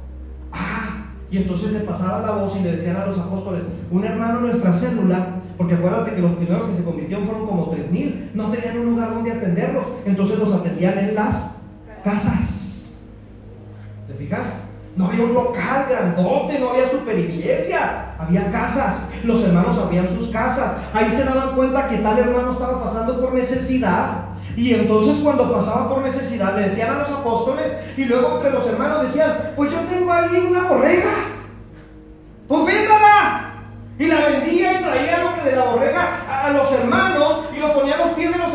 Ah, 0.52 1.06
y 1.30 1.38
entonces 1.38 1.72
le 1.72 1.80
pasaba 1.80 2.26
la 2.26 2.32
voz 2.32 2.56
y 2.56 2.62
le 2.62 2.72
decían 2.72 2.96
a 2.96 3.06
los 3.06 3.18
apóstoles, 3.18 3.64
un 3.90 4.04
hermano 4.04 4.38
en 4.38 4.46
nuestra 4.46 4.72
célula, 4.72 5.26
porque 5.56 5.74
acuérdate 5.74 6.14
que 6.14 6.20
los 6.20 6.32
primeros 6.32 6.68
que 6.68 6.74
se 6.74 6.84
convirtieron 6.84 7.26
fueron 7.26 7.46
como 7.46 7.70
tres 7.70 7.90
mil, 7.90 8.30
no 8.34 8.50
tenían 8.50 8.78
un 8.78 8.86
lugar 8.90 9.14
donde 9.14 9.32
atenderlos, 9.32 9.84
entonces 10.04 10.38
los 10.38 10.52
atendían 10.52 10.98
en 10.98 11.14
las 11.14 11.56
casas. 12.04 12.96
¿Te 14.06 14.14
fijas? 14.14 14.63
No 14.96 15.06
había 15.06 15.24
un 15.24 15.34
local 15.34 15.86
grandote, 15.88 16.58
no 16.58 16.70
había 16.70 16.88
super 16.88 17.18
iglesia, 17.18 18.14
había 18.16 18.50
casas. 18.52 19.08
Los 19.24 19.42
hermanos 19.42 19.76
abrían 19.76 20.08
sus 20.08 20.28
casas. 20.28 20.76
Ahí 20.92 21.10
se 21.10 21.24
daban 21.24 21.56
cuenta 21.56 21.88
que 21.88 21.96
tal 21.96 22.18
hermano 22.18 22.52
estaba 22.52 22.84
pasando 22.84 23.20
por 23.20 23.34
necesidad. 23.34 24.26
Y 24.56 24.72
entonces 24.72 25.16
cuando 25.22 25.52
pasaba 25.52 25.88
por 25.88 26.02
necesidad 26.02 26.54
le 26.54 26.68
decían 26.68 26.90
a 26.94 26.98
los 26.98 27.08
apóstoles 27.08 27.72
y 27.96 28.04
luego 28.04 28.40
que 28.40 28.50
los 28.50 28.64
hermanos 28.68 29.02
decían, 29.02 29.52
pues 29.56 29.72
yo 29.72 29.78
tengo 29.80 30.12
ahí 30.12 30.46
una 30.48 30.68
borrega. 30.68 31.10
Pues 32.46 32.64
véndala. 32.64 33.50
Y 33.98 34.06
la 34.06 34.26
vendía 34.26 34.80
y 34.80 34.82
traía 34.82 35.18
lo 35.24 35.34
que 35.34 35.50
de 35.50 35.56
la 35.56 35.64
borrega 35.64 36.44
a 36.44 36.50
los 36.50 36.70
hermanos 36.70 37.44
y 37.54 37.58
lo 37.58 37.74
ponía 37.74 37.94
a 37.94 37.98
los 37.98 38.08
pies 38.10 38.32
de 38.32 38.38
los 38.38 38.54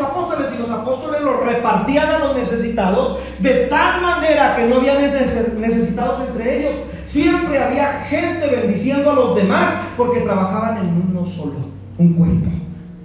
apóstoles 0.90 1.22
los 1.22 1.40
repartían 1.40 2.08
a 2.08 2.18
los 2.18 2.36
necesitados 2.36 3.18
de 3.38 3.66
tal 3.66 4.02
manera 4.02 4.56
que 4.56 4.66
no 4.66 4.76
había 4.76 4.98
necesitados 4.98 6.20
entre 6.28 6.58
ellos. 6.58 6.72
Siempre 7.04 7.62
había 7.62 8.04
gente 8.08 8.46
bendiciendo 8.46 9.10
a 9.10 9.14
los 9.14 9.36
demás 9.36 9.72
porque 9.96 10.20
trabajaban 10.20 10.78
en 10.78 11.10
uno 11.10 11.24
solo, 11.24 11.54
un 11.98 12.14
cuerpo. 12.14 12.50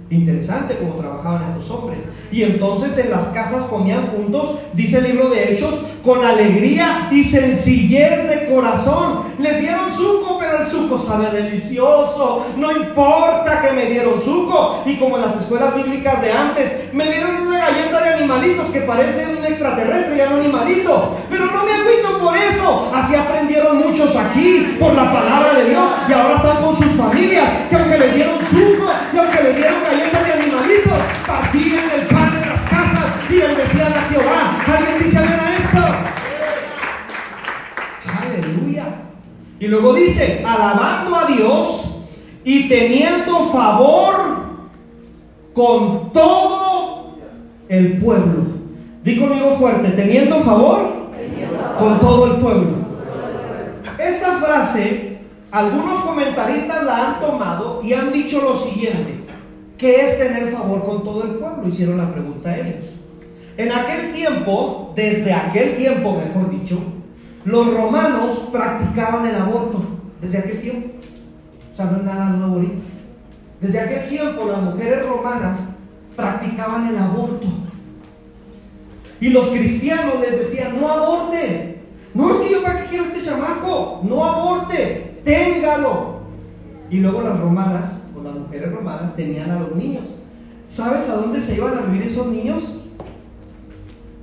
Interesante 0.08 0.76
cómo 0.78 0.94
trabajaban 0.94 1.42
estos 1.42 1.68
hombres. 1.70 2.04
Y 2.30 2.42
entonces 2.42 2.96
en 2.98 3.10
las 3.10 3.26
casas 3.28 3.64
comían 3.64 4.06
juntos, 4.08 4.58
dice 4.72 4.98
el 4.98 5.04
libro 5.04 5.30
de 5.30 5.52
Hechos, 5.52 5.80
con 6.04 6.24
alegría 6.24 7.08
y 7.10 7.24
sencillez 7.24 8.28
de 8.28 8.48
corazón. 8.48 9.22
Les 9.40 9.60
dieron 9.60 9.92
suco, 9.92 10.25
el 10.54 10.66
suco 10.66 10.98
sabe 10.98 11.30
delicioso. 11.30 12.46
No 12.56 12.72
importa 12.72 13.60
que 13.62 13.72
me 13.72 13.86
dieron 13.86 14.20
suco. 14.20 14.82
Y 14.86 14.96
como 14.96 15.16
en 15.16 15.22
las 15.22 15.36
escuelas 15.36 15.74
bíblicas 15.74 16.22
de 16.22 16.32
antes, 16.32 16.92
me 16.92 17.10
dieron 17.10 17.46
una 17.46 17.58
galleta 17.58 18.00
de 18.00 18.14
animalitos 18.14 18.68
que 18.68 18.80
parece 18.80 19.26
un 19.36 19.44
extraterrestre, 19.44 20.16
ya 20.16 20.30
no 20.30 20.36
animalito. 20.36 21.16
Pero 21.28 21.46
no 21.46 21.64
me 21.64 21.72
agüito 21.72 22.18
por 22.18 22.36
eso. 22.36 22.90
Así 22.94 23.14
aprendieron 23.14 23.78
muchos 23.78 24.14
aquí 24.16 24.76
por 24.78 24.94
la 24.94 25.12
palabra 25.12 25.54
de 25.54 25.70
Dios 25.70 25.90
y 26.08 26.12
ahora 26.12 26.36
están 26.36 26.62
con 26.62 26.76
sus 26.76 26.92
familias. 26.92 27.48
Que 27.68 27.76
aunque 27.76 27.98
les 27.98 28.14
dieron 28.14 28.38
suco 28.40 28.90
y 29.12 29.18
aunque 29.18 29.42
les 29.42 29.56
dieron 29.56 29.82
galletas 29.82 30.26
de 30.26 30.32
animalitos, 30.32 31.02
partían 31.26 31.90
el 31.94 32.06
Y 39.58 39.66
luego 39.68 39.94
dice, 39.94 40.42
alabando 40.46 41.16
a 41.16 41.26
Dios 41.26 41.84
y 42.44 42.68
teniendo 42.68 43.50
favor 43.50 44.14
con 45.54 46.12
todo 46.12 47.16
el 47.68 47.96
pueblo. 47.96 48.44
Di 49.02 49.18
conmigo 49.18 49.52
fuerte, 49.58 49.90
teniendo 49.90 50.40
favor 50.40 51.08
con 51.78 52.00
todo 52.00 52.26
el 52.26 52.32
pueblo. 52.36 52.86
Esta 53.98 54.32
frase, 54.38 55.18
algunos 55.50 56.00
comentaristas 56.00 56.84
la 56.84 57.08
han 57.08 57.20
tomado 57.20 57.80
y 57.82 57.94
han 57.94 58.12
dicho 58.12 58.42
lo 58.42 58.54
siguiente. 58.54 59.24
¿Qué 59.78 60.04
es 60.04 60.18
tener 60.18 60.52
favor 60.52 60.84
con 60.84 61.04
todo 61.04 61.24
el 61.24 61.30
pueblo? 61.30 61.68
Hicieron 61.68 61.98
la 61.98 62.10
pregunta 62.10 62.50
a 62.50 62.58
ellos. 62.58 62.84
En 63.56 63.72
aquel 63.72 64.12
tiempo, 64.12 64.92
desde 64.94 65.32
aquel 65.32 65.76
tiempo, 65.76 66.12
mejor 66.12 66.50
dicho, 66.50 66.78
los 67.46 67.74
romanos 67.74 68.48
practicaban 68.52 69.26
el 69.26 69.34
aborto. 69.34 69.82
Desde 70.20 70.38
aquel 70.38 70.60
tiempo. 70.60 70.88
O 71.72 71.76
sea, 71.76 71.86
no 71.86 71.96
es 71.96 72.02
nada 72.02 72.26
nuevo 72.30 72.56
ahorita. 72.56 72.74
Desde 73.60 73.80
aquel 73.80 74.08
tiempo 74.08 74.44
las 74.44 74.62
mujeres 74.62 75.06
romanas 75.06 75.58
practicaban 76.14 76.88
el 76.88 76.98
aborto. 76.98 77.46
Y 79.18 79.30
los 79.30 79.48
cristianos 79.48 80.20
les 80.20 80.32
decían, 80.32 80.78
no 80.78 80.90
aborte. 80.90 81.80
No 82.12 82.30
es 82.30 82.36
que 82.36 82.50
yo 82.50 82.62
para 82.62 82.82
qué 82.82 82.88
quiero 82.90 83.04
este 83.06 83.22
chamaco. 83.22 84.02
No 84.02 84.22
aborte. 84.22 85.22
Téngalo. 85.24 86.16
Y 86.90 86.98
luego 86.98 87.22
las 87.22 87.40
romanas 87.40 88.02
las 88.26 88.36
mujeres 88.36 88.72
romanas 88.72 89.14
tenían 89.16 89.50
a 89.50 89.60
los 89.60 89.74
niños. 89.74 90.04
¿Sabes 90.66 91.08
a 91.08 91.16
dónde 91.16 91.40
se 91.40 91.54
iban 91.54 91.74
a 91.74 91.82
vivir 91.82 92.06
esos 92.06 92.26
niños? 92.26 92.80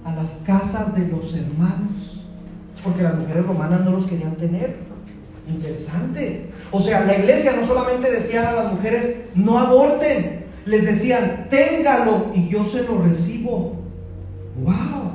A 0.04 0.14
las 0.14 0.44
casas 0.46 0.94
de 0.96 1.08
los 1.08 1.34
hermanos. 1.34 2.23
Porque 2.84 3.04
las 3.04 3.16
mujeres 3.16 3.46
romanas 3.46 3.82
no 3.82 3.92
los 3.92 4.06
querían 4.06 4.36
tener. 4.36 4.76
Interesante. 5.48 6.52
O 6.72 6.80
sea, 6.80 7.06
la 7.06 7.18
iglesia 7.18 7.54
no 7.60 7.66
solamente 7.66 8.12
decían 8.12 8.46
a 8.46 8.52
las 8.54 8.72
mujeres, 8.72 9.16
no 9.36 9.60
aborten, 9.60 10.46
les 10.66 10.86
decían, 10.86 11.48
téngalo 11.50 12.32
y 12.34 12.48
yo 12.48 12.64
se 12.64 12.84
lo 12.84 13.02
recibo. 13.04 13.76
¡Wow! 14.62 15.14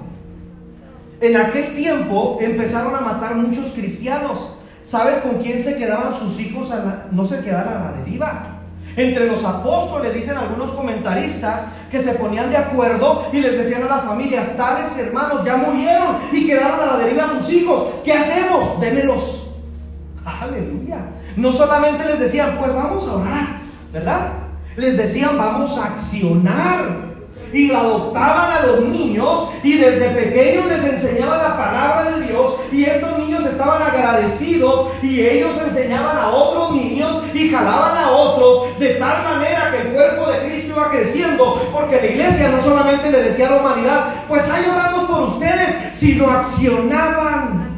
En 1.20 1.36
aquel 1.36 1.72
tiempo 1.72 2.38
empezaron 2.40 2.94
a 2.94 3.00
matar 3.00 3.34
muchos 3.36 3.70
cristianos. 3.72 4.50
¿Sabes 4.82 5.18
con 5.18 5.42
quién 5.42 5.58
se 5.58 5.76
quedaban 5.76 6.14
sus 6.18 6.38
hijos? 6.40 6.70
no 7.10 7.24
se 7.24 7.40
quedaban 7.40 7.82
a 7.82 7.90
la 7.90 7.96
deriva. 7.98 8.58
Entre 8.96 9.26
los 9.26 9.44
apóstoles, 9.44 10.14
dicen 10.14 10.36
algunos 10.36 10.70
comentaristas, 10.70 11.64
que 11.90 12.00
se 12.00 12.12
ponían 12.12 12.50
de 12.50 12.56
acuerdo 12.56 13.26
y 13.32 13.40
les 13.40 13.58
decían 13.58 13.82
a 13.84 13.96
las 13.96 14.04
familias, 14.04 14.56
tales 14.56 14.96
hermanos 14.98 15.44
ya 15.44 15.56
murieron 15.56 16.18
y 16.32 16.46
quedaron 16.46 16.80
a 16.80 16.86
la 16.86 16.96
deriva 16.98 17.24
a 17.24 17.38
sus 17.38 17.52
hijos. 17.52 17.88
¿Qué 18.04 18.12
hacemos? 18.12 18.78
Démelos. 18.80 19.48
Aleluya. 20.24 20.98
No 21.36 21.52
solamente 21.52 22.04
les 22.04 22.18
decían, 22.18 22.56
pues 22.58 22.74
vamos 22.74 23.08
a 23.08 23.14
orar, 23.14 23.46
¿verdad? 23.92 24.32
Les 24.76 24.96
decían, 24.96 25.36
vamos 25.38 25.78
a 25.78 25.86
accionar 25.86 27.08
y 27.52 27.72
adoptaban 27.72 28.50
a 28.50 28.66
los 28.66 28.84
niños 28.84 29.48
y 29.62 29.78
desde 29.78 30.10
pequeños 30.10 30.66
les 30.66 30.84
enseñaban 30.84 31.38
la 31.38 31.56
palabra 31.56 32.10
de 32.10 32.26
Dios 32.26 32.54
y 32.70 32.84
estos 32.84 33.18
niños 33.18 33.44
estaban 33.46 33.82
agradecidos 33.82 34.88
y 35.02 35.20
ellos 35.20 35.52
enseñaban 35.66 36.16
a 36.16 36.28
otros 36.28 36.72
niños 36.72 37.22
y 37.32 37.48
jalaban 37.48 37.96
a 37.96 38.10
otros 38.10 38.78
de 38.78 38.94
tal 38.94 39.24
manera 39.24 39.57
cuerpo 39.98 40.30
de 40.30 40.48
Cristo 40.48 40.74
iba 40.76 40.90
creciendo, 40.90 41.68
porque 41.72 41.96
la 41.96 42.06
iglesia 42.06 42.50
no 42.50 42.60
solamente 42.60 43.10
le 43.10 43.22
decía 43.22 43.48
a 43.48 43.50
la 43.50 43.60
humanidad, 43.60 44.24
pues 44.28 44.48
ahí 44.48 44.64
oramos 44.70 45.10
por 45.10 45.22
ustedes, 45.24 45.74
sino 45.92 46.30
accionaban. 46.30 47.76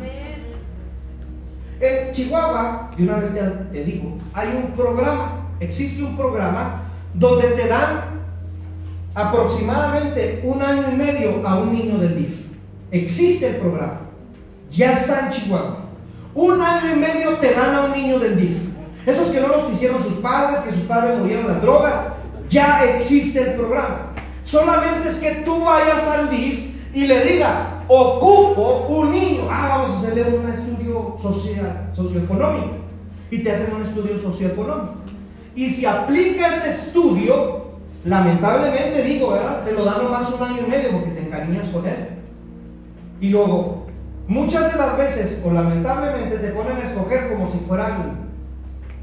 En 1.81 2.13
Chihuahua, 2.13 2.91
y 2.99 3.05
una 3.05 3.17
vez 3.17 3.33
te, 3.33 3.41
te 3.41 3.85
digo, 3.85 4.19
hay 4.35 4.49
un 4.49 4.73
programa, 4.73 5.47
existe 5.61 6.03
un 6.03 6.15
programa 6.15 6.83
donde 7.15 7.49
te 7.49 7.67
dan 7.67 8.03
aproximadamente 9.15 10.43
un 10.45 10.61
año 10.61 10.89
y 10.93 10.97
medio 10.97 11.49
a 11.49 11.59
un 11.59 11.73
niño 11.73 11.97
del 11.97 12.19
DIF. 12.19 12.41
Existe 12.91 13.49
el 13.49 13.57
programa, 13.57 14.01
ya 14.71 14.93
está 14.93 15.27
en 15.27 15.33
Chihuahua. 15.33 15.79
Un 16.35 16.61
año 16.61 16.93
y 16.93 16.99
medio 16.99 17.39
te 17.39 17.55
dan 17.55 17.75
a 17.75 17.81
un 17.87 17.93
niño 17.93 18.19
del 18.19 18.37
DIF. 18.37 18.70
Esos 19.07 19.29
que 19.29 19.41
no 19.41 19.49
los 19.49 19.65
quisieron 19.65 20.03
sus 20.03 20.15
padres, 20.15 20.61
que 20.61 20.73
sus 20.73 20.83
padres 20.83 21.19
murieron 21.19 21.49
las 21.49 21.63
drogas, 21.63 21.95
ya 22.49 22.85
existe 22.85 23.41
el 23.41 23.53
programa. 23.55 24.13
Solamente 24.45 25.09
es 25.09 25.19
que 25.19 25.43
tú 25.45 25.65
vayas 25.65 26.07
al 26.09 26.29
DIF 26.29 26.71
y 26.93 27.07
le 27.07 27.25
digas, 27.25 27.69
ocupo 27.89 28.87
un 28.89 29.13
niño. 29.13 29.43
Ah, 29.51 29.69
vamos 29.69 29.93
a 29.93 29.99
hacerle 29.99 30.37
un 30.37 30.51
estudio 30.51 31.17
social, 31.23 31.91
socioeconómico. 31.95 32.81
Y 33.31 33.39
te 33.39 33.53
hacen 33.53 33.75
un 33.75 33.83
estudio 33.83 34.19
socioeconómico. 34.19 34.95
Y 35.55 35.71
si 35.71 35.87
aplica 35.87 36.49
ese 36.49 36.71
estudio, 36.71 37.71
lamentablemente 38.05 39.03
digo, 39.03 39.31
¿verdad? 39.31 39.65
Te 39.65 39.73
lo 39.73 39.85
dan 39.85 40.03
nomás 40.03 40.31
un 40.31 40.43
año 40.43 40.63
y 40.67 40.71
medio 40.71 40.91
porque 40.93 41.11
te 41.11 41.21
encariñas 41.21 41.69
con 41.69 41.87
él. 41.87 42.09
Y 43.21 43.29
luego, 43.29 43.87
muchas 44.27 44.73
de 44.73 44.79
las 44.79 44.97
veces, 44.97 45.43
o 45.47 45.53
lamentablemente, 45.53 46.39
te 46.39 46.49
ponen 46.49 46.77
a 46.77 46.85
escoger 46.85 47.31
como 47.31 47.51
si 47.51 47.59
fueran 47.59 48.30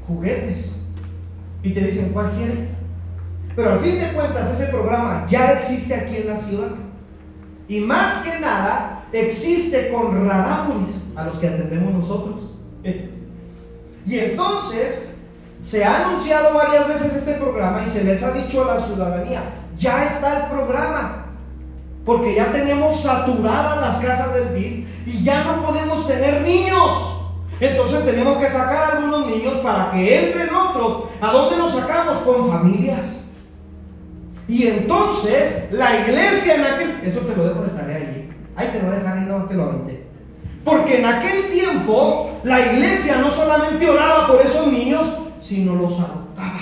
juguetes. 0.08 0.74
Y 1.62 1.70
te 1.72 1.80
dicen, 1.80 2.10
¿cuál 2.12 2.32
quiere? 2.32 2.68
Pero 3.54 3.72
al 3.72 3.80
fin 3.80 3.98
de 3.98 4.12
cuentas, 4.12 4.52
ese 4.52 4.70
programa 4.70 5.26
ya 5.28 5.52
existe 5.52 5.94
aquí 5.94 6.16
en 6.16 6.28
la 6.28 6.36
ciudad. 6.36 6.70
Y 7.68 7.80
más 7.80 8.24
que 8.24 8.40
nada, 8.40 9.04
existe 9.12 9.90
con 9.92 10.26
rarámuris 10.26 11.08
a 11.14 11.24
los 11.24 11.38
que 11.38 11.48
atendemos 11.48 11.92
nosotros. 11.92 12.54
Y 14.06 14.18
entonces, 14.18 15.14
se 15.60 15.84
ha 15.84 16.06
anunciado 16.06 16.54
varias 16.54 16.88
veces 16.88 17.14
este 17.14 17.34
programa 17.34 17.82
y 17.84 17.88
se 17.88 18.04
les 18.04 18.22
ha 18.22 18.30
dicho 18.30 18.64
a 18.64 18.74
la 18.74 18.80
ciudadanía, 18.80 19.42
ya 19.76 20.04
está 20.04 20.44
el 20.44 20.50
programa, 20.50 21.26
porque 22.04 22.34
ya 22.34 22.52
tenemos 22.52 23.02
saturadas 23.02 23.80
las 23.80 23.96
casas 23.96 24.34
del 24.34 24.54
DIF 24.54 24.88
y 25.06 25.24
ya 25.24 25.44
no 25.44 25.66
podemos 25.66 26.06
tener 26.06 26.42
niños. 26.42 27.17
Entonces 27.60 28.04
tenemos 28.04 28.38
que 28.38 28.48
sacar 28.48 28.96
algunos 28.96 29.26
niños 29.26 29.54
para 29.56 29.90
que 29.90 30.26
entren 30.26 30.54
otros. 30.54 31.04
¿A 31.20 31.32
dónde 31.32 31.56
nos 31.56 31.72
sacamos? 31.72 32.18
Con 32.18 32.48
familias. 32.48 33.26
Y 34.46 34.66
entonces 34.66 35.68
la 35.72 36.00
iglesia 36.00 36.54
en 36.54 36.64
aquel... 36.64 37.00
Eso 37.04 37.20
te 37.20 37.34
lo 37.34 37.48
dejo 37.48 37.62
de 37.62 37.70
tarea 37.70 37.96
allí. 37.96 38.30
Ahí 38.54 38.68
te 38.68 38.78
lo 38.78 38.86
voy 38.86 38.94
a 38.94 38.98
dejar 39.00 39.18
ahí, 39.18 39.24
no 39.26 39.44
te 39.44 39.54
lo 39.54 39.64
aventé. 39.64 40.06
Porque 40.64 40.98
en 40.98 41.06
aquel 41.06 41.48
tiempo 41.48 42.40
la 42.44 42.60
iglesia 42.60 43.18
no 43.18 43.30
solamente 43.30 43.88
oraba 43.88 44.28
por 44.28 44.40
esos 44.40 44.68
niños, 44.68 45.18
sino 45.38 45.74
los 45.74 45.98
adoptaba. 45.98 46.60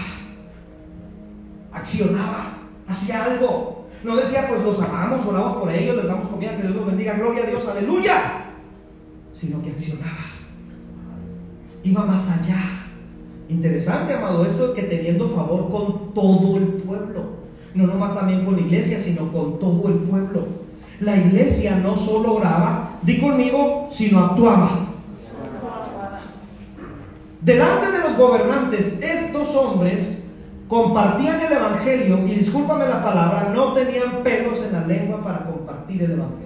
Accionaba, 1.73 2.59
hacía 2.89 3.25
algo. 3.25 3.87
No 4.03 4.17
decía, 4.17 4.47
pues 4.49 4.63
los 4.63 4.81
amamos, 4.81 5.27
oramos 5.27 5.59
por 5.59 5.73
ellos, 5.73 5.97
les 5.97 6.07
damos 6.07 6.29
comida, 6.29 6.57
que 6.57 6.63
Dios 6.63 6.75
los 6.75 6.87
bendiga, 6.87 7.15
gloria 7.15 7.45
a 7.45 7.47
Dios, 7.47 7.67
aleluya. 7.67 8.45
Sino 9.33 9.61
que 9.63 9.71
accionaba 9.71 10.36
iba 11.87 12.05
más 12.05 12.29
allá. 12.29 12.89
Interesante, 13.49 14.13
amado, 14.13 14.45
esto 14.45 14.75
que 14.75 14.83
teniendo 14.83 15.29
favor 15.29 15.71
con 15.71 16.15
todo 16.15 16.57
el 16.57 16.67
pueblo. 16.67 17.47
No 17.75 17.87
nomás 17.87 18.15
también 18.15 18.45
con 18.45 18.57
la 18.57 18.63
iglesia, 18.63 18.99
sino 18.99 19.31
con 19.33 19.59
todo 19.59 19.89
el 19.89 19.95
pueblo. 19.95 20.47
La 21.01 21.17
iglesia 21.17 21.77
no 21.77 21.97
solo 21.97 22.35
oraba, 22.35 22.99
di 23.03 23.21
conmigo, 23.21 23.89
sino 23.93 24.19
actuaba. 24.19 24.87
Delante 27.41 27.93
de 27.93 27.99
los 28.01 28.17
gobernantes, 28.17 28.99
estos 29.01 29.55
hombres 29.55 30.25
compartían 30.67 31.41
el 31.41 31.53
Evangelio 31.53 32.27
y 32.27 32.35
discúlpame 32.35 32.89
la 32.89 33.05
palabra, 33.05 33.53
no 33.55 33.73
tenían 33.75 34.25
pelos 34.25 34.61
en 34.63 34.73
la 34.73 34.87
lengua 34.87 35.23
para 35.23 35.45
compartir 35.45 36.03
el 36.03 36.13
Evangelio. 36.13 36.46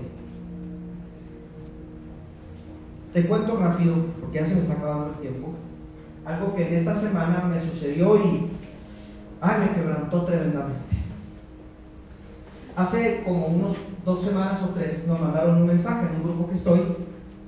Te 3.12 3.26
cuento 3.26 3.56
rápido, 3.56 3.96
porque 4.20 4.38
ya 4.38 4.46
se 4.46 4.54
me 4.54 4.60
está 4.60 4.74
acabando 4.74 5.14
el 5.14 5.20
tiempo, 5.20 5.48
algo 6.24 6.54
que 6.54 6.68
en 6.68 6.74
esta 6.74 6.94
semana 6.94 7.44
me 7.52 7.60
sucedió 7.60 8.16
y 8.16 8.50
ay, 9.40 9.60
me 9.60 9.74
quebrantó 9.74 10.22
tremendamente. 10.22 10.96
Hace 12.76 13.22
como 13.24 13.46
unos 13.46 13.76
dos 14.04 14.22
semanas 14.22 14.62
o 14.62 14.68
tres 14.68 15.06
nos 15.08 15.20
mandaron 15.20 15.56
un 15.56 15.66
mensaje 15.66 16.06
en 16.06 16.16
un 16.16 16.22
grupo 16.22 16.46
que 16.46 16.54
estoy 16.54 16.80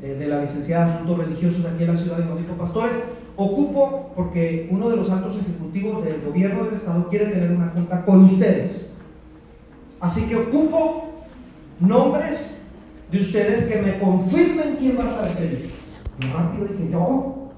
eh, 0.02 0.16
de 0.18 0.26
la 0.26 0.40
licenciada 0.40 0.86
de 0.86 0.92
Asuntos 0.94 1.18
Religiosos 1.18 1.62
de 1.62 1.68
aquí 1.68 1.84
en 1.84 1.90
la 1.90 1.96
ciudad 1.96 2.18
de 2.18 2.24
nos 2.24 2.58
pastores, 2.58 2.96
ocupo 3.36 4.12
porque 4.16 4.68
uno 4.70 4.90
de 4.90 4.96
los 4.96 5.10
altos 5.10 5.36
ejecutivos 5.36 6.04
del 6.04 6.22
gobierno 6.22 6.64
del 6.64 6.74
estado 6.74 7.08
quiere 7.08 7.26
tener 7.26 7.52
una 7.52 7.68
junta 7.68 8.04
con 8.04 8.24
ustedes. 8.24 8.92
Así 10.00 10.28
que 10.28 10.34
ocupo 10.34 11.12
nombres 11.78 12.61
de 13.12 13.20
ustedes 13.20 13.64
que 13.64 13.82
me 13.82 14.00
confirmen 14.00 14.76
quién 14.78 14.98
va 14.98 15.04
a 15.04 15.28
estar. 15.28 15.44
Y 15.44 16.26
rápido 16.32 16.66
dije, 16.66 16.90
yo, 16.90 17.50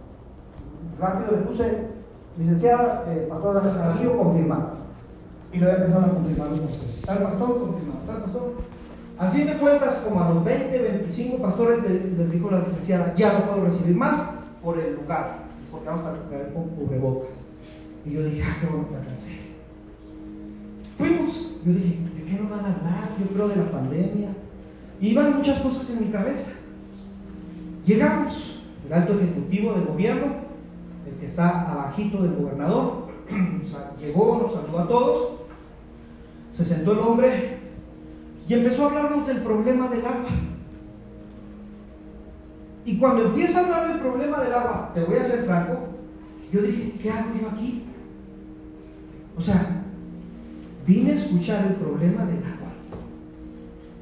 rápido 0.99 1.31
le 1.31 1.43
puse, 1.45 1.79
licenciada, 2.37 3.05
eh, 3.09 3.27
pastor 3.31 3.63
de 3.63 3.71
Carrillo, 3.71 4.19
confirmar. 4.19 4.75
Y 5.53 5.59
luego 5.59 5.77
empezaron 5.77 6.05
a 6.11 6.15
confirmar 6.15 6.51
los 6.51 6.61
pastores. 6.61 7.03
Tal 7.03 7.19
pastor, 7.19 7.59
confirmado, 7.61 8.01
tal 8.05 8.23
pastor. 8.23 8.53
Al 9.17 9.31
fin 9.31 9.47
de 9.47 9.53
cuentas, 9.55 10.05
como 10.09 10.25
a 10.25 10.31
los 10.31 10.45
20, 10.45 10.77
25 10.77 11.39
pastores 11.41 11.79
le, 11.85 12.27
dijo 12.27 12.51
la 12.51 12.59
licenciada, 12.59 13.15
ya 13.15 13.35
no 13.35 13.47
puedo 13.47 13.65
recibir 13.65 13.97
más 13.97 14.31
por 14.61 14.81
el 14.81 14.97
lugar, 14.97 15.45
porque 15.71 15.87
vamos 15.87 16.05
a 16.05 16.29
traer 16.29 16.53
con 16.53 16.69
cubrebocas. 16.71 17.31
Y 18.05 18.11
yo 18.11 18.25
dije, 18.25 18.43
ah, 18.43 18.57
qué 18.61 18.67
bueno 18.67 18.89
que 18.89 18.97
alcancé. 18.97 19.39
Fuimos. 20.99 21.51
Yo 21.65 21.73
dije, 21.73 21.99
¿de 22.17 22.25
qué 22.25 22.43
nos 22.43 22.51
van 22.51 22.65
a 22.65 22.75
hablar? 22.75 23.09
Yo 23.21 23.29
creo 23.29 23.49
de 23.49 23.57
la 23.57 23.71
pandemia 23.71 24.31
Iban 25.05 25.37
muchas 25.37 25.61
cosas 25.61 25.91
en 25.91 26.07
mi 26.07 26.11
cabeza. 26.11 26.53
Llegamos, 27.85 28.63
el 28.87 28.93
alto 28.93 29.21
ejecutivo 29.21 29.75
del 29.75 29.85
gobierno, 29.85 30.29
el 31.07 31.15
que 31.21 31.27
está 31.27 31.71
abajito 31.71 32.23
del 32.23 32.35
gobernador, 32.37 33.09
llegó, 34.01 34.39
nos 34.41 34.55
saludó 34.55 34.79
a 34.79 34.89
todos, 34.89 35.33
se 36.51 36.65
sentó 36.65 36.93
el 36.93 37.01
hombre 37.01 37.59
y 38.49 38.55
empezó 38.55 38.85
a 38.85 38.87
hablarnos 38.87 39.27
del 39.27 39.43
problema 39.43 39.89
del 39.89 40.07
agua. 40.07 40.31
Y 42.87 42.97
cuando 42.97 43.27
empieza 43.27 43.61
a 43.61 43.65
hablar 43.65 43.89
del 43.89 44.01
problema 44.01 44.41
del 44.41 44.55
agua, 44.55 44.91
te 44.95 45.05
voy 45.05 45.19
a 45.19 45.25
ser 45.25 45.45
franco, 45.45 45.81
yo 46.51 46.63
dije, 46.63 46.95
¿qué 47.03 47.11
hago 47.11 47.29
yo 47.39 47.51
aquí? 47.51 47.85
O 49.37 49.41
sea, 49.43 49.83
vine 50.87 51.13
a 51.13 51.15
escuchar 51.17 51.67
el 51.67 51.75
problema 51.75 52.25
del 52.25 52.39
agua 52.39 52.54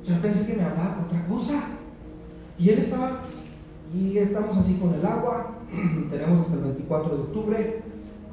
yo 0.05 0.21
pensé 0.21 0.47
que 0.47 0.55
me 0.55 0.65
hablaba 0.65 1.05
otra 1.07 1.25
cosa. 1.27 1.63
Y 2.59 2.71
él 2.71 2.79
estaba, 2.79 3.23
y 3.95 4.19
estamos 4.19 4.57
así 4.57 4.75
con 4.75 4.95
el 4.95 5.05
agua, 5.05 5.59
tenemos 6.11 6.47
hasta 6.47 6.55
el 6.55 6.65
24 6.65 7.17
de 7.17 7.23
octubre, 7.23 7.83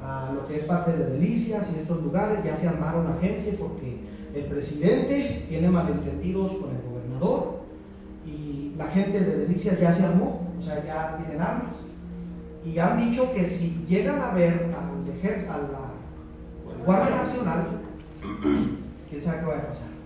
a 0.02 0.32
lo 0.34 0.46
que 0.46 0.56
es 0.56 0.64
parte 0.64 0.92
de 0.92 1.10
Delicias 1.10 1.72
y 1.74 1.80
estos 1.80 2.02
lugares, 2.02 2.44
ya 2.44 2.56
se 2.56 2.68
armaron 2.68 3.04
la 3.04 3.16
gente 3.20 3.52
porque 3.52 4.00
el 4.34 4.44
presidente 4.44 5.46
tiene 5.48 5.68
malentendidos 5.68 6.52
con 6.52 6.70
el 6.70 6.82
gobernador 6.88 7.60
y 8.24 8.72
la 8.76 8.86
gente 8.86 9.20
de 9.20 9.38
Delicias 9.38 9.78
ya 9.78 9.92
se 9.92 10.06
armó, 10.06 10.46
o 10.58 10.62
sea, 10.62 10.84
ya 10.84 11.16
tienen 11.18 11.40
armas. 11.42 11.90
Y 12.64 12.78
han 12.78 12.98
dicho 12.98 13.32
que 13.32 13.46
si 13.46 13.84
llegan 13.88 14.20
a 14.20 14.32
ver 14.32 14.72
al 14.74 15.16
ejército, 15.16 15.52
a 15.52 15.58
la 15.58 16.84
Guardia 16.84 17.16
Nacional, 17.16 17.66
quién 19.08 19.20
sabe 19.20 19.40
qué 19.40 19.46
va 19.46 19.56
a 19.56 19.66
pasar. 19.66 19.99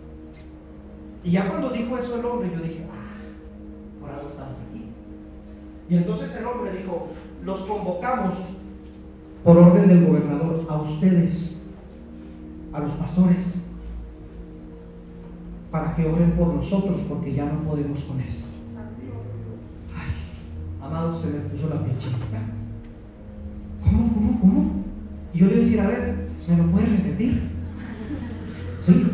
Y 1.25 1.31
ya 1.31 1.49
cuando 1.49 1.71
dijo 1.71 1.97
eso 1.97 2.19
el 2.19 2.25
hombre, 2.27 2.51
yo 2.55 2.63
dije, 2.63 2.87
ah, 2.93 3.99
por 3.99 4.11
algo 4.11 4.29
estamos 4.29 4.59
aquí. 4.59 4.85
Y 5.89 5.97
entonces 5.97 6.37
el 6.37 6.45
hombre 6.45 6.77
dijo, 6.77 7.09
los 7.43 7.61
convocamos 7.63 8.35
por 9.43 9.57
orden 9.57 9.89
del 9.89 10.07
gobernador 10.07 10.67
a 10.69 10.77
ustedes, 10.77 11.63
a 12.75 12.81
los 12.81 12.93
pastores, 12.93 13.55
para 15.71 15.97
que 15.97 16.07
oren 16.07 16.33
por 16.33 16.49
nosotros, 16.49 17.01
porque 17.09 17.33
ya 17.33 17.47
no 17.47 17.61
podemos 17.61 18.01
con 18.05 18.21
esto. 18.21 18.47
Ay, 19.97 20.87
amado, 20.87 21.19
se 21.19 21.29
me 21.29 21.39
puso 21.41 21.71
la 21.71 21.83
pichita. 21.85 22.17
¿Cómo, 23.83 24.15
cómo, 24.15 24.41
cómo? 24.41 24.71
Y 25.33 25.39
yo 25.39 25.47
le 25.47 25.53
iba 25.53 25.61
a 25.61 25.65
decir, 25.65 25.81
a 25.81 25.89
ver, 25.89 26.29
¿me 26.47 26.57
lo 26.57 26.71
puedes 26.71 26.91
repetir? 26.91 27.51
Sí, 28.79 29.07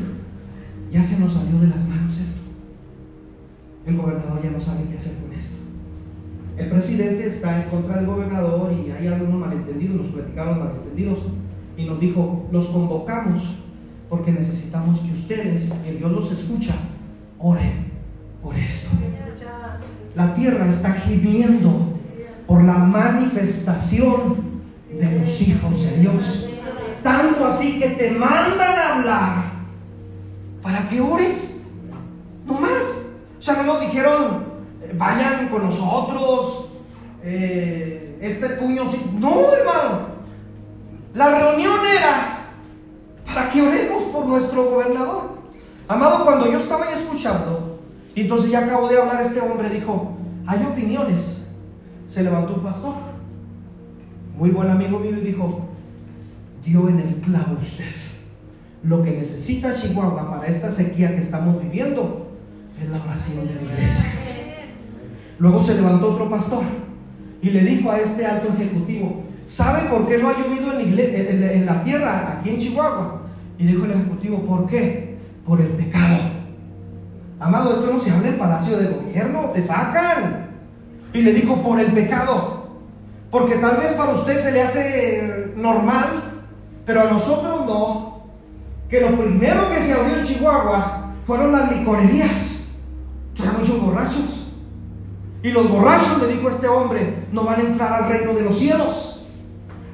ya 0.91 1.03
se 1.03 1.18
nos 1.18 1.32
salió 1.32 1.59
de 1.61 1.68
las 1.68 1.88
manos 1.88 2.18
esto. 2.18 2.41
El 3.86 3.97
gobernador 3.97 4.43
ya 4.43 4.51
no 4.51 4.61
sabe 4.61 4.84
qué 4.91 4.97
hacer 4.97 5.22
con 5.22 5.32
esto. 5.32 5.55
El 6.57 6.68
presidente 6.68 7.26
está 7.26 7.62
en 7.62 7.70
contra 7.70 7.97
del 7.97 8.07
gobernador 8.07 8.72
y 8.72 8.91
hay 8.91 9.07
algunos 9.07 9.41
malentendidos, 9.41 9.97
nos 9.97 10.07
platicaron 10.07 10.59
malentendidos. 10.59 11.18
y 11.76 11.84
nos 11.86 11.99
dijo, 11.99 12.47
los 12.53 12.66
convocamos 12.66 13.55
porque 14.11 14.32
necesitamos 14.32 15.01
que 15.01 15.12
ustedes, 15.12 15.72
que 15.84 15.93
Dios 15.95 16.12
los 16.12 16.30
escucha, 16.30 16.74
oren 17.38 17.86
por 18.43 18.55
esto. 18.57 18.91
La 20.14 20.34
tierra 20.34 20.68
está 20.68 20.93
gimiendo 20.93 21.99
por 22.47 22.64
la 22.64 22.74
manifestación 22.74 24.36
de 24.91 25.20
los 25.20 25.41
hijos 25.41 25.82
de 25.82 26.01
Dios. 26.01 26.49
Tanto 27.03 27.47
así 27.47 27.78
que 27.78 27.91
te 27.91 28.11
mandan 28.11 28.78
a 28.78 28.97
hablar 28.97 29.30
que 30.91 31.01
ores. 31.01 31.64
No 32.47 32.55
más. 32.55 32.99
O 33.38 33.43
sea, 33.43 33.55
no 33.55 33.62
nos 33.62 33.80
dijeron, 33.80 34.45
eh, 34.82 34.95
vayan 34.99 35.49
con 35.49 35.62
nosotros, 35.62 36.66
eh, 37.22 38.18
este 38.20 38.51
puño. 38.51 38.84
No, 39.18 39.53
hermano. 39.53 40.11
La 41.14 41.38
reunión 41.38 41.78
era 41.86 42.41
para 43.24 43.51
que 43.51 43.62
oremos 43.62 44.03
por 44.12 44.26
nuestro 44.26 44.64
gobernador. 44.64 45.38
Amado, 45.88 46.24
cuando 46.24 46.51
yo 46.51 46.59
estaba 46.59 46.86
ahí 46.86 46.95
escuchando, 46.95 47.80
y 48.14 48.22
entonces 48.22 48.51
ya 48.51 48.61
acabo 48.61 48.88
de 48.88 49.01
hablar 49.01 49.20
este 49.20 49.41
hombre, 49.41 49.70
dijo, 49.70 50.12
hay 50.47 50.62
opiniones. 50.64 51.47
Se 52.07 52.22
levantó 52.22 52.55
un 52.55 52.62
pastor, 52.62 52.95
muy 54.36 54.51
buen 54.51 54.68
amigo 54.68 54.99
mío, 54.99 55.16
y 55.16 55.20
dijo, 55.20 55.68
dio 56.64 56.88
en 56.88 57.01
el 57.01 57.14
clavo 57.16 57.57
usted. 57.61 58.09
Lo 58.83 59.03
que 59.03 59.11
necesita 59.11 59.74
Chihuahua 59.74 60.31
para 60.31 60.47
esta 60.47 60.70
sequía 60.70 61.11
que 61.11 61.20
estamos 61.20 61.62
viviendo 61.62 62.31
es 62.81 62.89
la 62.89 63.03
oración 63.03 63.47
de 63.47 63.55
la 63.55 63.62
iglesia. 63.62 64.07
Luego 65.39 65.62
se 65.62 65.74
levantó 65.74 66.12
otro 66.12 66.31
pastor 66.31 66.64
y 67.43 67.51
le 67.51 67.61
dijo 67.61 67.91
a 67.91 67.99
este 67.99 68.26
alto 68.26 68.49
ejecutivo, 68.55 69.24
¿sabe 69.45 69.89
por 69.89 70.07
qué 70.07 70.18
no 70.18 70.28
ha 70.28 70.39
llovido 70.39 70.78
en, 70.78 71.66
la 71.66 71.83
tierra 71.83 72.39
aquí 72.39 72.51
en 72.51 72.59
Chihuahua? 72.59 73.22
Y 73.59 73.66
dijo 73.66 73.85
el 73.85 73.93
ejecutivo, 73.93 74.41
¿por 74.45 74.66
qué? 74.66 75.18
Por 75.47 75.61
el 75.61 75.68
pecado. 75.68 76.16
Amado, 77.39 77.74
esto 77.74 77.93
no 77.93 77.99
se 77.99 78.11
habla 78.11 78.28
en 78.28 78.39
palacio 78.39 78.78
de 78.78 78.89
gobierno, 78.89 79.51
te 79.55 79.62
sacan. 79.62 80.51
Y 81.12 81.22
le 81.22 81.33
dijo, 81.33 81.62
por 81.62 81.81
el 81.81 81.93
pecado. 81.93 82.61
Porque 83.31 83.57
tal 83.57 83.78
vez 83.78 83.93
para 83.93 84.12
usted 84.12 84.39
se 84.39 84.53
le 84.53 84.62
hace 84.62 85.53
normal, 85.57 86.43
pero 86.85 87.03
a 87.03 87.11
nosotros 87.11 87.66
no. 87.66 88.09
Que 88.91 89.01
lo 89.01 89.16
primero 89.16 89.70
que 89.70 89.80
se 89.80 89.93
abrió 89.93 90.16
en 90.16 90.24
Chihuahua 90.24 91.12
fueron 91.24 91.53
las 91.53 91.70
licorerías. 91.70 92.66
Hay 93.41 93.57
muchos 93.57 93.80
borrachos. 93.80 94.49
Y 95.45 95.53
los 95.53 95.70
borrachos, 95.70 96.20
le 96.20 96.34
dijo 96.34 96.49
este 96.49 96.66
hombre, 96.66 97.24
no 97.30 97.45
van 97.45 97.61
a 97.61 97.62
entrar 97.62 97.93
al 97.93 98.09
reino 98.09 98.34
de 98.34 98.43
los 98.43 98.59
cielos. 98.59 99.22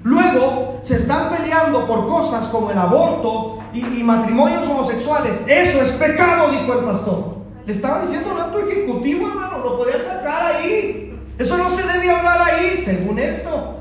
Luego 0.02 0.78
se 0.80 0.96
están 0.96 1.28
peleando 1.28 1.86
por 1.86 2.06
cosas 2.06 2.46
como 2.46 2.70
el 2.70 2.78
aborto 2.78 3.58
y, 3.74 3.82
matrimonios 4.02 4.66
homosexuales. 4.66 5.42
Eso 5.46 5.82
es 5.82 5.90
pecado, 5.92 6.50
dijo 6.50 6.72
el 6.72 6.84
pastor. 6.86 7.36
Le 7.66 7.72
estaba 7.72 8.00
diciendo 8.00 8.32
un 8.32 8.40
alto 8.40 8.60
ejecutivo, 8.60 9.28
hermano, 9.28 9.58
lo 9.58 9.78
podían 9.78 10.02
sacar 10.02 10.56
ahí. 10.56 11.20
Eso 11.38 11.58
no 11.58 11.70
se 11.70 11.86
debía 11.86 12.18
hablar 12.18 12.40
ahí, 12.40 12.76
según 12.76 13.18
esto. 13.18 13.74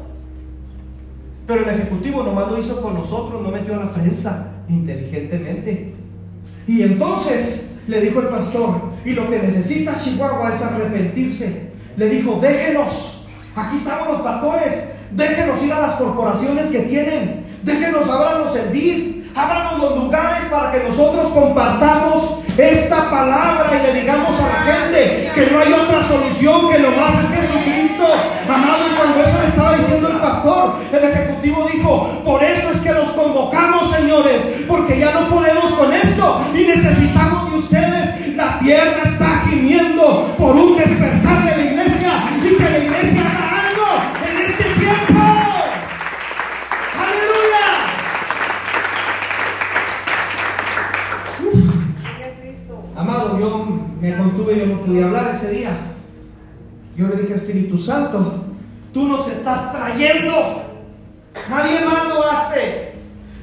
Pero 1.47 1.63
el 1.63 1.69
ejecutivo 1.69 2.21
nomás 2.21 2.51
lo 2.51 2.57
hizo 2.57 2.81
con 2.81 2.95
nosotros, 2.95 3.41
no 3.41 3.49
metió 3.49 3.75
a 3.75 3.85
la 3.85 3.93
prensa 3.93 4.51
inteligentemente. 4.69 5.93
Y 6.67 6.81
entonces 6.81 7.71
le 7.87 8.01
dijo 8.01 8.19
el 8.21 8.27
pastor, 8.27 8.81
y 9.03 9.11
lo 9.11 9.29
que 9.29 9.39
necesita 9.39 9.97
Chihuahua 9.97 10.49
es 10.49 10.61
arrepentirse. 10.61 11.71
Le 11.97 12.09
dijo, 12.09 12.39
déjenos, 12.41 13.25
aquí 13.55 13.77
estamos 13.77 14.07
los 14.09 14.21
pastores, 14.21 14.89
déjenos 15.11 15.61
ir 15.63 15.71
a 15.71 15.81
las 15.81 15.95
corporaciones 15.95 16.67
que 16.67 16.79
tienen, 16.79 17.45
déjenos, 17.63 18.09
ábranos 18.09 18.55
el 18.55 18.71
DIF, 18.71 19.27
ábranos 19.35 19.79
los 19.79 20.03
lugares 20.03 20.45
para 20.49 20.71
que 20.71 20.87
nosotros 20.87 21.29
compartamos 21.29 22.39
esta 22.57 23.09
palabra 23.11 23.69
y 23.79 23.85
le 23.85 24.01
digamos 24.01 24.35
a 24.39 24.47
la 24.47 24.73
gente 24.73 25.31
que 25.35 25.51
no 25.51 25.59
hay 25.59 25.73
otra 25.73 26.03
solución, 26.03 26.71
que 26.71 26.79
lo 26.79 26.91
más 26.91 27.13
es 27.23 27.29
Jesucristo. 27.29 27.64
Amado, 28.47 28.83
y 28.91 28.95
cuando 28.95 29.21
eso 29.21 29.41
le 29.41 29.47
estaba 29.47 29.75
diciendo 29.77 30.09
el 30.09 30.17
pastor, 30.17 30.75
el 30.91 31.03
ejecutivo 31.03 31.67
dijo, 31.71 32.21
por 32.23 32.43
eso 32.43 32.71
es 32.71 32.79
que 32.79 32.91
los 32.91 33.09
convocamos, 33.09 33.91
señores, 33.91 34.41
porque 34.67 34.99
ya 34.99 35.11
no 35.11 35.29
podemos 35.29 35.73
con 35.73 35.93
esto 35.93 36.45
y 36.53 36.63
necesitamos 36.65 37.51
de 37.51 37.57
ustedes. 37.57 38.35
La 38.35 38.59
tierra 38.59 39.03
está 39.03 39.43
gimiendo 39.49 40.35
por 40.37 40.55
un 40.55 40.75
despertar 40.77 41.45
de 41.45 41.57
la 41.57 41.71
iglesia 41.71 42.11
y 42.37 42.55
que 42.55 42.63
la 42.63 42.79
iglesia 42.79 43.21
haga 43.21 43.69
algo 43.69 43.87
en 44.29 44.45
este 44.45 44.63
tiempo. 44.63 45.21
Amado, 52.97 53.39
yo 53.39 53.67
me 53.99 54.17
contuve, 54.17 54.59
yo 54.59 54.65
no 54.67 54.81
podía 54.81 55.05
hablar 55.05 55.31
ese 55.33 55.51
día. 55.51 55.94
Yo 56.95 57.07
le 57.07 57.17
dije, 57.17 57.33
Espíritu 57.33 57.77
Santo, 57.77 58.45
tú 58.93 59.07
nos 59.07 59.27
estás 59.27 59.71
trayendo. 59.71 60.63
Nadie 61.49 61.85
más 61.85 62.07
lo 62.07 62.29
hace. 62.29 62.93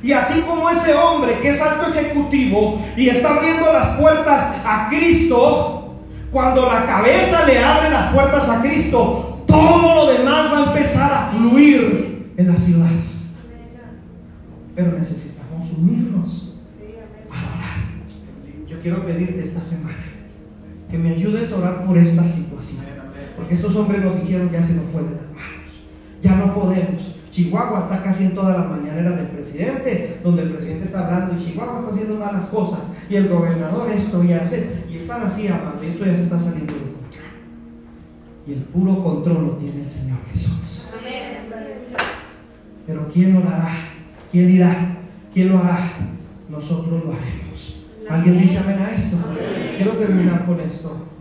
Y 0.03 0.12
así 0.12 0.40
como 0.40 0.68
ese 0.68 0.94
hombre 0.94 1.38
que 1.40 1.50
es 1.50 1.61
alto 1.61 1.88
ejecutivo 1.88 2.80
y 2.96 3.09
está 3.09 3.36
abriendo 3.36 3.72
las 3.72 3.96
puertas 3.98 4.57
a 4.64 4.88
Cristo, 4.88 5.94
cuando 6.30 6.72
la 6.72 6.86
cabeza 6.86 7.46
le 7.46 7.62
abre 7.62 7.90
las 7.90 8.12
puertas 8.12 8.48
a 8.48 8.62
Cristo, 8.62 9.44
todo 9.46 9.94
lo 9.94 10.12
demás 10.12 10.53
va 10.53 10.59
a 10.59 10.66
empezar 10.72 11.12
a 11.12 11.30
fluir 11.30 12.32
en 12.36 12.48
la 12.48 12.57
ciudad. 12.57 12.88
Pero 14.74 14.92
necesitamos 14.92 15.70
unirnos 15.76 16.53
quiero 18.82 19.07
pedirte 19.07 19.42
esta 19.42 19.62
semana 19.62 20.05
que 20.90 20.98
me 20.98 21.11
ayudes 21.11 21.53
a 21.53 21.57
orar 21.57 21.86
por 21.86 21.96
esta 21.96 22.26
situación. 22.26 22.91
Porque 23.37 23.55
estos 23.55 23.74
hombres 23.76 24.05
nos 24.05 24.20
dijeron 24.20 24.51
ya 24.51 24.62
se 24.62 24.74
nos 24.74 24.85
fue 24.87 25.03
de 25.03 25.11
las 25.11 25.30
manos. 25.33 25.72
Ya 26.20 26.37
no 26.37 26.55
podemos. 26.55 27.16
Chihuahua 27.30 27.80
está 27.80 28.03
casi 28.03 28.24
en 28.24 28.35
todas 28.35 28.57
las 28.59 28.68
mañaneras 28.68 29.16
del 29.16 29.28
presidente, 29.28 30.18
donde 30.22 30.43
el 30.43 30.51
presidente 30.53 30.85
está 30.85 31.07
hablando 31.07 31.35
y 31.35 31.45
Chihuahua 31.45 31.80
está 31.80 31.93
haciendo 31.93 32.14
malas 32.16 32.47
cosas. 32.47 32.80
Y 33.09 33.16
el 33.16 33.28
gobernador 33.28 33.91
esto 33.91 34.22
y 34.22 34.33
hace. 34.33 34.85
Y 34.91 34.97
están 34.97 35.22
así, 35.22 35.49
amando. 35.49 35.83
Y 35.83 35.89
esto 35.89 36.05
ya 36.05 36.14
se 36.14 36.22
está 36.22 36.39
saliendo 36.39 36.74
de 36.74 36.80
control. 36.80 37.22
Y 38.47 38.53
el 38.53 38.61
puro 38.64 39.03
control 39.03 39.47
lo 39.47 39.53
tiene 39.53 39.83
el 39.83 39.91
Señor 39.91 40.18
Jesús. 40.30 40.91
Pero 42.87 43.09
¿quién 43.12 43.37
orará? 43.37 43.70
¿Quién 44.30 44.51
irá? 44.51 44.97
¿Quién 45.33 45.51
lo 45.51 45.59
hará? 45.59 45.93
Nosotros 46.49 47.05
lo 47.05 47.12
haremos. 47.12 47.87
¿Alguien 48.11 48.39
dice 48.39 48.59
amén 48.59 48.78
a 48.78 48.91
esto? 48.91 49.16
Quiero 49.76 49.93
terminar 49.93 50.45
con 50.45 50.61
esto. 50.61 51.12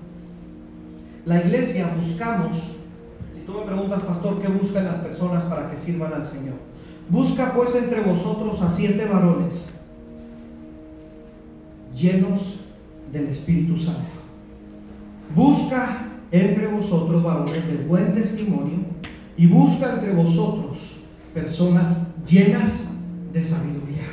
La 1.25 1.39
iglesia 1.39 1.93
buscamos, 1.95 2.55
si 3.35 3.41
tú 3.45 3.53
me 3.53 3.65
preguntas, 3.65 4.01
pastor, 4.01 4.41
¿qué 4.41 4.47
buscan 4.47 4.85
las 4.85 4.95
personas 4.95 5.43
para 5.43 5.69
que 5.69 5.77
sirvan 5.77 6.13
al 6.13 6.25
Señor? 6.25 6.55
Busca 7.09 7.53
pues 7.53 7.75
entre 7.75 8.01
vosotros 8.01 8.61
a 8.61 8.71
siete 8.71 9.05
varones 9.05 9.73
llenos 11.95 12.59
del 13.11 13.27
Espíritu 13.27 13.77
Santo. 13.77 14.09
Busca 15.35 16.07
entre 16.31 16.67
vosotros 16.67 17.21
varones 17.21 17.67
de 17.67 17.83
buen 17.83 18.13
testimonio 18.13 18.79
y 19.37 19.45
busca 19.45 19.93
entre 19.93 20.13
vosotros 20.13 20.77
personas 21.33 22.15
llenas 22.25 22.89
de 23.31 23.43
sabiduría. 23.43 24.07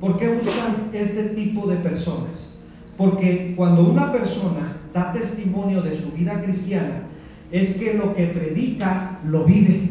¿Por 0.00 0.18
qué 0.18 0.28
buscan 0.28 0.90
este 0.92 1.30
tipo 1.30 1.66
de 1.66 1.76
personas? 1.76 2.58
Porque 2.96 3.54
cuando 3.56 3.84
una 3.84 4.12
persona 4.12 4.79
da 4.92 5.12
testimonio 5.12 5.82
de 5.82 5.98
su 5.98 6.12
vida 6.12 6.42
cristiana, 6.42 7.02
es 7.50 7.74
que 7.74 7.94
lo 7.94 8.14
que 8.14 8.26
predica 8.26 9.18
lo 9.24 9.44
vive. 9.44 9.90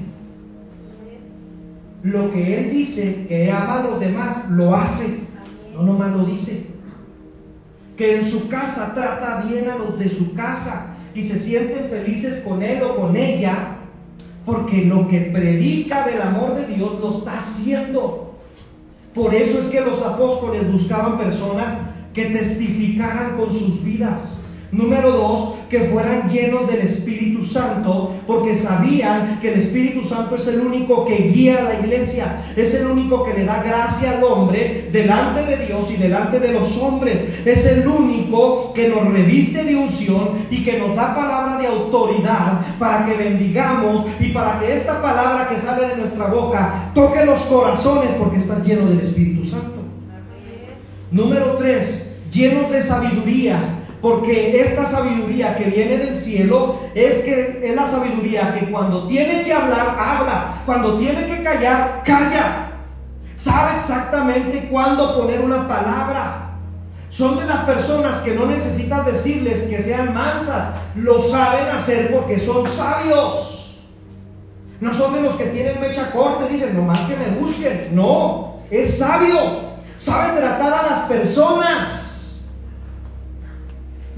Lo 2.04 2.32
que 2.32 2.58
él 2.58 2.72
dice 2.72 3.26
que 3.28 3.52
ama 3.52 3.80
a 3.80 3.84
los 3.84 4.00
demás, 4.00 4.50
lo 4.50 4.76
hace. 4.76 5.20
No 5.74 5.84
nomás 5.84 6.16
lo 6.16 6.26
dice. 6.26 6.68
Que 7.98 8.18
en 8.18 8.24
su 8.24 8.48
casa 8.48 8.94
trata 8.94 9.44
bien 9.44 9.70
a 9.70 9.76
los 9.76 10.00
de 10.00 10.10
su 10.10 10.34
casa 10.34 10.96
y 11.14 11.22
se 11.22 11.38
sienten 11.38 11.90
felices 11.90 12.44
con 12.48 12.62
él 12.62 12.82
o 12.84 12.96
con 12.96 13.18
ella, 13.18 13.76
porque 14.46 14.86
lo 14.86 15.08
que 15.08 15.22
predica 15.22 16.06
del 16.06 16.22
amor 16.22 16.56
de 16.56 16.68
Dios 16.68 17.00
lo 17.02 17.18
está 17.18 17.38
haciendo. 17.38 18.38
Por 19.14 19.34
eso 19.34 19.60
es 19.60 19.68
que 19.68 19.82
los 19.82 20.02
apóstoles 20.02 20.72
buscaban 20.72 21.18
personas 21.18 21.76
que 22.14 22.26
testificaran 22.26 23.36
con 23.38 23.52
sus 23.52 23.84
vidas, 23.84 24.46
Número 24.72 25.12
dos, 25.12 25.56
que 25.68 25.80
fueran 25.82 26.30
llenos 26.30 26.68
del 26.68 26.82
Espíritu 26.82 27.44
Santo, 27.44 28.14
porque 28.28 28.54
sabían 28.54 29.40
que 29.40 29.52
el 29.52 29.60
Espíritu 29.60 30.04
Santo 30.04 30.36
es 30.36 30.48
el 30.48 30.62
único 30.62 31.06
que 31.06 31.16
guía 31.34 31.60
a 31.60 31.64
la 31.64 31.80
iglesia, 31.80 32.54
es 32.56 32.76
el 32.76 32.86
único 32.86 33.24
que 33.24 33.34
le 33.34 33.46
da 33.46 33.64
gracia 33.64 34.12
al 34.12 34.24
hombre 34.24 34.90
delante 34.92 35.44
de 35.46 35.66
Dios 35.66 35.92
y 35.92 35.98
delante 35.98 36.40
de 36.40 36.54
los 36.54 36.78
hombres, 36.78 37.20
es 37.46 37.66
el 37.66 37.88
único 37.88 38.72
que 38.74 38.90
nos 38.90 39.12
reviste 39.12 39.64
de 39.64 39.76
unción 39.76 40.46
y 40.52 40.64
que 40.64 40.78
nos 40.78 40.96
da 40.96 41.16
palabra 41.16 41.58
de 41.58 41.68
autoridad 41.68 42.62
para 42.78 43.06
que 43.06 43.14
bendigamos 43.14 44.06
y 44.20 44.30
para 44.30 44.60
que 44.60 44.74
esta 44.74 45.02
palabra 45.02 45.48
que 45.48 45.58
sale 45.58 45.88
de 45.88 45.98
nuestra 45.98 46.28
boca 46.28 46.92
toque 46.94 47.26
los 47.26 47.40
corazones 47.40 48.12
porque 48.20 48.38
está 48.38 48.62
lleno 48.62 48.86
del 48.86 49.00
Espíritu 49.00 49.44
Santo. 49.44 49.80
Número 51.12 51.58
tres, 51.58 52.18
llenos 52.32 52.70
de 52.70 52.82
sabiduría 52.82 53.79
porque 54.02 54.62
esta 54.62 54.86
sabiduría 54.86 55.56
que 55.58 55.66
viene 55.66 55.98
del 55.98 56.16
cielo 56.16 56.80
es 56.96 57.20
que 57.20 57.60
es 57.64 57.76
la 57.76 57.86
sabiduría 57.86 58.54
que 58.58 58.72
cuando 58.72 59.08
tiene 59.08 59.44
que 59.44 59.54
hablar, 59.54 59.98
habla. 60.00 60.62
Cuando 60.66 60.98
tiene 60.98 61.26
que 61.26 61.44
callar, 61.44 62.02
calla. 62.06 62.72
Sabe 63.36 63.78
exactamente 63.78 64.70
cuándo 64.70 65.18
poner 65.18 65.42
una 65.42 65.68
palabra. 65.68 66.46
Son 67.10 67.38
de 67.38 67.46
las 67.46 67.66
personas 67.66 68.20
que 68.20 68.36
no 68.36 68.46
necesitas 68.46 69.06
decirles 69.06 69.64
que 69.64 69.82
sean 69.82 70.14
mansas. 70.14 70.76
Lo 70.96 71.22
saben 71.22 71.68
hacer 71.68 72.14
porque 72.14 72.40
son 72.40 72.70
sabios. 72.70 73.80
No 74.80 74.94
son 74.94 75.14
de 75.14 75.22
los 75.22 75.36
que 75.36 75.46
tienen 75.46 75.82
mecha 75.82 76.10
corta 76.12 76.46
y 76.50 76.54
dicen, 76.54 76.76
nomás 76.76 77.00
que 77.02 77.18
me 77.18 77.38
busquen. 77.38 77.90
No, 77.94 78.60
es 78.72 78.98
sabio. 78.98 79.70
Sabe 79.98 80.40
tratar 80.40 80.74
a 80.74 80.90
las 80.90 81.00
personas. 81.00 82.09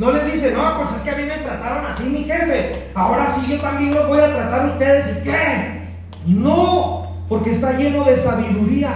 No 0.01 0.11
les 0.11 0.33
dice, 0.33 0.51
no, 0.51 0.77
pues 0.77 0.95
es 0.95 1.03
que 1.03 1.11
a 1.11 1.15
mí 1.15 1.25
me 1.25 1.37
trataron 1.43 1.85
así 1.85 2.09
mi 2.09 2.23
jefe. 2.23 2.87
Ahora 2.95 3.31
sí 3.31 3.45
yo 3.47 3.61
también 3.61 3.93
los 3.93 4.07
voy 4.07 4.17
a 4.17 4.33
tratar 4.33 4.61
a 4.61 4.71
ustedes. 4.71 5.17
¿Y 5.19 5.23
qué? 5.23 5.81
No, 6.25 7.23
porque 7.29 7.51
está 7.51 7.77
lleno 7.77 8.03
de 8.03 8.15
sabiduría. 8.15 8.95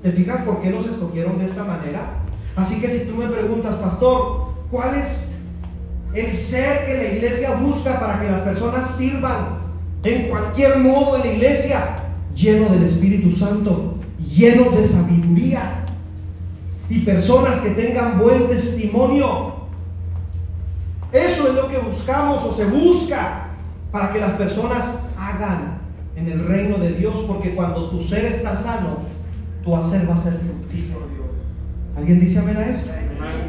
¿Te 0.00 0.12
fijas 0.12 0.42
por 0.42 0.62
qué 0.62 0.70
los 0.70 0.86
escogieron 0.86 1.36
de 1.36 1.46
esta 1.46 1.64
manera? 1.64 2.20
Así 2.54 2.80
que 2.80 2.88
si 2.90 3.06
tú 3.06 3.16
me 3.16 3.26
preguntas, 3.26 3.74
pastor, 3.74 4.52
¿cuál 4.70 4.94
es 4.94 5.32
el 6.14 6.30
ser 6.30 6.86
que 6.86 6.94
la 6.98 7.14
iglesia 7.14 7.56
busca 7.56 7.98
para 7.98 8.20
que 8.20 8.30
las 8.30 8.42
personas 8.42 8.88
sirvan 8.88 9.62
en 10.04 10.30
cualquier 10.30 10.78
modo 10.78 11.16
en 11.16 11.22
la 11.22 11.32
iglesia? 11.32 12.04
Lleno 12.36 12.68
del 12.68 12.84
Espíritu 12.84 13.34
Santo, 13.34 13.96
lleno 14.32 14.70
de 14.70 14.84
sabiduría 14.84 15.86
y 16.88 17.00
personas 17.00 17.56
que 17.56 17.70
tengan 17.70 18.20
buen 18.20 18.46
testimonio. 18.46 19.61
Eso 21.12 21.48
es 21.48 21.54
lo 21.54 21.68
que 21.68 21.76
buscamos 21.76 22.42
o 22.42 22.54
se 22.54 22.64
busca 22.64 23.48
para 23.90 24.10
que 24.12 24.18
las 24.18 24.32
personas 24.32 24.98
hagan 25.18 25.78
en 26.16 26.28
el 26.28 26.46
reino 26.46 26.78
de 26.78 26.92
Dios, 26.92 27.24
porque 27.26 27.54
cuando 27.54 27.90
tu 27.90 28.00
ser 28.00 28.24
está 28.24 28.56
sano, 28.56 28.98
tu 29.62 29.76
hacer 29.76 30.08
va 30.08 30.14
a 30.14 30.16
ser 30.16 30.32
fructífero. 30.34 31.02
¿Alguien 31.94 32.18
dice 32.18 32.38
amén 32.38 32.56
a 32.56 32.66
eso? 32.66 32.90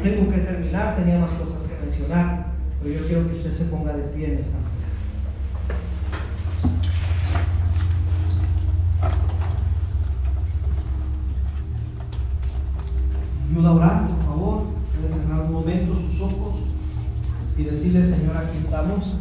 Tengo 0.02 0.30
que 0.30 0.38
terminar, 0.38 0.96
tenía 0.96 1.18
más 1.18 1.30
cosas 1.30 1.62
que 1.62 1.80
mencionar, 1.80 2.48
pero 2.82 3.00
yo 3.00 3.06
quiero 3.06 3.28
que 3.28 3.36
usted 3.36 3.52
se 3.52 3.64
ponga 3.64 3.94
de 3.94 4.02
pie 4.04 4.34
en 4.34 4.38
esta 4.38 4.58
mañana. 4.58 4.74
Ayuda 13.50 13.68
a 13.68 13.72
orar, 13.72 14.08
por 14.08 14.26
favor. 14.26 14.62
Puede 15.00 15.14
cerrar 15.14 15.40
un 15.46 15.52
momento 15.52 15.94
sus 15.94 16.20
ojos 16.20 16.63
y 17.56 17.64
decirle, 17.64 18.04
Señor, 18.04 18.36
aquí 18.36 18.58
estamos. 18.58 19.14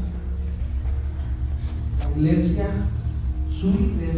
La 2.00 2.12
iglesia, 2.12 2.68
su 3.50 3.70
iglesia. 3.70 4.14